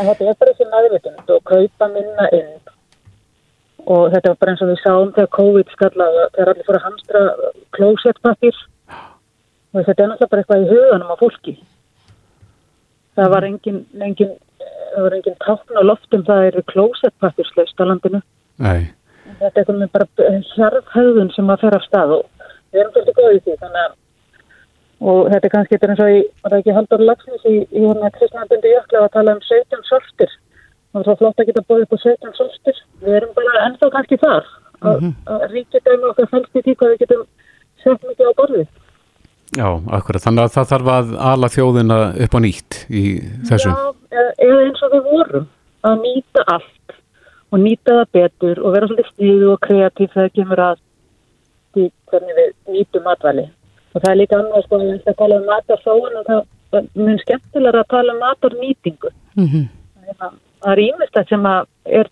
En 0.00 0.06
þetta 0.08 0.24
er 0.30 0.36
bara 0.40 0.52
þessi 0.56 0.66
meðvitund 0.72 1.32
og 1.34 1.42
kaupa 1.44 1.88
minna 1.92 2.28
inn. 2.32 2.70
Og 3.84 4.06
þetta 4.14 4.30
var 4.30 4.38
bara 4.40 4.54
eins 4.54 4.62
og 4.64 4.70
við 4.70 4.78
sáum 4.80 5.10
þegar 5.12 5.28
COVID 5.36 5.74
skallaði 5.74 6.22
þegar 6.36 6.50
allir 6.52 6.68
fór 6.68 6.78
að 6.78 6.86
hamstra 6.86 7.22
klósettpapir 7.76 8.62
og 9.76 9.84
þetta 9.84 9.92
er 10.06 10.08
náttúrulega 10.08 10.30
bara 10.32 10.44
eitthvað 10.44 10.64
í 10.64 10.70
huganum 10.70 11.12
á 11.12 11.16
fólki. 11.20 11.54
Það 13.20 13.30
var 13.34 13.48
engin, 13.50 13.82
engin, 14.08 14.32
það 14.94 15.04
var 15.04 15.18
engin 15.18 15.38
tákn 15.44 15.76
á 15.76 15.82
loftum 15.84 16.24
það 16.30 16.48
eru 16.48 16.64
klósettpapirslaust 16.72 17.84
á 17.84 17.84
landinu. 17.90 18.22
Nei, 18.56 18.88
Þetta 19.42 19.52
er 19.52 19.62
eitthvað 19.62 19.80
með 19.80 19.90
bara 19.96 20.36
hjarðhauðun 20.54 21.34
sem 21.34 21.50
að 21.50 21.64
fer 21.64 21.76
af 21.76 21.84
stað 21.88 22.14
og 22.18 22.48
við 22.72 22.80
erum 22.82 22.94
svolítið 22.94 23.18
góðið 23.18 23.42
því 23.46 23.58
þannig 23.64 23.82
að 23.82 23.98
og 25.02 25.28
þetta 25.32 25.48
er 25.48 25.52
kannski 25.52 25.78
eins 25.82 26.02
og 26.02 26.12
í, 26.14 26.18
var 26.44 26.54
ekki 26.58 26.74
Haldur 26.76 27.02
Lagsnes 27.02 27.46
í, 27.50 27.54
í 27.66 27.80
hérna 27.82 28.10
Kristnandundi 28.14 28.70
Jökla 28.70 29.02
að 29.02 29.14
tala 29.16 29.34
um 29.34 29.40
17 29.48 29.86
sortir 29.88 30.30
og 30.30 30.92
það 30.92 31.00
er 31.00 31.08
svo 31.08 31.16
flott 31.22 31.42
að 31.42 31.48
geta 31.48 31.64
búið 31.66 31.86
upp 31.86 31.96
á 31.96 32.04
17 32.04 32.36
sortir 32.38 32.78
við 33.02 33.16
erum 33.18 33.32
bara 33.34 33.64
ennþá 33.66 33.90
kannski 33.96 34.20
þar 34.22 34.46
að, 34.82 35.00
mm 35.00 35.10
-hmm. 35.10 35.48
ríkja 35.54 35.82
dæmi 35.88 36.08
okkar 36.12 36.30
fælst 36.30 36.60
í 36.60 36.62
því 36.62 36.76
hvað 36.76 36.92
við 36.92 37.02
getum 37.02 37.26
sett 37.82 38.06
mikið 38.06 38.30
á 38.30 38.38
borðið 38.38 38.68
já, 39.56 39.68
akkurat. 39.98 40.22
Þannig 40.24 40.44
að 40.44 40.54
það 40.56 40.70
þarf 40.72 40.92
að 40.96 41.14
ala 41.32 41.52
þjóðina 41.52 41.98
upp 42.24 42.36
á 42.36 42.40
nýtt 42.40 42.78
í 42.88 43.04
þessu. 43.48 43.72
Já, 43.72 43.82
eða, 44.12 44.30
eða 44.46 44.60
eins 44.66 44.84
og 44.86 44.94
við 44.94 45.08
vorum 45.10 45.48
að 45.82 46.04
nýta 46.06 46.44
allt 46.46 46.96
og 47.52 47.58
nýta 47.60 47.98
það 47.98 48.12
betur 48.16 48.60
og 48.64 48.72
vera 48.76 48.88
svolítið 48.88 49.10
stíðu 49.12 49.50
og 49.52 49.60
kreatív 49.66 50.12
þegar 50.14 50.32
kemur 50.38 50.62
að 50.68 50.78
því 51.74 51.84
hvernig 52.12 52.38
við 52.38 52.48
nýtum 52.76 53.04
matvæli 53.08 53.44
og 53.92 54.00
það 54.00 54.10
er 54.12 54.18
líka 54.22 54.38
annars 54.40 54.64
sko 54.66 54.78
að 54.80 54.88
við 54.92 55.16
tala 55.20 55.38
um 55.40 55.46
matarsóun 55.50 56.16
og 56.20 56.26
það 56.30 56.40
er 56.80 56.88
mjög 56.96 57.20
skemmtilega 57.26 57.82
að 57.84 57.90
tala 57.94 58.14
um 58.16 58.22
matarnýtingu 58.24 59.10
Mhm. 59.36 59.62
það 60.18 60.72
er 60.72 60.78
ímestætt 60.86 61.28
sem 61.28 61.42
að 61.48 61.66
er 62.00 62.08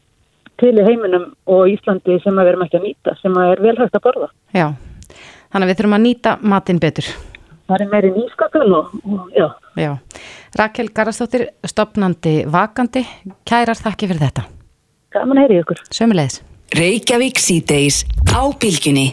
til 0.61 0.75
í 0.77 0.85
heiminum 0.85 1.27
og 1.47 1.67
Íslandi 1.73 2.19
sem 2.23 2.35
að 2.37 2.45
við 2.45 2.49
erum 2.53 2.63
ekki 2.67 2.79
að 2.81 2.87
nýta 2.89 3.17
sem 3.23 3.33
að 3.41 3.53
er 3.57 3.63
vel 3.65 3.77
hægt 3.81 3.95
að 3.97 4.05
borða 4.07 4.29
Já, 4.55 4.67
þannig 5.53 5.65
að 5.67 5.71
við 5.71 5.79
þurfum 5.81 5.97
að 5.99 6.05
nýta 6.07 6.37
matinn 6.43 6.81
betur. 6.81 7.09
það 7.69 7.81
er 7.81 7.89
meiri 7.93 8.11
nýskapil 8.17 8.73
og, 8.77 8.87
og 9.07 9.31
já, 9.37 9.49
Já. 9.77 9.93
Rakel 10.59 10.89
Garastóttir, 10.91 11.45
stopnandi 11.65 12.45
vakandi, 12.51 13.05
kærar 13.47 13.79
þakki 13.79 14.09
fyrir 14.11 14.25
þetta. 14.27 14.43
Gaman 15.15 15.41
að 15.41 15.47
heyri 15.49 15.63
ykkur 15.65 15.81
Sömulegis. 15.95 16.41
Reykjavík 16.77 17.41
síðdeis 17.43 18.05
á 18.31 18.43
bylgjunni. 18.63 19.09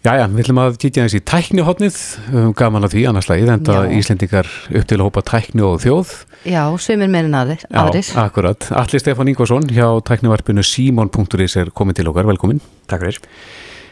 Jæja, 0.00 0.24
við 0.32 0.40
ætlum 0.46 0.58
að 0.62 0.76
kíkja 0.80 1.02
þessi 1.04 1.18
tæknihotnið, 1.28 1.96
um, 2.32 2.52
gaman 2.56 2.86
að 2.86 2.94
því 2.94 3.02
annars 3.10 3.26
lagið, 3.28 3.50
enda 3.52 3.74
Já. 3.84 3.90
Íslendingar 3.98 4.48
upp 4.48 4.86
til 4.88 4.96
að 4.96 5.02
hópa 5.04 5.22
tækni 5.28 5.64
og 5.68 5.74
þjóð. 5.84 6.14
Já, 6.48 6.62
sömur 6.80 7.10
meirinn 7.12 7.36
aðrir. 7.36 7.66
Já, 7.68 8.14
akkurat. 8.24 8.70
Alli 8.80 9.00
Stefán 9.02 9.28
Ingvarsson 9.28 9.68
hjá 9.68 9.84
tæknivarpinu 10.08 10.64
Simon.is 10.64 11.56
er 11.60 11.68
komin 11.76 11.94
til 11.98 12.08
okkar, 12.08 12.24
velkomin. 12.32 12.62
Takk 12.88 13.04
fyrir. 13.04 13.20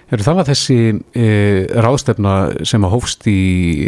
Það 0.09 0.39
var 0.39 0.47
þessi 0.49 0.79
e, 1.13 1.25
ráðstefna 1.85 2.35
sem 2.65 2.87
að 2.89 2.95
hófst 2.95 3.27
í, 3.29 3.39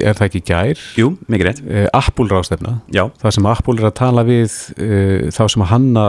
er 0.04 0.18
það 0.18 0.26
ekki 0.28 0.42
gær, 0.50 0.82
Jú, 1.00 1.14
mikið 1.32 1.48
rétt. 1.48 1.62
e, 1.64 1.86
Apple 1.96 2.28
ráðstefna. 2.28 2.82
Já, 2.92 3.06
Það 3.22 3.38
sem 3.38 3.48
Apple 3.48 3.80
er 3.80 3.88
að 3.88 3.96
tala 3.96 4.26
við 4.28 4.58
e, 4.76 5.30
þá 5.32 5.46
sem 5.48 5.64
að 5.64 5.72
hanna 5.72 6.04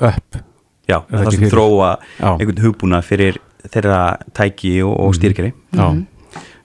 upp. 0.00 0.36
já, 0.88 0.96
Er 0.98 1.04
það 1.10 1.24
það 1.24 1.26
ekki 1.32 1.38
sem 1.42 1.50
þróa 1.52 1.90
Já. 2.20 2.30
einhvern 2.38 2.62
hugbúna 2.64 3.02
fyrir 3.04 3.38
þeirra 3.68 3.98
tæki 4.32 4.82
og, 4.86 4.94
og 5.06 5.14
styrkjari. 5.18 5.52
Já, 5.76 5.88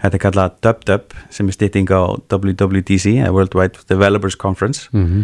Þetta 0.03 0.17
er 0.17 0.19
kallað 0.19 0.55
DubDub 0.65 1.13
sem 1.31 1.47
er 1.47 1.55
stytting 1.55 1.87
á 1.95 2.01
WWDC, 2.27 3.13
World 3.31 3.53
Wide 3.55 3.79
Developers 3.87 4.35
Conference 4.35 4.89
Mhm. 4.91 5.21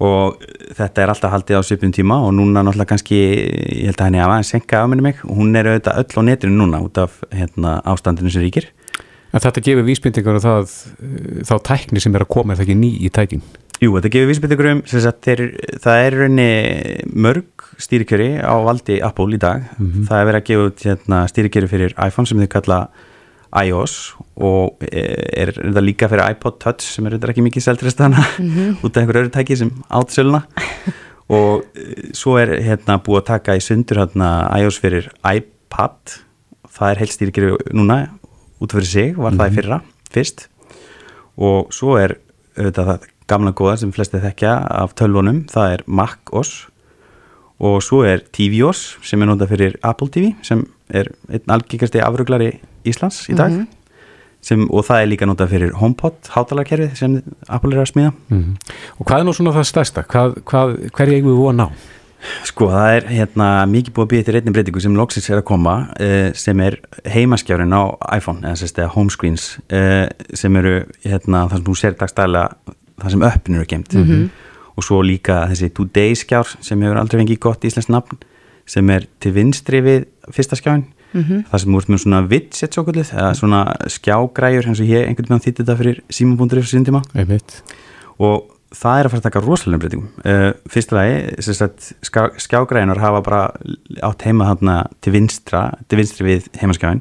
og 0.00 0.36
þetta 0.76 1.02
er 1.02 1.08
alltaf 1.08 1.32
haldið 1.32 1.56
á 1.58 1.62
svipum 1.64 1.90
tíma 1.92 2.18
og 2.22 2.34
núna 2.36 2.60
náttúrulega 2.62 2.86
kannski, 2.92 3.16
ég 3.16 3.86
held 3.88 3.96
að 3.96 4.04
henni 4.04 4.18
að 4.20 4.44
senka 4.44 4.84
áminni 4.84 5.02
mig, 5.02 5.16
hún 5.24 5.56
er 5.56 5.64
auðvitað 5.64 5.98
öll 6.04 6.20
á 6.20 6.22
netinu 6.28 6.54
núna 6.60 6.82
út 6.84 6.98
af 6.98 7.22
hérna, 7.32 7.82
ástandinu 7.84 8.30
sem 8.30 8.42
ríkir. 8.42 8.66
en 9.32 9.40
þetta 9.40 9.60
gefur 9.64 9.84
vísbendingar 9.84 10.36
og 10.36 10.42
það, 10.42 10.86
e, 11.02 11.42
þá 11.44 11.54
tækni 11.62 12.00
sem 12.00 12.14
er 12.14 12.20
að 12.24 12.28
koma 12.28 12.52
er 12.52 12.56
það 12.58 12.66
ekki 12.68 12.76
ný 12.76 13.00
í 13.00 13.10
tækin. 13.10 13.42
Jú, 13.78 13.92
þetta 13.94 14.10
gefur 14.10 14.30
vísbyrðugur 14.32 14.68
um 14.72 14.80
það 14.82 16.00
er 16.02 16.14
raunni 16.18 16.46
mörg 17.14 17.66
stýrikjöri 17.78 18.40
á 18.42 18.58
valdi 18.66 18.96
Apple 19.06 19.36
í 19.36 19.38
dag. 19.38 19.68
Það 19.78 20.18
er 20.18 20.24
verið 20.26 20.38
að 20.40 20.46
gefa 20.48 20.64
út 20.66 20.80
hérna, 20.82 21.20
stýrikjöri 21.30 21.68
fyrir 21.70 21.92
iPhone 21.94 22.26
sem 22.26 22.40
þau 22.42 22.48
kalla 22.50 22.78
iOS 23.54 23.92
og 24.34 24.82
eh, 24.90 25.44
er 25.44 25.52
þetta 25.54 25.82
líka 25.84 26.08
fyrir 26.10 26.34
iPod 26.34 26.58
Touch 26.58 26.88
sem 26.88 27.06
er 27.06 27.14
þetta 27.14 27.30
ekki 27.32 27.44
mikið 27.46 27.64
seldrist 27.64 28.02
hana 28.02 28.24
út 28.84 28.90
af 28.90 28.98
einhver 29.00 29.20
öðru 29.22 29.30
tæki 29.32 29.56
sem 29.56 29.70
átt 29.94 30.12
söluna 30.12 30.42
og 31.38 31.62
eh, 31.78 32.08
svo 32.18 32.34
er 32.42 32.56
hérna 32.66 32.98
búið 32.98 33.20
að 33.22 33.28
taka 33.30 33.56
í 33.56 33.62
sundur 33.62 34.02
hérna 34.02 34.32
iOS 34.58 34.80
fyrir 34.82 35.06
iPad. 35.22 36.16
Það 36.78 36.90
er 36.90 37.02
heilt 37.04 37.14
stýrikjöri 37.14 37.76
núna 37.78 38.00
út 38.58 38.74
fyrir 38.74 38.90
sig, 38.90 39.14
var 39.14 39.38
það 39.38 39.54
í 39.54 39.56
fyrra 39.60 39.80
fyrst. 40.10 40.48
Og 41.38 41.70
svo 41.70 41.94
er 42.02 42.16
auðvitað 42.58 42.90
það 42.90 43.08
gamla 43.28 43.54
góða 43.56 43.78
sem 43.82 43.92
flesti 43.94 44.20
þekkja 44.22 44.54
af 44.82 44.94
tölvunum, 44.98 45.44
það 45.50 45.76
er 45.76 45.86
macOS 45.86 46.52
og 47.58 47.80
svo 47.82 48.04
er 48.06 48.22
tvOS 48.34 48.98
sem 49.06 49.22
er 49.22 49.30
notað 49.30 49.52
fyrir 49.54 49.80
Apple 49.86 50.10
TV 50.14 50.32
sem 50.46 50.62
er 50.94 51.10
einn 51.28 51.56
algengasti 51.58 52.02
afruglari 52.04 52.52
Íslands 52.88 53.24
í 53.28 53.36
dag 53.38 53.56
sem, 54.44 54.64
og 54.70 54.86
það 54.86 55.02
er 55.02 55.10
líka 55.10 55.28
notað 55.28 55.52
fyrir 55.56 55.76
HomePod 55.76 56.30
hátalarkerfið 56.34 56.96
sem 56.98 57.20
Apple 57.48 57.74
er 57.74 57.84
að 57.84 57.92
smíða 57.92 58.14
Mm. 58.28 58.56
Og 58.98 59.06
hvað 59.06 59.20
er 59.20 59.24
nú 59.24 59.32
svona 59.34 59.54
það 59.56 59.68
stærsta? 59.68 60.02
Hvað, 60.04 60.42
hvað, 60.44 60.74
hverju 60.94 61.14
eigum 61.16 61.32
við 61.32 61.40
von 61.42 61.64
á? 61.64 61.68
Sko, 62.44 62.66
það 62.72 62.92
er 62.96 63.04
hérna 63.14 63.48
mikið 63.70 63.94
búið 63.94 64.04
að 64.04 64.10
býja 64.12 64.26
til 64.26 64.34
einnig 64.38 64.54
breytingu 64.56 64.80
sem 64.82 64.96
loksins 64.98 65.28
er 65.30 65.38
að 65.38 65.46
koma 65.46 65.74
uh, 66.02 66.30
sem 66.34 66.60
er 66.60 66.78
heimaskjárin 67.06 67.74
á 67.74 67.94
iPhone 68.16 68.42
eða 68.42 68.58
sérst 68.58 68.80
eða 68.80 68.90
homescreens 68.96 69.46
uh, 69.70 70.08
sem 70.34 70.56
eru 70.58 70.80
hérna 71.04 71.44
það 71.46 71.60
sem 71.60 71.66
þú 71.68 71.76
sér 71.78 71.98
dagstæðlega 72.00 72.74
það 73.02 73.14
sem 73.14 73.26
öppin 73.30 73.58
eru 73.58 73.68
gemt 73.70 73.96
og 74.78 74.86
svo 74.86 75.00
líka 75.02 75.46
þessi 75.50 75.72
Today 75.74 76.14
skjár 76.18 76.52
sem 76.62 76.82
hefur 76.82 77.00
aldrei 77.00 77.22
fengið 77.22 77.40
gott 77.42 77.64
íslensk 77.66 77.90
nafn 77.90 78.20
sem 78.68 78.90
er 78.94 79.08
til 79.22 79.32
vinstri 79.34 79.80
við 79.82 80.06
fyrsta 80.34 80.58
skjáin 80.58 80.86
það 81.48 81.62
sem 81.62 81.74
úr 81.78 81.88
með 81.88 82.02
svona 82.02 82.20
widget 82.28 82.74
svo 82.74 82.84
kvöldið 82.84 83.14
eða 83.16 83.32
svona 83.38 83.62
skjágræjur 83.88 84.68
eins 84.68 84.82
og 84.82 84.90
ég 84.90 85.08
einhvern 85.08 85.30
veginn 85.32 85.44
þýtti 85.46 85.64
þetta 85.64 85.76
fyrir 85.80 86.00
Simon.ri 86.12 86.60
fyrir 86.60 86.70
síndíma 86.74 87.02
Einmitt. 87.14 87.62
og 88.20 88.54
það 88.76 89.00
er 89.00 89.08
að 89.08 89.14
fara 89.14 89.22
að 89.22 89.26
taka 89.28 89.40
rosalega 89.40 89.80
breytingum. 89.80 90.08
Uh, 90.28 90.50
fyrsta 90.68 90.98
lagi, 90.98 91.14
sem 91.40 91.56
sagt, 91.56 91.86
skjá, 92.04 92.26
skjágræðinar 92.44 93.00
hafa 93.00 93.22
bara 93.24 93.42
átt 94.04 94.26
heima 94.28 94.50
þarna 94.50 94.76
til 95.00 95.14
vinstra, 95.16 95.62
til 95.88 96.02
vinstri 96.02 96.28
við 96.28 96.50
heimaskjáin 96.60 97.00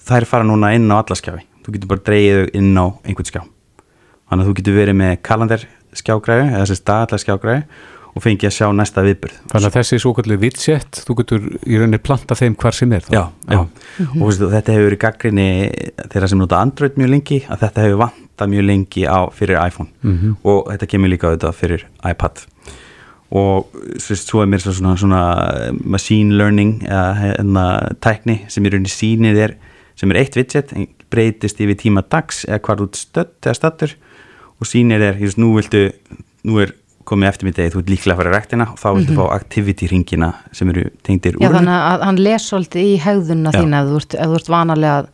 það 0.00 0.16
er 0.22 0.30
fara 0.32 0.48
núna 0.48 0.72
inn 0.72 0.88
á 0.88 0.96
alla 1.02 1.18
skjái. 1.18 1.44
Þú 1.60 1.76
getur 1.76 1.92
bara 1.92 2.06
dreigið 2.08 2.40
þau 2.40 2.60
inn 2.62 2.72
á 2.80 2.86
einhvern 3.04 3.28
skjá 3.28 3.42
þannig 4.30 4.44
að 4.44 4.50
þú 4.50 4.56
getur 4.60 4.76
verið 4.80 4.96
með 5.00 5.16
kalendar 5.26 5.64
skjágræði 6.00 6.44
eða 6.52 6.60
þessi 6.64 6.78
staðallega 6.80 7.24
skjágræði 7.24 7.64
og 8.10 8.22
fengið 8.24 8.48
að 8.48 8.54
sjá 8.56 8.66
næsta 8.74 9.02
viðbyrð 9.06 9.34
Þannig 9.52 9.66
að 9.68 9.74
þessi 9.76 9.98
svo 10.02 10.10
kallið 10.16 10.40
widget, 10.42 10.98
þú 11.06 11.14
getur 11.20 11.44
í 11.66 11.76
rauninni 11.78 12.00
planta 12.02 12.34
þeim 12.34 12.56
hvar 12.58 12.74
sem 12.74 12.92
er. 12.96 13.04
já, 13.10 13.20
já. 13.50 13.58
og 13.60 14.24
veistu, 14.26 14.48
þetta 14.50 14.74
hefur 14.74 14.88
verið 14.88 15.00
gaggrinni 15.04 15.46
þeirra 16.10 16.28
sem 16.32 16.38
nota 16.42 16.58
Android 16.58 16.98
mjög 16.98 17.12
lengi 17.14 17.38
að 17.46 17.62
þetta 17.66 17.84
hefur 17.86 18.00
vantað 18.02 18.50
mjög 18.50 18.66
lengi 18.66 19.04
á, 19.06 19.18
fyrir 19.30 19.60
iPhone 19.62 19.90
Mhm. 20.02 20.36
og 20.42 20.66
þetta 20.72 20.86
kemur 20.90 21.08
líka 21.12 21.30
auðvitað 21.30 21.54
fyrir 21.54 21.84
iPad 22.10 22.42
og 23.30 23.70
sérst, 24.02 24.26
svo 24.26 24.42
er 24.42 24.46
mér 24.50 24.58
svona, 24.64 24.96
svona 24.98 25.20
machine 25.86 26.34
learning 26.34 26.80
eða 26.82 27.14
hérna, 27.20 27.64
tækni 28.02 28.40
sem 28.50 28.64
í 28.66 28.72
rauninni 28.74 28.90
sýnir 28.90 29.38
er 29.38 29.54
sem 29.94 30.10
er 30.10 30.18
eitt 30.24 30.34
widget 30.34 30.72
en 30.74 30.88
breytist 31.10 31.60
yfir 31.60 31.78
tíma 31.80 32.04
dags 32.06 32.44
eða 32.48 32.60
hvað 32.66 32.84
út 32.86 33.00
stödd 33.00 33.36
eða 33.44 33.56
stattur 33.58 33.96
og 34.60 34.68
sýnir 34.68 35.02
er, 35.02 35.18
just, 35.20 35.40
nú 35.40 35.54
viltu 35.56 35.88
nú 36.46 36.60
er 36.62 36.74
komið 37.08 37.30
eftir 37.30 37.48
mig 37.48 37.56
degi, 37.56 37.72
þú 37.74 37.80
ert 37.80 37.90
líklega 37.90 38.14
að 38.14 38.20
fara 38.20 38.30
í 38.30 38.34
rektina 38.36 38.66
og 38.70 38.78
þá 38.78 38.88
viltu 38.98 39.16
fá 39.16 39.24
activity 39.34 39.88
ringina 39.90 40.28
sem 40.54 40.70
eru 40.70 40.84
tengdir 41.06 41.38
Já, 41.40 41.48
úr 41.48 41.56
þannig 41.56 41.86
að 41.88 42.04
hann 42.06 42.20
les 42.26 42.48
svolítið 42.50 42.90
í 42.90 42.92
hegðunna 43.02 43.54
Já. 43.54 43.58
þína 43.58 43.80
ef 43.80 43.88
þú 43.90 44.02
ert, 44.02 44.16
ef 44.16 44.30
þú 44.30 44.38
ert 44.40 44.52
vanalega 44.54 44.98
að 45.00 45.08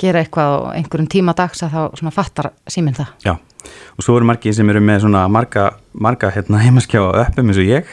gera 0.00 0.24
eitthvað 0.24 0.52
á 0.52 0.58
einhverjum 0.80 1.08
tíma 1.12 1.36
dags 1.36 1.62
að 1.64 1.74
þá 1.76 1.80
svona 2.00 2.12
fattar 2.14 2.50
síminn 2.72 2.96
það. 2.96 3.10
Já, 3.24 3.34
og 3.96 4.04
svo 4.04 4.16
eru 4.16 4.28
margir 4.30 4.54
sem 4.56 4.72
eru 4.72 4.82
með 4.84 5.02
svona 5.04 5.26
marga, 5.32 5.66
marga 5.92 6.32
hérna, 6.34 6.62
heimaskjá 6.64 7.02
öppum 7.24 7.52
eins 7.52 7.60
og 7.60 7.68
ég 7.68 7.90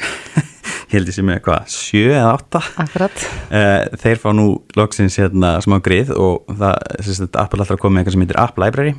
ég 0.87 0.95
held 0.95 1.09
ég 1.11 1.17
sem 1.17 1.29
er 1.29 1.39
eitthvað 1.39 1.71
sjö 1.71 2.03
eða 2.13 2.33
átta 2.33 2.61
Akkurat. 2.83 3.23
Eh, 3.51 3.87
þeir 4.03 4.21
fá 4.23 4.29
nú 4.35 4.49
loksins 4.79 5.17
hérna 5.19 5.57
smá 5.63 5.79
grið 5.83 6.13
og 6.15 6.47
það, 6.47 6.77
sem 7.01 7.17
sagt, 7.21 7.39
Apple 7.39 7.63
alltaf 7.63 7.81
komið 7.81 8.03
eitthvað 8.03 8.15
sem 8.15 8.23
heitir 8.23 8.39
App 8.43 8.61
Library 8.61 8.93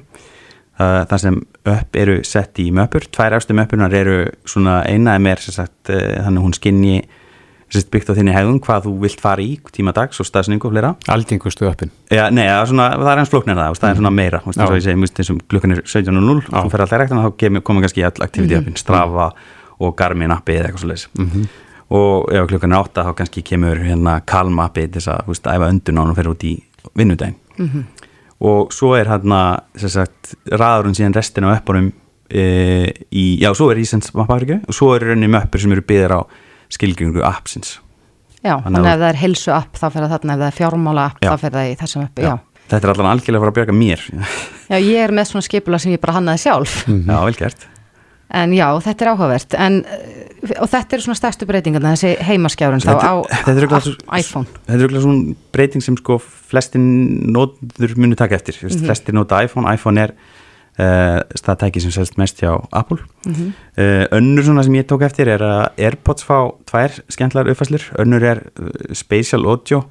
uh, 0.79 1.05
þar 1.09 1.23
sem 1.23 1.39
upp 1.69 2.01
eru 2.03 2.19
sett 2.27 2.61
í 2.63 2.69
möpur, 2.75 3.07
tvær 3.15 3.39
efstu 3.39 3.57
möpunar 3.57 3.95
eru 3.97 4.19
svona 4.49 4.83
eina 4.89 5.17
er 5.17 5.25
mér 5.25 5.43
sem 5.45 5.57
sagt 5.57 5.93
uh, 5.93 6.03
þannig 6.25 6.43
að 6.43 6.47
hún 6.47 6.59
skinni 6.59 6.99
sagt, 7.69 7.91
byggt 7.93 8.13
á 8.13 8.17
þinni 8.17 8.35
hegðun 8.37 8.61
hvað 8.65 8.87
þú 8.87 8.95
vilt 9.03 9.23
fara 9.23 9.45
í 9.45 9.59
tíma 9.75 9.93
dags 9.97 10.21
og 10.23 10.29
staðsningu 10.29 10.69
og 10.69 10.75
fleira 10.75 10.95
Algengustu 11.13 11.69
öppin. 11.69 11.93
Já, 12.09 12.27
nei, 12.33 12.47
það 12.47 12.63
er, 12.63 12.71
svona, 12.73 12.89
það 12.97 13.13
er 13.13 13.23
eins 13.23 13.33
flóknir 13.33 13.61
það 13.61 13.75
og 13.75 13.81
það 13.81 13.91
er 13.91 14.01
svona 14.01 14.15
meira, 14.15 14.43
Já. 14.45 14.67
ég 14.73 14.85
segi, 14.87 15.33
og 15.35 15.47
klukkan 15.53 15.77
er 15.77 15.85
17.00, 15.85 16.49
Já. 16.49 16.59
þú 16.59 16.73
fer 16.73 16.85
alltaf 16.85 17.03
rektan 17.03 17.25
þá 17.25 17.31
kemur, 17.45 17.65
koma 17.69 17.85
kannski 17.85 18.05
all 18.09 18.25
activity 18.29 18.57
appin, 18.57 18.79
Strava 18.81 19.31
og 19.79 19.97
Garmin 19.99 20.33
appi 20.35 20.57
eða 20.57 20.71
eitthvað 20.71 20.85
svo 20.87 20.93
leiðis 20.95 21.67
og 21.91 22.29
ef 22.35 22.49
klukkan 22.51 22.75
er 22.75 22.83
8 22.85 23.05
þá 23.07 23.15
kannski 23.17 23.43
kemur 23.47 23.79
hérna 23.81 24.19
Calm 24.29 24.59
appi 24.61 24.87
til 24.89 25.01
þess 25.01 25.09
að, 25.15 25.23
veist, 25.31 25.47
æfa 25.49 25.71
öndun 25.73 25.97
á 25.97 26.01
hann 26.03 26.13
og 26.13 26.19
fer 26.19 26.29
út 26.33 26.45
í 26.45 26.53
vinnudaginn 26.99 27.87
og 28.45 28.71
svo 28.75 28.93
er 28.95 29.09
hérna, 29.11 29.39
raðurinn 30.53 30.95
síðan 30.99 31.17
restin 31.17 31.47
af 31.49 31.57
öppunum 31.59 31.89
e, 32.31 32.45
í, 33.11 33.25
já, 33.43 33.51
svo 33.57 33.71
er 33.73 33.81
Ísens 33.83 34.13
mapparíku 34.15 34.61
og 34.69 34.77
svo 34.77 34.93
er 34.95 35.09
rauninni 35.09 35.31
möppur 35.33 35.63
sem 35.63 35.73
eru 35.75 35.83
byggðir 35.89 36.15
á 36.15 36.21
skilgjöringu 36.77 37.25
appsins 37.27 37.79
Já, 38.39 38.55
Þannig 38.63 38.85
að- 38.85 38.93
ef 38.93 39.01
það 39.01 39.09
er 39.09 39.17
helsu 39.19 39.51
app 39.51 39.75
þá 39.81 39.87
fyrir 39.91 40.05
það 40.05 40.13
þarna, 40.15 40.35
ef 40.37 40.39
það 40.39 40.47
er 40.53 40.57
fjármála 40.61 41.07
app 41.11 41.25
Já. 41.25 41.31
þá 41.33 41.41
fyrir 41.43 41.57
það 41.57 41.71
í 41.73 41.73
þessum 41.81 42.05
appi, 42.05 42.23
já. 42.23 42.35
Þetta 42.69 42.85
er 42.87 42.93
allan 42.93 43.09
algjörlega 43.11 43.39
að 43.41 43.43
fara 43.43 43.51
að 43.51 43.57
bjarga 43.59 43.75
mér 43.75 44.05
Já, 44.69 44.77
ég 44.79 45.01
er 45.03 45.15
með 45.17 45.27
svona 45.33 45.47
skipula 45.49 45.79
sem 45.83 45.93
ég 45.97 46.01
bara 46.05 46.15
hannaði 46.21 46.43
sjálf. 46.45 46.77
Já, 47.11 47.17
vel 47.25 47.35
gert 47.41 47.67
En 48.31 48.53
já, 48.53 48.67
þetta 48.85 49.05
er 49.07 49.11
áhugavert. 49.15 49.55
En, 49.57 49.79
uh, 49.85 50.63
og 50.63 50.69
þetta 50.69 50.93
eru 50.99 51.03
svona 51.07 51.17
stærstu 51.19 51.47
breytingarna, 51.49 51.95
þessi 51.97 52.17
heimaskjárun 52.29 52.83
þá 52.85 52.99
á 53.01 53.15
þetta 53.25 53.55
er 53.57 53.67
á 53.73 53.81
svo- 53.81 54.19
iPhone. 54.19 54.47
Þetta 54.67 54.75
er 54.77 54.83
auðvitað 54.85 55.03
svona 55.07 55.37
breyting 55.57 55.83
sem 55.83 55.97
sko 55.97 56.19
flestin 56.21 56.85
nótur 57.33 57.97
muni 57.97 58.15
taka 58.17 58.37
eftir 58.37 58.55
mm 58.63 58.69
Mhm. 58.69 58.85
flestir 58.87 59.15
nota 59.15 59.43
iPhone, 59.43 59.73
iPhone 59.75 59.99
er 59.99 60.13
uh, 60.79 61.21
staðtæki 61.35 61.81
sem 61.81 61.91
selst 61.91 62.19
mest 62.19 62.39
hjá 62.41 62.53
Apple 62.73 62.99
Mhm. 63.27 63.53
uh, 63.79 64.05
önnur 64.13 64.45
svona 64.45 64.63
sem 64.63 64.75
ég 64.75 64.85
tók 64.87 65.03
eftir 65.03 65.27
er 65.29 65.41
að 65.41 65.69
Airpods 65.79 66.23
fá 66.23 66.53
tvær 66.67 67.01
skemmtlar 67.11 67.49
uppfæslur, 67.51 67.83
önnur 67.99 68.23
er 68.23 68.43
uh, 68.61 68.69
Spatial 68.95 69.45
Audio 69.47 69.85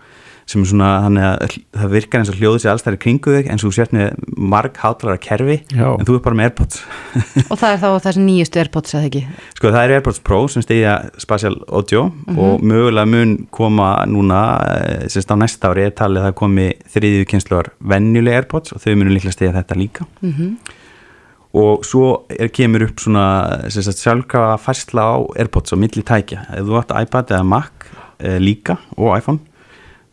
sem 0.47 0.61
er 0.63 0.69
svona 0.69 0.89
þannig 1.03 1.25
að 1.27 1.55
það 1.75 1.89
virkar 1.91 2.21
eins 2.21 2.29
og 2.31 2.37
hljóðu 2.39 2.59
sér 2.63 2.71
alls 2.71 2.85
þær 2.85 2.95
í 2.95 2.99
kringu 3.03 3.33
þig 3.35 3.49
eins 3.51 3.63
og 3.65 3.71
þú 3.71 3.75
sért 3.75 3.95
með 3.95 4.21
marg 4.53 4.77
hátlara 4.79 5.19
kerfi 5.19 5.57
Já. 5.75 5.87
en 5.89 6.07
þú 6.07 6.15
er 6.15 6.21
bara 6.23 6.37
með 6.39 6.47
Airpods. 6.47 6.79
Og 7.51 7.59
það 7.59 7.73
er 7.73 7.81
þá 7.81 7.87
þessi 8.05 8.23
nýjustu 8.23 8.61
Airpods 8.61 8.95
eða 8.95 9.09
ekki? 9.09 9.23
Sko 9.57 9.73
það 9.75 9.79
er 9.81 9.93
AirPods 9.97 10.21
Pro 10.29 10.39
sem 10.51 10.63
stegja 10.63 10.93
Spatial 11.19 11.57
Audio 11.67 12.05
og 12.37 12.63
mögulega 12.63 13.11
mun 13.11 13.35
koma 13.51 13.89
núna, 14.07 14.41
eh, 14.77 15.07
semst 15.11 15.33
á 15.33 15.35
næsta 15.35 15.73
ári 15.73 15.89
er 15.89 15.95
talið 15.97 16.23
að 16.23 16.29
það 16.29 16.37
komi 16.39 16.67
þriðju 16.95 17.27
kynsluar 17.33 17.71
venjuleg 17.93 18.39
AirPods 18.39 18.75
og 18.75 18.83
þau 18.85 18.93
munu 18.95 19.11
líklega 19.17 19.35
stegja 19.35 19.57
þetta 19.57 19.79
líka. 19.81 20.07
Og 21.57 21.83
svo 21.87 22.23
er, 22.31 22.47
kemur 22.53 22.87
upp 22.87 23.03
svona 23.03 23.27
sjálfkrafa 23.73 24.55
færsla 24.61 25.11
á 25.11 25.15
AirPods 25.43 25.73
á 25.73 25.77
milli 25.79 26.03
tækja, 26.07 26.47
ef 26.55 26.67
þú 26.67 26.79
átt 26.79 26.95
iPad 27.01 27.35
eða 27.35 27.47
Mac 27.47 27.87
e, 28.19 28.37
líka 28.39 28.77
og 28.95 29.15
iPhone 29.17 29.39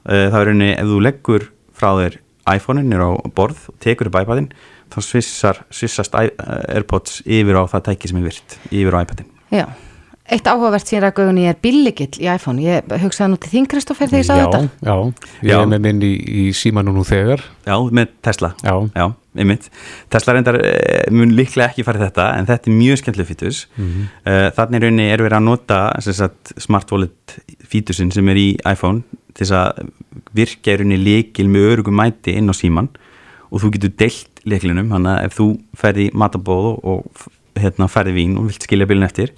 e, 0.08 0.28
þá 0.30 0.36
er 0.40 0.46
rauninni 0.50 0.70
ef 0.76 0.86
þú 0.90 1.00
leggur 1.08 1.48
frá 1.74 1.90
þér 2.00 2.18
iPhone-in 2.54 2.90
nýr 2.92 3.00
á 3.04 3.10
borð 3.34 3.68
og 3.72 3.78
tekur 3.80 4.10
upp 4.10 4.20
iPad-in 4.20 4.50
þá 4.92 4.98
svissar, 5.00 5.62
svissast 5.72 6.14
i- 6.20 6.34
AirPods 6.76 7.22
yfir 7.24 7.56
á 7.56 7.64
það 7.72 7.86
tæki 7.90 8.08
sem 8.12 8.20
er 8.20 8.28
virt 8.28 8.58
yfir 8.70 8.94
á 8.94 9.02
iPad-in 9.04 9.30
Já. 9.54 9.66
Eitt 10.24 10.46
áhugavert 10.48 10.88
síðan 10.88 11.02
ræðgögunni 11.04 11.42
er 11.50 11.56
billigill 11.60 12.16
í 12.16 12.24
iPhone. 12.32 12.56
Ég 12.64 12.86
hugsaði 13.02 13.28
nú 13.34 13.36
til 13.36 13.50
þín, 13.52 13.66
Kristoffer, 13.68 14.08
þegar 14.08 14.22
ég 14.22 14.24
sagði 14.24 14.44
þetta. 14.46 14.60
já, 14.80 14.94
ég 15.44 15.50
Já. 15.52 15.58
er 15.60 15.66
með 15.68 15.82
minn 15.84 15.98
í, 16.00 16.12
í 16.16 16.44
símanu 16.56 16.94
nú 16.96 17.02
þegar. 17.04 17.42
Já, 17.66 17.74
með 17.92 18.08
Tesla 18.24 18.54
Já. 18.64 18.72
Já, 18.96 19.04
einmitt 19.36 19.68
Tesla 20.08 20.32
reyndar 20.32 20.56
eh, 20.64 21.04
mun 21.12 21.34
líklega 21.36 21.68
ekki 21.74 21.84
fara 21.84 22.00
í 22.00 22.06
þetta 22.06 22.28
en 22.38 22.48
þetta 22.48 22.70
er 22.72 22.78
mjög 22.78 23.02
skemmtileg 23.02 23.28
fítus 23.34 23.60
mm 23.76 23.84
Mhm. 23.84 24.08
Þannig 24.56 24.82
rauninni 24.86 25.10
er 25.12 25.18
verið 25.26 25.36
að 25.42 25.44
nota 25.50 25.82
sem 26.00 26.16
sagt, 26.16 26.54
smart 26.56 26.88
wallet 26.96 27.36
fítusin 27.70 28.12
sem 28.14 28.28
er 28.32 28.40
í 28.40 28.48
iPhone 28.62 29.02
til 29.34 29.44
þess 29.46 29.56
að 29.58 29.90
virka 30.36 30.72
í 30.72 30.78
rauninni 30.80 31.00
líkil 31.00 31.48
með 31.50 31.70
örugum 31.72 31.98
mæti 31.98 32.36
inn 32.38 32.50
á 32.50 32.54
síman 32.54 32.90
og 33.50 33.62
þú 33.62 33.72
getur 33.76 33.94
deilt 33.98 34.42
líklinum 34.48 34.92
þannig 34.92 35.12
að 35.12 35.26
ef 35.26 35.36
þú 35.38 35.48
ferði 35.78 36.08
matabóð 36.14 36.70
og, 36.82 37.26
hérna, 37.58 37.88
ferði 37.90 38.16
vín 38.18 38.38
og 38.38 38.48
vilt 38.50 38.66
skilja 38.66 38.88
bílun 38.90 39.06
eftir 39.06 39.34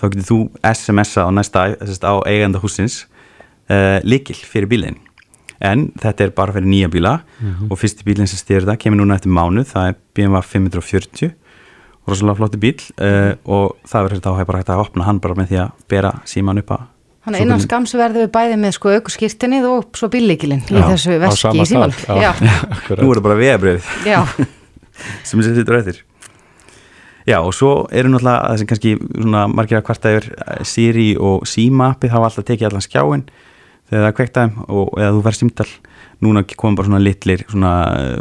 þá 0.00 0.08
getur 0.08 0.28
þú 0.30 0.38
SMS-a 0.72 1.28
á 1.28 1.30
næsta 1.34 1.66
á 1.70 2.14
eiganda 2.28 2.60
húsins 2.62 3.04
uh, 3.70 4.00
líkil 4.04 4.38
fyrir 4.38 4.70
bílinn. 4.70 4.98
En 5.60 5.90
þetta 6.00 6.24
er 6.24 6.32
bara 6.32 6.54
fyrir 6.56 6.70
nýja 6.72 6.88
bíla 6.88 7.18
og 7.68 7.76
fyrsti 7.76 8.06
bílinn 8.06 8.28
sem 8.30 8.40
styrir 8.40 8.64
það 8.64 8.80
kemur 8.80 9.02
núna 9.02 9.18
eftir 9.18 9.32
mánuð, 9.36 9.68
það 9.68 9.90
er 9.90 9.98
BMW 10.16 10.40
540 10.40 11.34
rosalega 12.08 12.38
flotti 12.38 12.60
bíl 12.60 12.78
uh, 12.96 13.34
og 13.44 13.76
það 13.88 14.06
verður 14.06 14.24
þá 14.24 14.44
bara 14.48 14.62
hægt 14.62 14.72
að 14.72 14.84
opna 14.86 15.06
hann 15.06 15.20
bara 15.20 15.36
með 15.36 15.52
því 15.52 15.60
að 15.66 15.84
bera 15.92 16.14
síman 16.28 16.62
upp 16.62 16.72
að 16.74 16.88
Þannig 17.20 17.36
að 17.36 17.44
innan 17.44 17.60
skams 17.60 17.92
verðum 17.98 18.22
við 18.24 18.30
bæði 18.32 18.54
með 18.62 18.70
sko 18.78 18.92
aukurskirtinnið 18.96 19.66
og 19.68 19.98
svo 19.98 20.08
billigilinn 20.12 20.62
í 20.64 20.84
þessu 20.88 21.18
veski 21.20 21.50
í 21.52 21.66
síman. 21.68 21.92
stað, 21.92 22.22
Já, 22.22 22.30
já. 22.40 22.54
Nú 23.02 23.10
er 23.10 23.18
það 23.20 23.26
bara 23.26 23.36
vegabröð 23.40 23.90
já, 24.08 24.20
sem 25.28 25.42
þessi 25.42 25.58
sittur 25.58 25.76
eftir. 25.80 26.00
Já 27.28 27.36
og 27.44 27.52
svo 27.52 27.74
eru 27.92 28.08
náttúrulega 28.14 28.48
það 28.48 28.56
sem 28.62 28.70
kannski 28.70 28.94
svona 29.04 29.42
margir 29.52 29.78
að 29.78 29.84
kvarta 29.90 30.14
yfir 30.16 30.30
eh, 30.32 30.64
Siri 30.64 31.10
og 31.20 31.44
Sima 31.48 31.90
appið 31.92 32.14
hafa 32.16 32.30
alltaf 32.30 32.48
tekið 32.48 32.70
allan 32.70 32.86
skjáin 32.88 33.26
þegar 33.90 34.00
það 34.00 34.08
er 34.08 34.16
kveiktaðum 34.22 34.64
og 34.80 34.96
eða 34.96 35.12
þú 35.18 35.22
verð 35.28 35.40
símtal. 35.42 35.68
Núna 36.24 36.42
kom 36.56 36.74
bara 36.76 36.88
svona 36.88 37.04
litlir 37.04 37.44
svona, 37.48 37.74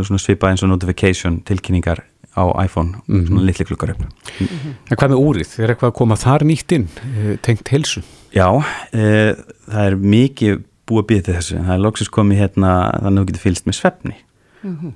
svona 0.08 0.22
svipað 0.24 0.54
eins 0.54 0.64
og 0.68 0.74
notification 0.74 1.40
tilkynningar 1.48 2.04
á 2.36 2.44
iPhone 2.64 3.00
svona 3.08 3.48
litli 3.48 3.66
klukkar 3.68 3.96
upp. 3.96 4.04
En 4.44 4.96
hvað 5.00 5.16
með 5.16 5.20
úrið? 5.24 5.56
Er 5.64 5.74
eitthvað 5.74 5.92
að 5.94 5.98
koma 6.04 6.20
þar 6.20 6.46
nýtt 6.48 6.76
inn, 6.78 6.88
eh, 7.16 7.36
tengt 7.44 7.72
helsu? 7.72 8.04
Já, 8.34 8.48
e, 8.94 9.36
það 9.70 9.86
er 9.86 9.96
mikið 10.16 10.64
búið 10.90 11.04
að 11.04 11.08
býða 11.10 11.26
til 11.26 11.36
þessu, 11.38 11.60
það 11.66 11.76
er 11.76 11.84
loksins 11.86 12.12
komið 12.14 12.42
hérna 12.44 12.74
þannig 12.96 13.10
að 13.10 13.22
þú 13.22 13.30
getur 13.30 13.46
fylgst 13.46 13.70
með 13.70 13.78
svefni. 13.80 14.16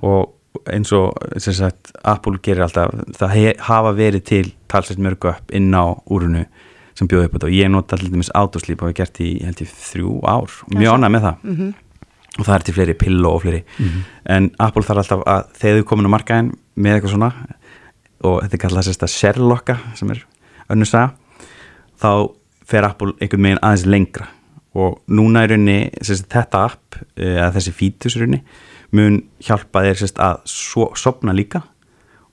Og 0.04 0.68
eins 0.70 0.92
og 0.94 1.40
sem 1.42 1.56
sagt, 1.56 1.92
Apple 2.06 2.38
gerir 2.42 2.66
alltaf, 2.66 2.92
það 3.18 3.34
he, 3.34 3.54
hafa 3.66 3.94
verið 3.96 4.24
til 4.30 4.44
talsveit 4.70 5.02
mörgu 5.02 5.32
upp 5.32 5.54
inn 5.54 5.74
á 5.74 5.84
úrunu 6.06 6.44
sem 6.94 7.08
bjóði 7.10 7.26
upp 7.26 7.34
á 7.34 7.36
þetta. 7.36 7.50
Og 7.50 7.56
ég 7.58 7.72
nota 7.72 7.96
allir 7.96 8.12
dæmis 8.12 8.30
autosleep 8.34 8.82
og 8.82 8.92
hef 8.92 9.00
gert 9.00 9.20
í 9.20 9.30
held 9.42 9.64
ég 9.64 9.72
þrjú 9.72 10.20
ár. 10.22 10.52
Og 10.68 10.76
mjög 10.78 10.94
ánæg 10.94 11.14
með 11.16 11.26
það. 11.26 11.48
Og 12.34 12.46
það 12.46 12.54
er 12.54 12.64
til 12.66 12.74
fleiri 12.74 12.94
pillo 12.98 13.34
og 13.34 13.42
fleiri. 13.42 13.64
En 14.30 14.50
Apple 14.62 14.86
þarf 14.86 15.02
alltaf 15.02 15.26
að 15.26 15.50
þegar 15.58 15.82
þau 15.82 15.88
komin 15.90 16.10
á 16.10 16.14
markaðin 16.14 16.54
með 16.74 16.96
eitthvað 16.96 17.14
svona 17.14 17.32
og 18.24 18.40
þetta 18.42 18.56
er 18.56 18.62
kallað 18.62 18.86
sérst 18.88 19.04
að 19.04 19.12
sérlokka 19.12 19.76
sem 19.98 20.10
er 20.14 20.22
önnur 20.72 20.88
saga 20.88 21.12
þá 22.00 22.10
fer 22.68 22.86
Apple 22.86 23.14
einhvern 23.20 23.46
veginn 23.48 23.62
aðeins 23.62 23.86
lengra 23.88 24.30
og 24.74 24.98
núna 25.06 25.44
er 25.46 25.54
sérst, 26.02 26.26
þetta 26.32 26.64
app 26.70 26.98
eh, 27.16 27.36
eða 27.36 27.52
þessi 27.58 27.74
fítus 27.76 28.18
rauninni 28.18 28.42
mun 28.94 29.22
hjálpa 29.42 29.84
þér 29.86 30.00
sérst, 30.02 30.18
að 30.22 30.42
so, 30.50 30.90
sopna 30.98 31.34
líka 31.34 31.62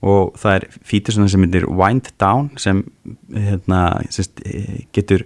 og 0.01 0.33
það 0.41 0.57
er 0.57 0.67
fítus 0.87 1.19
sem 1.19 1.45
heitir 1.45 1.67
wind 1.69 2.09
down 2.21 2.49
sem 2.57 2.83
hérna, 3.29 4.01
sérst, 4.09 4.41
eh, 4.45 4.85
getur 4.95 5.25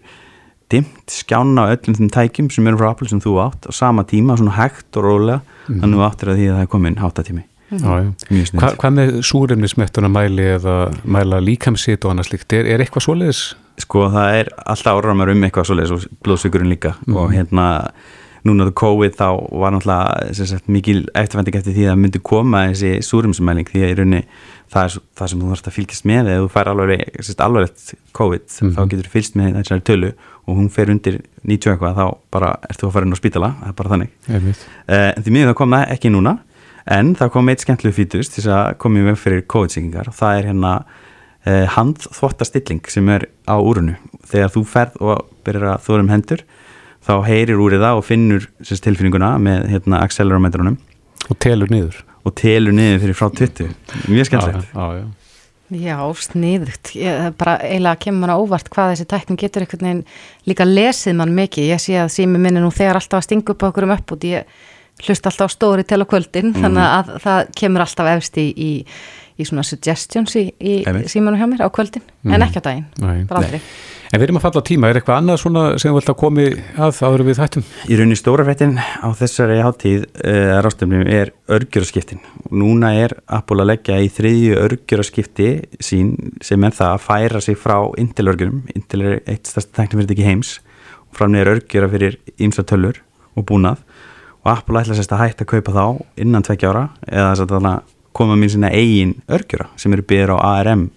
dimt 0.72 1.12
skjána 1.12 1.70
á 1.70 1.74
öllum 1.76 1.96
þeim 1.96 2.12
tækjum 2.12 2.52
sem 2.52 2.68
eru 2.68 2.82
frá 2.82 2.92
Apple 2.92 3.08
sem 3.12 3.22
þú 3.24 3.38
átt 3.46 3.70
á 3.70 3.72
sama 3.72 4.04
tíma, 4.04 4.36
svona 4.36 4.58
hægt 4.58 4.98
og 4.98 5.06
rólega 5.06 5.42
þannig 5.68 5.94
að 5.94 6.00
þú 6.00 6.08
áttir 6.10 6.32
að 6.32 6.40
því 6.40 6.48
að 6.50 6.58
það 6.58 6.66
er 6.66 6.74
komin 6.74 7.04
háttatími 7.04 7.46
Já, 7.74 7.98
já. 7.98 8.42
Hva, 8.54 8.68
hvað 8.78 8.92
með 8.94 9.16
súrefnismettuna 9.26 10.10
mæli 10.14 10.44
eða 10.54 10.76
mæla 11.10 11.40
líkamsitt 11.42 12.06
og 12.06 12.14
annað 12.14 12.30
slíkt? 12.30 12.54
Er, 12.54 12.68
er 12.70 12.84
eitthvað 12.84 13.08
svoleiðis? 13.08 13.40
Sko 13.82 14.06
það 14.14 14.36
er 14.42 14.50
alltaf 14.66 15.00
áramar 15.02 15.32
um 15.34 15.44
eitthvað 15.48 15.68
svoleiðis 15.72 15.96
og 15.98 16.06
blóðsvíkurinn 16.24 16.72
líka. 16.72 16.96
Og 17.12 17.34
hérna 17.36 17.66
núna 18.46 18.68
þú 18.70 18.74
COVID 18.78 19.16
þá 19.18 19.28
var 19.58 19.72
náttúrulega 19.74 20.60
mikil 20.70 21.00
eftirfænding 21.18 21.56
eftir 21.58 21.74
því 21.74 21.86
að 21.90 21.96
myndi 21.98 22.20
koma 22.22 22.60
þessi 22.70 22.92
súrumsmæling 23.02 23.66
því 23.72 23.82
að 23.82 23.90
í 23.90 23.96
rauninni 23.98 24.20
það 24.70 24.84
er 24.84 24.92
svo- 24.94 25.02
það 25.18 25.28
sem 25.32 25.40
þú 25.42 25.50
þarfst 25.50 25.68
að 25.72 25.76
fylgjast 25.80 26.06
með 26.06 26.30
eða 26.30 26.44
þú 26.44 26.52
fær 26.54 26.70
alveg, 26.70 27.02
sem 27.16 27.24
sagt, 27.32 27.42
alvarlegt 27.42 27.94
COVID 28.14 28.46
þá 28.76 28.82
getur 28.92 29.08
þú 29.10 29.14
fylgst 29.16 29.36
með 29.40 29.58
þessari 29.58 29.84
tölu 29.90 30.12
og 30.46 30.60
hún 30.60 30.70
fer 30.70 30.92
undir 30.94 31.18
90 31.42 31.72
eitthvað 31.74 31.98
þá 31.98 32.06
bara 32.32 32.52
ert 32.70 32.80
þú 32.80 32.88
að 32.88 32.94
fara 32.94 33.06
inn 33.10 33.18
á 33.18 33.22
spítala, 33.24 33.50
það 33.64 33.68
er 33.72 33.78
bara 33.82 33.90
þannig. 33.96 34.10
Uh, 34.30 35.10
en 35.18 35.24
því 35.26 35.32
miður 35.34 35.50
það 35.50 35.58
kom 35.64 35.74
það 35.74 35.92
ekki 35.98 36.12
núna 36.14 36.36
en 36.86 37.16
það 37.18 37.32
kom 37.34 37.50
eitt 37.50 37.66
skemmtilegu 37.66 37.98
fítus 37.98 38.30
til 38.30 38.46
að 38.54 38.78
koma 38.78 39.00
í 39.02 39.08
veg 39.10 39.18
fyrir 39.18 39.42
COVID-sýkingar 39.50 40.08
og 40.14 40.18
það 40.22 40.38
er 40.38 40.50
hérna 40.52 40.76
uh, 41.46 41.66
handþvottastilling 41.76 42.86
sem 42.92 43.10
er 43.14 43.28
á 43.46 43.56
úrunu 43.58 43.98
þegar 44.26 44.54
þú 44.54 44.66
ferð 44.70 45.02
og 45.02 45.26
byrjar 45.46 45.76
að 45.76 45.86
þóra 45.88 46.06
um 46.06 46.14
hendur 46.14 46.46
þá 47.06 47.14
heyrir 47.28 47.62
úrið 47.62 47.86
það 47.86 48.00
og 48.00 48.08
finnur 48.08 48.50
sérst, 48.62 48.86
tilfinninguna 48.86 49.36
með 49.42 49.70
hérna, 49.74 50.02
accelerometrunum 50.06 50.80
og 51.30 51.38
telur 51.42 51.72
niður 51.74 52.02
og 52.26 52.34
telur 52.38 52.74
niður 52.76 53.04
fyrir 53.04 53.20
frá 53.20 53.30
20 53.42 54.10
mjög 54.10 54.32
skemmtilegt 54.32 54.74
já, 54.74 54.82
já, 54.82 55.04
já. 55.04 55.06
Já, 55.74 55.98
sniðugt. 56.22 56.92
Ég, 56.94 57.32
bara 57.40 57.56
eiginlega 57.66 57.98
kemur 58.04 58.22
mann 58.22 58.34
á 58.38 58.38
óvart 58.38 58.68
hvað 58.70 58.92
þessi 58.92 59.08
tækning 59.10 59.40
getur 59.42 59.64
einhvern 59.66 59.88
veginn 59.88 60.04
líka 60.46 60.68
lesið 60.68 61.16
mann 61.18 61.34
mikið. 61.34 61.72
Ég 61.72 61.82
sé 61.82 61.96
að 61.98 62.12
sími 62.14 62.38
minni 62.38 62.62
nú 62.62 62.70
þegar 62.70 63.00
alltaf 63.00 63.24
að 63.24 63.26
stinga 63.26 63.56
upp 63.56 63.66
á 63.66 63.70
okkur 63.72 63.88
um 63.88 63.94
upp 63.96 64.14
út. 64.14 64.28
Ég 64.30 64.46
hlust 65.02 65.26
alltaf 65.26 65.50
á 65.50 65.56
stóri 65.56 65.86
til 65.88 66.00
á 66.00 66.06
kvöldin 66.06 66.54
þannig 66.54 66.86
að 66.86 67.10
það 67.24 67.50
kemur 67.58 67.86
alltaf 67.86 68.12
efst 68.14 68.38
í, 68.38 68.46
í, 68.54 68.70
í 69.36 69.48
svona 69.48 69.66
suggestions 69.68 70.38
í, 70.40 70.48
í 70.60 70.76
símanum 71.12 71.40
hjá 71.40 71.50
mér 71.50 71.66
á 71.68 71.70
kvöldin 71.74 72.04
en 72.24 72.46
ekki 72.46 72.62
á 72.64 72.68
daginn, 72.70 72.88
Nei. 73.02 73.26
bara 73.28 73.44
aldrei. 73.44 73.62
En 74.14 74.22
við 74.22 74.28
erum 74.28 74.38
að 74.40 74.44
falla 74.46 74.62
tíma, 74.64 74.90
er 74.90 75.00
eitthvað 75.00 75.18
annað 75.20 75.40
svona 75.42 75.62
sem 75.82 75.90
þú 75.90 75.98
vilt 75.98 76.10
að 76.12 76.18
komi 76.22 76.44
að 76.86 77.00
áður 77.04 77.24
við 77.26 77.40
þættum? 77.40 77.66
Í 77.90 77.98
rauninni 77.98 78.18
stóra 78.20 78.46
fréttin 78.48 78.76
á 78.80 79.10
þessari 79.18 79.58
hátíð 79.66 80.06
uh, 80.06 80.54
rástöfnum 80.64 81.10
er 81.10 81.34
örgjörarskiptin 81.52 82.22
og 82.46 82.54
núna 82.62 82.94
er 83.02 83.18
Apple 83.26 83.66
að 83.66 83.72
leggja 83.74 83.98
í 84.00 84.12
þriðju 84.14 84.60
örgjörarskipti 84.62 85.50
sín 85.84 86.14
sem 86.46 86.64
er 86.64 86.78
það 86.78 86.94
að 86.94 87.04
færa 87.10 87.42
sig 87.44 87.60
frá 87.60 87.76
Intel-örgjörum, 88.00 88.62
Intel 88.78 89.02
er 89.04 89.18
eitt 89.26 89.50
stærsta 89.52 89.82
teknifyrirtæki 89.82 90.30
heims 90.30 90.60
og 91.10 91.20
framlega 91.20 91.58
örgjöra 91.58 91.92
fyrir 91.92 92.20
ímsa 92.38 92.64
tölur 92.64 93.02
og 93.36 93.50
búnað 93.50 93.84
og 94.46 94.54
Apple 94.54 94.80
ætla 94.80 94.96
sérst 94.96 95.12
að 95.16 95.26
hætta 95.26 95.44
að 95.44 95.52
kaupa 95.56 95.74
þá 95.74 95.86
innan 96.22 96.46
tveggja 96.46 96.72
ára 96.72 96.88
eða 97.10 97.30
þess 97.32 97.46
að 97.48 97.54
þarna 97.56 97.76
koma 98.16 98.38
mín 98.40 98.52
sinna 98.54 98.72
eigin 98.74 99.18
örgjöra 99.28 99.70
sem 99.80 99.94
eru 99.96 100.06
byrður 100.08 100.36
á 100.36 100.38
ARM 100.60 100.90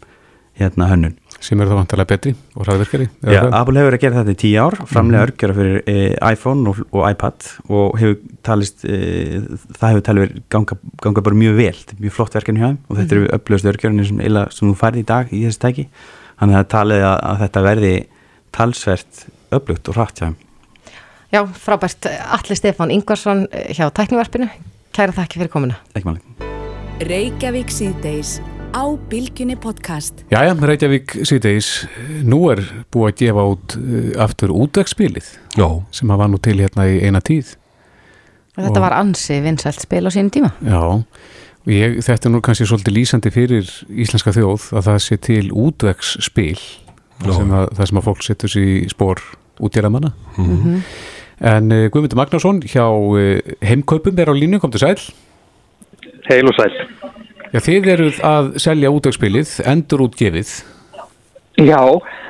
hérna 0.59 0.89
hönnun 0.91 1.17
sem 1.39 1.61
eru 1.61 1.71
þá 1.71 1.79
vantarlega 1.79 2.11
betri 2.11 2.33
og 2.57 2.65
hraðverkari 2.67 3.07
Já? 3.23 3.41
Apple 3.47 3.79
hefur 3.79 3.89
verið 3.93 3.99
að 3.99 4.05
gera 4.05 4.19
þetta 4.19 4.35
í 4.35 4.39
tíu 4.43 4.65
ár 4.65 4.77
framlega 4.91 5.27
örgjara 5.29 5.57
fyrir 5.59 5.77
e, 5.87 5.97
iPhone 6.33 6.73
og, 6.73 6.81
og 6.91 7.05
iPad 7.07 7.51
og 7.69 7.99
hefur 8.01 8.17
talist 8.49 8.83
e, 8.83 8.99
það 9.79 9.93
hefur 9.93 10.05
talið 10.09 10.27
verið 10.27 10.43
ganga, 10.51 10.79
ganga 11.05 11.25
bara 11.29 11.39
mjög 11.45 11.61
vel, 11.61 11.77
þetta 11.79 11.95
er 11.95 12.03
mjög 12.03 12.17
flott 12.17 12.39
verkefni 12.39 12.65
hjá 12.65 12.69
þeim 12.73 12.81
og 12.89 13.01
þetta 13.01 13.19
eru 13.19 13.31
upplöðust 13.39 13.71
örgjörnir 13.73 14.11
sem, 14.11 14.25
sem 14.59 14.73
þú 14.73 14.75
færði 14.83 15.05
í 15.05 15.09
dag 15.13 15.31
í 15.31 15.45
þessi 15.47 15.63
tæki 15.63 15.87
þannig 16.43 16.59
að 16.59 16.59
það 16.59 16.69
talið 16.75 17.07
að, 17.13 17.17
að 17.31 17.41
þetta 17.45 17.65
verði 17.69 17.95
talsvert 18.59 19.25
upplögt 19.55 19.93
og 19.93 20.01
hratt 20.01 20.19
hjá 20.19 20.27
þeim 20.27 20.39
Já, 21.29 21.43
frábært. 21.45 22.09
Alli 22.09 22.57
Stefán 22.57 22.91
Ingvarsson 22.91 23.45
eh, 23.53 23.75
hjá 23.77 23.91
Tæknivarpinu. 23.93 24.49
Kæra 24.97 25.13
þakki 25.13 25.43
fyrir 25.43 25.53
komuna. 25.53 25.83
ekki 25.93 26.09
máli 26.09 26.57
Reykjavík 26.99 27.71
síðdeis 27.71 28.41
á 28.75 28.83
Bilginni 29.07 29.55
podcast. 29.55 30.25
Jæja, 30.33 30.57
Reykjavík 30.59 31.13
síðdeis, 31.23 31.69
nú 32.27 32.49
er 32.51 32.59
búið 32.91 33.07
að 33.07 33.21
gefa 33.21 33.45
út 33.53 33.77
uh, 33.79 34.09
aftur 34.25 34.51
útvegsspilið 34.51 35.29
Já, 35.55 35.69
sem 35.95 36.11
að 36.11 36.19
var 36.19 36.33
nú 36.33 36.41
til 36.43 36.57
hérna 36.59 36.89
í 36.91 36.97
eina 37.07 37.21
tíð. 37.23 37.53
Og 38.57 38.65
þetta 38.65 38.83
var 38.83 38.97
ansi 38.99 39.39
vinsælt 39.45 39.79
spil 39.85 40.01
á 40.03 40.11
sínum 40.11 40.33
tíma. 40.35 40.51
Já, 40.67 40.81
og 40.83 41.71
ég, 41.71 42.01
þetta 42.03 42.27
er 42.27 42.35
nú 42.35 42.41
kannski 42.43 42.67
svolítið 42.67 42.99
lýsandi 42.99 43.33
fyrir 43.37 43.71
íslenska 43.95 44.35
þjóð 44.35 44.67
að 44.81 44.91
það 44.91 44.99
sé 45.07 45.21
til 45.29 45.45
útvegsspil 45.55 46.59
Já. 46.59 47.31
sem 47.31 47.55
að, 47.61 47.69
það 47.79 47.93
sem 47.93 48.03
að 48.03 48.07
fólk 48.11 48.27
setur 48.27 48.55
sér 48.57 48.69
í 48.73 48.75
spór 48.91 49.23
útjæramana. 49.63 50.11
Mhm. 50.35 50.83
En 51.47 51.71
uh, 51.71 51.87
Guðmundur 51.95 52.19
Magnarsson 52.19 52.59
hjá 52.67 52.83
uh, 52.91 53.57
heimkaupum 53.63 54.19
er 54.19 54.27
á 54.27 54.35
línu, 54.35 54.59
kom 54.59 54.75
til 54.75 54.83
sæl. 54.83 54.99
Heil 56.29 56.49
og 56.51 56.55
sæl. 56.59 56.75
Já, 57.55 57.61
þið 57.65 57.87
eruð 57.95 58.19
að 58.29 58.49
selja 58.61 58.91
útvegsspilið, 58.93 59.53
endur 59.73 60.03
útgefið. 60.09 60.51
Já, 61.59 61.81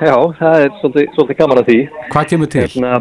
já, 0.01 0.15
það 0.39 0.63
er 0.63 0.69
svolítið, 0.79 1.09
svolítið 1.15 1.37
gaman 1.41 1.59
að 1.61 1.67
því. 1.69 1.79
Hvað 2.13 2.29
kemur 2.31 2.49
til? 2.53 2.63
Hérna, 2.65 2.93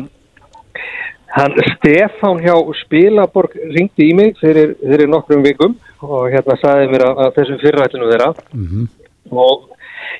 hann 1.38 1.54
Stefán 1.76 2.42
hjá 2.44 2.54
Spilaborg 2.82 3.54
ringdi 3.76 4.10
í 4.10 4.16
mig 4.18 4.34
fyrir, 4.40 4.74
fyrir 4.82 5.08
nokkrum 5.12 5.44
vikum 5.46 5.76
og 6.02 6.28
hérna 6.32 6.56
sagði 6.60 6.90
mér 6.92 7.06
að, 7.08 7.22
að 7.24 7.34
þessum 7.38 7.60
fyrirætlinu 7.62 8.10
þeirra 8.12 8.28
Mhm. 8.52 8.88
og 9.30 9.68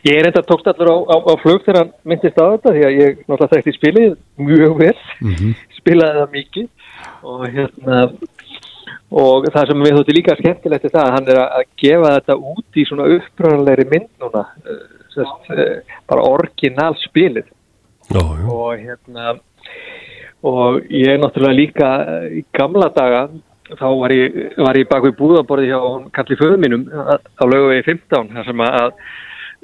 ég 0.05 0.19
er 0.21 0.27
enda 0.31 0.43
tókst 0.43 0.67
allur 0.71 0.91
á, 0.95 0.97
á, 1.13 1.17
á 1.29 1.33
flug 1.43 1.65
þegar 1.65 1.79
hann 1.83 1.93
myndist 2.05 2.39
á 2.39 2.45
þetta 2.55 2.73
því 2.77 2.83
að 2.89 2.99
ég 3.03 3.19
náttúrulega 3.27 3.53
þekkti 3.57 3.77
spilið 3.79 4.17
mjög 4.39 4.79
vel, 4.79 4.97
Mhm. 5.23 5.55
spilaði 5.81 6.19
það 6.23 6.35
mikið 6.39 6.69
og 7.25 7.47
hérna 7.49 8.13
og 9.09 9.49
það 9.53 9.71
sem 9.71 9.85
við 9.87 9.99
þótti 9.99 10.17
líka 10.17 10.37
skemmtilegt 10.39 10.85
er 10.85 10.95
það 10.95 11.05
að 11.07 11.15
hann 11.17 11.31
er 11.33 11.43
að 11.43 11.67
gefa 11.81 12.15
þetta 12.19 12.39
út 12.53 12.79
í 12.79 12.87
svona 12.89 13.11
uppröðanlegri 13.17 13.87
mynd 13.93 14.09
núna 14.21 14.45
eh, 14.65 14.83
sest, 15.15 15.53
eh, 15.55 16.01
bara 16.09 16.27
orginal 16.29 16.95
spilið 17.01 17.47
já, 17.49 18.21
já. 18.21 18.49
og 18.53 18.83
hérna 18.83 19.37
og 20.49 20.83
ég 20.93 21.15
er 21.15 21.23
náttúrulega 21.23 21.57
líka 21.57 21.93
eh, 22.05 22.27
í 22.41 22.45
gamla 22.53 22.91
daga 22.95 23.29
þá 23.69 23.89
var 24.01 24.13
ég, 24.17 24.37
var 24.61 24.81
ég 24.81 24.89
bak 24.89 25.09
við 25.09 25.17
búðaborði 25.19 25.73
hjá 25.73 25.81
kalli 26.17 26.41
föðu 26.41 26.61
mínum 26.61 26.87
á 26.89 27.45
löguvegi 27.49 27.89
15 27.89 28.31
þar 28.37 28.49
sem 28.49 28.65
að 28.65 28.93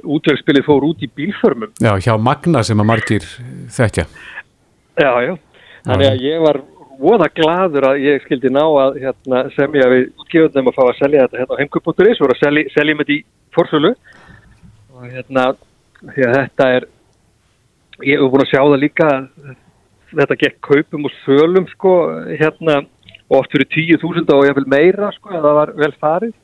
útverðspilið 0.04 0.66
fór 0.66 0.84
út 0.88 1.04
í 1.04 1.08
bílförmum 1.08 1.72
Já, 1.80 1.94
hjá 2.00 2.14
Magna 2.20 2.64
sem 2.66 2.80
að 2.80 2.88
margir 2.90 3.26
þekkja. 3.72 4.04
Já, 5.00 5.10
já. 5.24 5.34
Þannig 5.84 6.08
að 6.08 6.22
ég 6.24 6.42
var 6.44 6.58
voða 7.00 7.28
gladur 7.34 7.86
að 7.90 8.02
ég 8.04 8.24
skildi 8.24 8.50
ná 8.52 8.62
að 8.62 8.98
hérna, 9.02 9.42
semja 9.56 9.90
við 9.92 10.06
útgefundum 10.22 10.70
að 10.70 10.78
fá 10.78 10.82
að 10.84 10.98
selja 11.00 11.26
þetta 11.26 11.40
hérna 11.40 11.58
á 11.58 11.60
heimkup.is 11.60 12.22
og 12.22 12.32
að 12.32 12.40
selja, 12.40 12.72
selja 12.74 12.96
með 12.98 13.10
því 13.10 13.18
fórsölu 13.56 13.92
og 14.94 15.04
hérna 15.10 15.44
því 16.04 16.26
að 16.28 16.34
þetta 16.38 16.70
er 16.78 16.88
ég 18.04 18.18
hef 18.18 18.32
búin 18.32 18.44
að 18.44 18.50
sjá 18.52 18.60
það 18.62 18.82
líka 18.82 19.10
þetta 20.14 20.40
gekk 20.42 20.58
kaupum 20.68 21.08
og 21.08 21.14
sölum 21.22 21.70
sko 21.72 21.94
hérna 22.30 22.80
og 23.28 23.38
oft 23.40 23.54
fyrir 23.54 23.70
10.000 23.98 24.34
og 24.34 24.48
ég 24.48 24.58
vil 24.58 24.68
meira 24.70 25.12
sko 25.16 25.32
að 25.32 25.46
það 25.46 25.60
var 25.60 25.72
vel 25.80 25.94
farið 26.00 26.34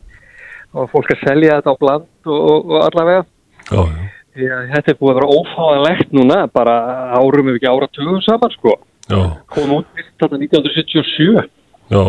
og 0.71 0.91
fólk 0.93 1.13
að 1.15 1.27
selja 1.27 1.59
þetta 1.59 1.75
á 1.75 1.81
bland 1.83 2.09
og, 2.31 2.41
og, 2.41 2.73
og 2.73 2.89
allavega 2.89 3.23
já, 3.71 3.83
já. 3.83 4.09
Já, 4.39 4.55
þetta 4.71 4.93
er 4.93 4.99
búið 5.01 5.11
að 5.11 5.17
vera 5.19 5.37
ófáðanlegt 5.41 6.13
núna, 6.15 6.37
bara 6.55 6.75
árum 7.19 7.49
ef 7.51 7.57
ekki 7.59 7.67
áratugum 7.67 8.21
saman, 8.23 8.53
sko. 8.55 8.77
Kom 9.51 9.73
út 9.79 10.05
þetta 10.21 10.37
1977. 10.37 11.49
Já, 11.91 12.03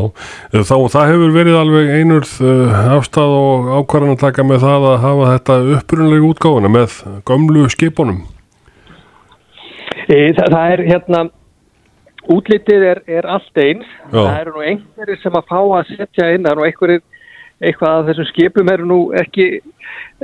eh, 0.53 0.61
þá 0.61 0.75
það 0.93 1.07
hefur 1.09 1.31
verið 1.33 1.55
alveg 1.57 1.87
einurð 1.97 2.33
uh, 2.45 2.73
afstæð 2.99 3.31
og 3.33 3.69
ákvarðan 3.79 4.13
að 4.13 4.19
taka 4.21 4.45
með 4.45 4.59
það 4.67 4.83
að 4.91 4.97
hafa 5.07 5.29
þetta 5.31 5.55
upprunlega 5.77 6.27
útgáfuna 6.27 6.69
með 6.69 6.97
gömlu 7.25 7.63
skipunum. 7.73 8.19
E, 10.05 10.19
það, 10.37 10.45
það 10.53 10.73
er 10.75 10.83
hérna, 10.85 11.23
útlitið 12.35 12.85
er, 12.91 13.01
er 13.09 13.29
allt 13.37 13.63
eins. 13.63 13.89
Já. 14.11 14.19
Það 14.19 14.37
eru 14.43 14.53
nú 14.53 14.65
einhverjir 14.69 15.21
sem 15.23 15.39
að 15.39 15.49
fá 15.49 15.59
að 15.63 15.91
setja 15.95 16.29
inn, 16.35 16.45
það 16.45 16.51
eru 16.51 16.61
nú 16.61 16.69
einhverjir, 16.69 17.03
eitthvað 17.61 17.99
af 17.99 18.09
þessum 18.09 18.27
skipum 18.31 18.69
eru 18.73 18.87
nú 18.89 18.99
ekki, 19.21 19.47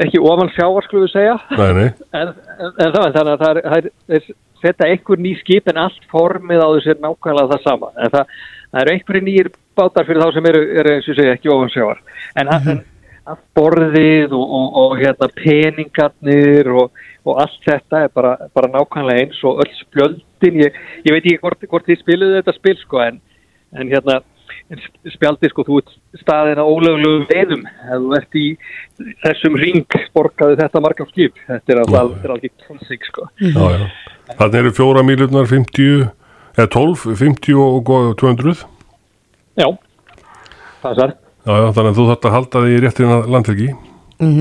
ekki 0.01 0.21
ofan 0.25 0.49
sjávar, 0.55 0.85
skulum 0.87 1.05
við 1.05 1.13
segja. 1.13 1.37
Nei, 1.53 1.71
nei, 1.77 1.87
En, 2.19 2.33
en, 2.57 2.75
en 2.81 2.93
þannig 2.97 3.33
að 3.33 3.43
það 3.43 3.61
er, 3.77 3.89
er, 4.17 4.29
setja 4.63 4.89
einhver 4.89 5.21
ný 5.21 5.33
skip 5.41 5.69
en 5.69 5.81
allt 5.85 6.05
formið 6.11 6.63
á 6.63 6.67
þessu 6.75 6.93
er 6.93 7.01
nákvæmlega 7.03 7.51
það 7.53 7.65
sama. 7.65 7.89
En 7.95 8.13
það, 8.13 8.37
það 8.71 8.83
eru 8.83 8.93
einhverjir 8.95 9.27
nýjir 9.27 9.49
bátar 9.77 10.07
fyrir 10.07 10.23
þá 10.23 10.37
sem 10.37 10.51
eru, 10.51 10.61
eru 10.81 10.93
eins 10.95 11.09
og 11.11 11.19
segja 11.19 11.35
ekki 11.37 11.51
ofan 11.53 11.73
sjávar. 11.73 11.99
En 12.35 12.49
mm 12.49 12.63
-hmm. 12.63 12.79
allt 13.33 13.43
borðið 13.59 14.33
og, 14.39 14.55
og, 14.59 14.79
og 14.81 14.97
hérna, 15.01 15.29
peningarnir 15.35 16.71
og, 16.71 17.03
og 17.25 17.41
allt 17.43 17.59
þetta 17.65 18.03
er 18.05 18.09
bara, 18.15 18.37
bara 18.55 18.71
nákvæmlega 18.73 19.27
eins 19.27 19.43
og 19.43 19.61
öll 19.61 19.73
spjöldin. 19.83 20.63
Ég, 20.65 20.73
ég 21.05 21.13
veit 21.13 21.25
ekki 21.25 21.41
hvort, 21.43 21.69
hvort 21.69 21.85
þið 21.85 22.01
spiluðu 22.01 22.41
þetta 22.41 22.57
spil 22.57 22.77
sko 22.81 23.03
en, 23.05 23.21
en 23.77 23.93
hérna 23.93 24.21
spjaldi 25.13 25.49
sko, 25.51 25.63
þú 25.67 25.79
ert 25.81 25.93
staðin 26.19 26.59
á 26.59 26.65
ólöglegum 26.67 27.25
veiðum, 27.29 27.63
ef 27.67 28.01
þú 28.03 28.15
ert 28.17 28.37
í 28.39 28.45
þessum 29.23 29.55
ring 29.61 29.97
borgaði 30.15 30.57
þetta 30.59 30.81
marga 30.83 31.07
skip, 31.11 31.39
þetta 31.47 31.73
er 31.73 31.81
er 32.25 32.33
alveg 32.35 32.51
klassik 32.65 33.07
sko. 33.07 33.29
Þannig 33.39 34.59
eru 34.59 34.73
fjóra 34.75 35.05
mílurnar 35.07 35.47
50, 35.47 36.09
eða 36.57 36.67
12, 36.75 37.07
50 37.23 37.61
og 37.63 37.93
og 37.95 38.17
200. 38.19 38.65
Já, 39.57 39.67
passar. 40.83 41.15
Já, 41.47 41.53
já, 41.63 41.67
þannig 41.71 41.91
að 41.93 41.97
þú 42.01 42.09
þarft 42.11 42.27
að 42.27 42.35
halda 42.35 42.63
því 42.65 42.75
í 42.75 42.83
réttina 42.83 43.19
landhelgi. 43.25 43.73
Mm 44.19 44.33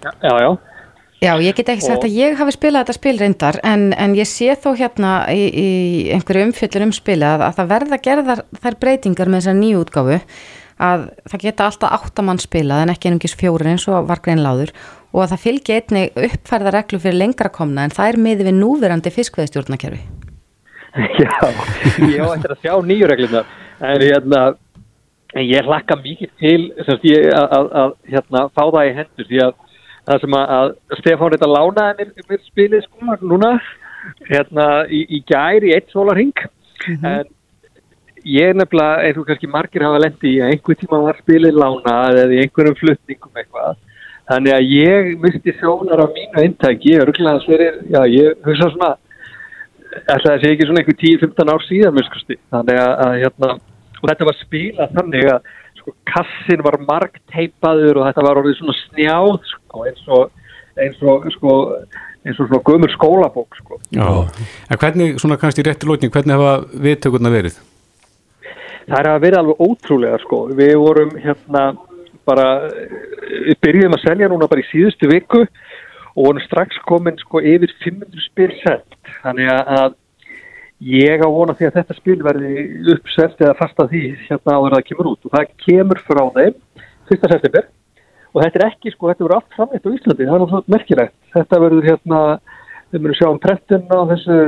Já, 0.00 0.10
já, 0.22 0.34
já. 0.40 0.50
Já, 1.20 1.34
ég 1.44 1.52
get 1.52 1.68
ekki 1.68 1.84
sagt 1.84 2.00
Og- 2.00 2.08
að 2.08 2.16
ég 2.16 2.38
hafi 2.38 2.54
spilað 2.56 2.86
þetta 2.86 2.96
spil 2.96 3.18
reyndar 3.20 3.58
en, 3.66 3.90
en 3.92 4.14
ég 4.16 4.28
sé 4.28 4.54
þó 4.56 4.70
hérna 4.78 5.10
í, 5.28 5.42
í 5.52 5.68
einhverju 6.14 6.46
umfjöllur 6.48 6.86
um 6.86 6.94
spilið 6.96 7.28
að, 7.28 7.44
að 7.44 7.58
það 7.58 7.68
verða 7.74 7.98
gerðar 8.06 8.42
þær 8.62 8.78
breytingar 8.80 9.28
með 9.28 9.42
þessar 9.42 9.58
nýju 9.58 9.82
útgáfu 9.84 10.16
að 10.80 11.04
það 11.28 11.44
geta 11.44 11.66
alltaf 11.68 11.98
áttamann 11.98 12.40
spilað 12.40 12.86
en 12.86 12.94
ekki 12.94 13.10
einungis 13.10 13.36
fjórir 13.36 13.68
eins 13.74 13.84
og 13.92 14.08
var 14.08 14.22
greinláður 14.24 14.72
og 15.12 15.20
að 15.26 15.34
það 15.34 15.44
fylgi 15.44 15.76
einni 15.76 16.06
uppfærða 16.30 16.72
reglu 16.78 17.02
fyrir 17.02 17.20
lengra 17.20 17.52
komna 17.52 17.84
en 17.84 17.92
það 17.92 18.14
er 18.14 18.20
miði 18.24 18.46
við 18.48 18.56
núverandi 18.62 19.12
fiskveðstjórnakerfi. 19.12 20.00
Já, 21.20 21.34
ég 22.08 22.24
á 22.24 22.28
eftir 22.32 22.54
að 22.54 22.64
sjá 22.64 22.72
nýju 22.86 23.10
reglunar 23.10 23.50
en 23.80 24.04
hérna 24.08 24.40
en 25.36 25.44
ég 25.46 25.68
hlakka 25.68 25.98
mikið 26.00 26.32
til 26.40 26.60
að, 26.88 27.44
að, 27.44 27.68
að 27.82 27.92
hérna, 28.08 28.46
fá 28.56 28.62
það 28.64 28.88
í 28.88 28.94
hendur 28.96 29.28
því 29.28 29.42
að 29.44 29.58
það 30.08 30.24
sem 30.24 30.38
að, 30.38 30.54
að 30.56 31.00
Stefán 31.00 31.34
þetta 31.34 31.50
lánaði 31.50 32.06
mér, 32.06 32.24
mér 32.30 32.40
spilið 32.46 32.86
sko 32.86 33.18
núna 33.26 33.52
hérna 34.28 34.70
í, 34.88 35.04
í 35.16 35.20
gær 35.28 35.66
í 35.66 35.74
eitt 35.76 35.92
sólarhing 35.92 36.46
en 36.88 37.28
ég 38.24 38.50
er 38.50 38.56
nefnilega 38.56 39.04
eins 39.04 39.20
og 39.20 39.28
kannski 39.28 39.50
margir 39.50 39.84
hafa 39.84 40.00
lendi 40.04 40.34
í 40.34 40.40
að 40.40 40.54
einhver 40.54 40.80
tíma 40.80 41.04
var 41.06 41.20
spilið 41.20 41.60
lánað 41.60 42.20
eða 42.24 42.36
í 42.36 42.42
einhverjum 42.44 42.80
flutningum 42.80 43.40
eitthvað. 43.40 43.78
Þannig 44.30 44.54
að 44.54 44.72
ég 44.76 45.08
misti 45.24 45.54
sjónar 45.58 46.02
á 46.04 46.06
mínu 46.06 46.42
eintæki, 46.44 46.92
ég 46.92 47.00
er 47.00 47.08
örgulega 47.08 47.46
fyrir, 47.46 47.80
já 47.90 48.02
ég 48.12 48.44
hugsa 48.46 48.68
svona 48.70 48.90
ætla 49.90 50.34
það 50.34 50.42
sé 50.42 50.52
ekki 50.54 50.68
svona 50.68 50.82
einhver 50.82 50.98
10-15 51.00 51.52
ár 51.54 51.64
síðan 51.66 51.96
miskusti. 51.96 52.36
þannig 52.52 52.78
að, 52.78 52.92
að 53.06 53.16
hérna, 53.24 53.50
og 54.00 54.04
þetta 54.10 54.28
var 54.28 54.38
spilað 54.38 54.94
þannig 54.98 55.30
að 55.32 55.50
sko, 55.80 55.94
kassin 56.12 56.64
var 56.66 56.78
margteipaður 56.86 58.00
og 58.00 58.06
þetta 58.08 58.26
var 58.26 58.40
orðið 58.42 58.58
svona 58.60 58.76
snjáð 58.84 59.32
sko, 59.50 59.59
eins 59.74 60.06
og 60.08 60.30
eins 60.80 61.00
og, 61.02 61.26
sko, 61.34 61.54
eins 62.24 62.38
og 62.40 62.48
svona 62.48 62.62
gömur 62.64 62.92
skólabók 62.94 63.56
sko. 63.58 63.80
Já. 63.92 64.06
En 64.70 64.78
hvernig, 64.78 65.18
svona 65.20 65.36
kannski 65.40 65.64
í 65.64 65.66
rétti 65.66 65.88
lókning, 65.88 66.12
hvernig 66.14 66.36
hafa 66.38 66.52
viðtökurna 66.86 67.32
verið? 67.32 67.58
Það 68.86 68.98
er 69.00 69.08
að 69.10 69.20
vera 69.24 69.40
alveg 69.42 69.60
ótrúlega 69.66 70.18
sko. 70.22 70.38
Við 70.56 70.74
vorum 70.80 71.10
hérna 71.20 71.64
bara, 72.26 72.46
við 73.48 73.58
byrjuðum 73.62 73.96
að 73.98 74.04
selja 74.06 74.28
núna 74.30 74.48
bara 74.50 74.62
í 74.62 74.68
síðustu 74.70 75.10
viku 75.10 75.42
og 75.44 76.20
vorum 76.26 76.42
strax 76.46 76.78
komin 76.88 77.18
sko 77.20 77.42
yfir 77.42 77.72
500 77.84 78.24
spil 78.30 78.50
sett. 78.62 78.86
Þannig 79.24 79.50
að- 79.50 79.68
að 79.80 79.94
ég 80.80 81.20
á 81.20 81.28
vona 81.28 81.54
því 81.54 81.66
að 81.68 81.76
þetta 81.80 81.96
spil 81.96 82.22
verði 82.24 82.52
uppselt 82.94 83.36
eða 83.40 83.56
fasta 83.58 83.86
því 83.90 84.16
hérna 84.28 84.54
áður 84.56 84.70
en 84.70 84.76
það 84.78 84.88
kemur 84.88 85.10
út 85.12 85.26
og 85.26 85.30
það 85.34 85.52
kemur 85.66 85.98
frá 86.06 86.22
þeim 86.38 86.54
1. 87.10 87.28
september 87.28 87.66
og 88.30 88.42
þetta 88.44 88.60
er 88.60 88.66
ekki 88.68 88.92
sko, 88.94 89.10
þetta 89.10 89.26
verður 89.26 89.36
allt 89.38 89.56
framleitt 89.56 89.86
á 89.86 89.90
Íslandi, 89.90 90.26
það 90.26 90.34
er 90.34 90.42
náttúrulega 90.44 90.74
merkilegt. 90.74 91.14
Þetta 91.34 91.60
verður 91.64 91.88
hérna, 91.88 92.20
við 92.90 93.02
munum 93.02 93.18
sjá 93.18 93.28
um 93.30 93.40
prentun 93.42 93.86
á 93.90 94.00
þessu, 94.12 94.38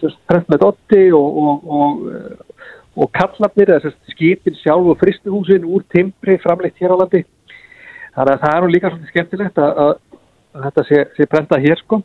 þessu 0.00 0.12
prent 0.30 0.52
með 0.52 0.62
dotti 0.64 1.02
og, 1.16 1.40
og, 1.42 1.66
og, 1.78 2.62
og 2.96 3.12
kallarnir, 3.16 3.74
þess 3.74 3.90
að 3.90 4.14
skipin 4.14 4.60
sjálf 4.62 4.92
og 4.92 5.00
fristuhúsin 5.02 5.68
úr 5.68 5.84
timbri 5.92 6.38
framleitt 6.44 6.80
hér 6.80 6.96
á 6.96 7.00
landi. 7.02 7.24
Þannig 8.16 8.32
að 8.32 8.44
það 8.46 8.54
er 8.54 8.64
nú 8.64 8.72
líka 8.72 8.92
svolítið 8.92 9.12
skemmtilegt 9.12 9.60
að, 9.60 9.82
að, 9.84 9.92
að 10.56 10.68
þetta 10.68 10.86
sé, 10.88 11.02
sé 11.18 11.28
prentað 11.28 11.68
hér 11.68 11.82
sko. 11.84 12.00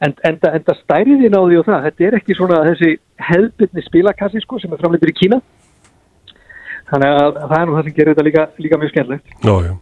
En, 0.00 0.14
það 0.40 0.76
stærðin 0.78 1.34
á 1.36 1.42
því 1.44 1.56
og 1.60 1.66
það, 1.66 1.82
þetta 1.88 2.04
er 2.06 2.14
ekki 2.16 2.36
svona 2.38 2.60
þessi 2.70 2.92
hefðbyrni 3.20 3.82
spilakassi 3.84 4.40
sko 4.46 4.60
sem 4.62 4.72
er 4.72 4.80
framleittur 4.80 5.10
í 5.12 5.16
Kína. 5.18 5.40
Þannig 6.90 7.18
að 7.20 7.36
það 7.40 7.56
er 7.58 7.68
nú 7.68 7.76
það 7.76 7.84
sem 7.86 7.96
gerir 7.96 8.14
þetta 8.14 8.26
líka, 8.26 8.46
líka 8.58 8.78
mjög 8.80 8.92
skemmtilegt. 8.94 9.34
Já, 9.46 9.54
já. 9.68 9.74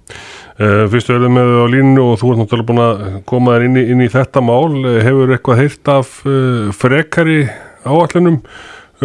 Uh, 0.58 0.84
fyrstu 0.90 1.14
erum 1.14 1.36
með 1.38 1.52
á 1.54 1.66
línu 1.70 2.02
og 2.02 2.16
þú 2.18 2.32
ert 2.32 2.40
náttúrulega 2.42 2.68
búin 2.68 2.82
að 2.82 3.04
koma 3.30 3.54
þér 3.54 3.66
inn 3.68 3.78
inn 3.84 4.02
í 4.02 4.08
þetta 4.10 4.42
mál. 4.42 4.74
Eh, 4.90 4.98
Hefur 5.06 5.32
eitthvað 5.36 5.62
heyrt 5.62 5.92
af 5.94 6.10
uh, 6.26 6.72
frekari 6.74 7.38
áallunum 7.86 8.40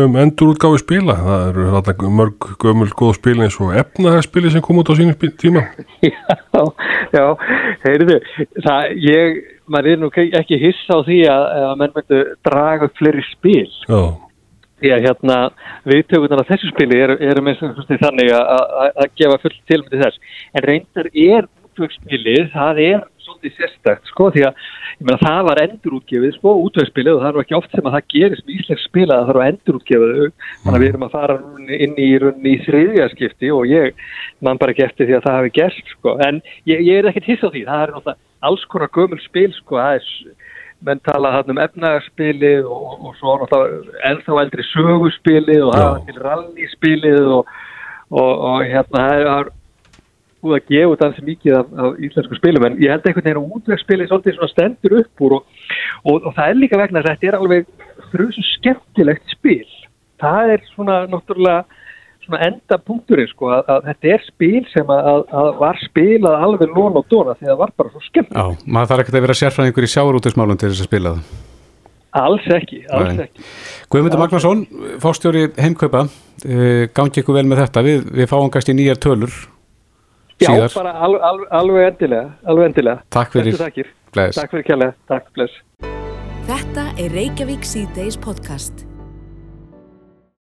um 0.02 0.18
endurútgáfi 0.18 0.82
spila? 0.82 1.16
Það 1.22 1.44
eru 1.52 1.68
þarna 1.76 2.12
mörg 2.18 2.48
gömul 2.64 2.90
góð 2.98 3.14
spil 3.20 3.38
eins 3.46 3.60
og 3.62 3.76
efnaðarspili 3.78 4.52
sem 4.52 4.66
kom 4.66 4.82
út 4.82 4.90
á 4.90 4.98
sínum 4.98 5.14
tíma. 5.38 5.68
Já, 6.54 6.64
já, 7.14 7.24
heyrðu, 7.86 8.18
það, 8.64 8.92
ég, 9.06 9.40
maður 9.70 9.92
er 9.94 10.02
nú 10.02 10.10
ekki 10.42 10.60
hissa 10.62 10.98
á 10.98 11.06
því 11.06 11.20
að, 11.30 11.46
að 11.70 11.74
menn 11.82 11.94
myndu 11.98 12.22
draga 12.46 12.90
upp 12.90 12.98
fleiri 12.98 13.24
spil. 13.30 13.70
Já, 13.86 14.02
Að 14.84 15.06
hérna 15.08 15.38
viðtökunar 15.88 16.44
af 16.44 16.50
þessu 16.52 16.72
spili 16.74 17.00
eru, 17.00 17.16
eru 17.24 17.44
með 17.46 17.62
þannig 18.02 18.34
að, 18.36 19.06
gefa 19.20 19.40
full 19.44 19.56
tilmyndi 19.72 20.02
þess. 20.02 20.38
En 20.54 20.66
reyndar 20.68 21.10
er 21.14 21.48
útvöksspilið, 21.74 22.50
það 22.54 22.82
er 22.84 23.04
svolítið 23.24 23.54
sérstakt, 23.58 24.10
sko, 24.12 24.28
því 24.34 24.44
að 24.50 24.66
meina 25.00 25.20
það 25.22 25.40
var 25.48 25.62
endurútgefið, 25.64 26.34
sko, 26.38 26.54
útvöksspilið 26.68 27.16
og 27.16 27.24
það 27.24 27.30
er 27.32 27.40
ekki 27.44 27.58
oft 27.58 27.74
sem 27.74 27.88
að 27.88 27.96
það 27.96 28.10
gerist 28.14 28.46
með 28.46 28.58
íslensk 28.58 28.84
spila 28.84 29.16
að 29.16 29.24
það 29.24 29.30
þarf 29.30 29.44
að 29.44 29.50
endurútgefa 29.54 30.10
þau. 30.12 30.28
Þannig 30.64 30.78
að 30.78 30.84
við 30.84 30.92
erum 30.92 31.08
að 31.08 31.16
fara 31.16 31.38
inn 31.80 31.96
í, 31.96 32.10
í 32.54 32.56
þriðja 32.68 33.10
skipti 33.14 33.52
og 33.56 33.72
ég 33.72 34.06
man 34.44 34.62
bara 34.62 34.76
ekki 34.76 34.86
eftir 34.88 35.10
því 35.10 35.18
að 35.18 35.26
það 35.28 35.40
hafi 35.40 35.54
gerst, 35.58 35.96
sko. 35.96 36.16
En 36.28 36.42
ég, 36.70 36.84
ég 36.84 37.00
er 37.00 37.10
ekkert 37.10 37.32
hiss 37.32 37.46
á 37.48 37.50
því, 37.50 37.66
það 37.70 37.86
er 37.86 37.96
náttúrulega 37.96 38.20
alls 38.44 38.66
konar 38.68 38.92
gömul 38.92 39.22
spil, 39.24 39.50
sko, 39.56 39.80
það 39.80 40.02
er 40.02 40.10
menn 40.84 41.02
tala 41.08 41.32
hann 41.38 41.52
um 41.54 41.60
efnagarspilið 41.64 42.68
og, 42.68 42.94
og 43.08 43.18
svo 43.20 43.36
náttúrulega 43.42 44.00
ennþá 44.12 44.40
eldri 44.44 44.66
sögurspilið 44.70 45.66
og 45.68 45.76
það 45.76 45.90
var 45.90 46.06
til 46.08 46.24
rallyspilið 46.28 47.28
og, 47.38 47.52
og, 48.12 48.32
og 48.52 48.66
hérna 48.68 49.04
það 49.10 49.28
er- 49.34 49.54
búið 50.44 50.58
að 50.58 50.72
gefa 50.74 50.92
út 50.92 51.04
ansi 51.06 51.24
mikið 51.24 51.56
af, 51.56 51.70
af 51.80 52.02
íslensku 52.04 52.36
spilum 52.36 52.66
en 52.68 52.76
ég 52.82 52.92
held 52.92 53.06
einhvern 53.08 53.28
veginn 53.28 53.40
að 53.40 53.54
útvegsspilið 53.58 54.10
svolítið 54.10 54.36
svona 54.38 54.52
stendur 54.52 54.96
upp 55.00 55.24
úr 55.24 55.36
og, 55.38 55.46
og, 56.04 56.18
og 56.18 56.36
það 56.36 56.50
er 56.50 56.60
líka 56.60 56.80
vegna 56.82 57.00
að 57.00 57.10
þetta 57.12 57.30
er 57.30 57.38
alveg 57.38 57.70
þrjusu 58.12 58.44
skemmtilegt 58.50 59.32
spil. 59.32 59.70
Það 60.24 60.54
er 60.56 60.66
svona 60.74 60.98
náttúrulega 61.12 61.64
enda 62.48 62.78
punkturinn 62.80 63.30
sko 63.32 63.50
að, 63.54 63.64
að 63.74 63.88
þetta 63.90 64.12
er 64.16 64.26
spil 64.28 64.62
sem 64.74 64.92
að, 64.96 65.24
að, 65.40 65.50
var 65.60 65.80
spilað 65.84 66.46
alveg 66.48 66.76
lón 66.76 67.00
og 67.00 67.08
dóna 67.12 67.36
því 67.38 67.48
að 67.48 67.52
það 67.54 67.62
var 67.64 67.74
bara 67.78 67.94
svo 67.94 68.04
skemmt 68.08 68.36
Já, 68.36 68.46
maður 68.66 68.92
þarf 68.92 69.04
ekkert 69.04 69.18
að 69.20 69.26
vera 69.28 69.40
sérfræðingur 69.42 69.88
í 69.88 69.92
sjáurútusmálum 69.94 70.60
til 70.62 70.70
þess 70.72 70.84
að 70.86 70.90
spila 70.92 71.16
það. 71.16 71.34
alls 72.24 72.46
ekki, 72.58 72.84
alls 72.94 73.16
Nei. 73.18 73.26
ekki 73.28 73.48
Guðmundur 73.94 74.22
Magnarsson, 74.24 74.62
fórstjóri 75.04 75.48
heimkaupa, 75.60 76.06
uh, 76.08 76.86
gangi 76.96 77.24
ykkur 77.24 77.40
vel 77.40 77.48
með 77.50 77.66
þetta, 77.66 77.84
við, 77.86 78.06
við 78.22 78.32
fáum 78.32 78.54
kannski 78.54 78.78
nýjar 78.78 79.02
tölur 79.04 79.34
Já, 80.42 80.50
síðar. 80.50 80.72
bara 80.76 80.96
alveg, 81.06 81.22
alveg, 81.30 81.52
alveg 81.60 81.86
endilega, 81.92 82.32
alveg 82.50 82.72
endilega. 82.72 83.04
Takk 83.14 83.36
fyrir. 83.38 83.60
Takk 84.14 84.50
fyrir 84.52 84.66
kjærlega. 84.68 84.96
Takk, 85.08 85.30
bless. 85.38 85.60
Þetta 86.50 86.88
er 87.00 87.14
Reykjavík 87.16 87.64
C-Days 87.64 88.18
podcast. 88.20 88.84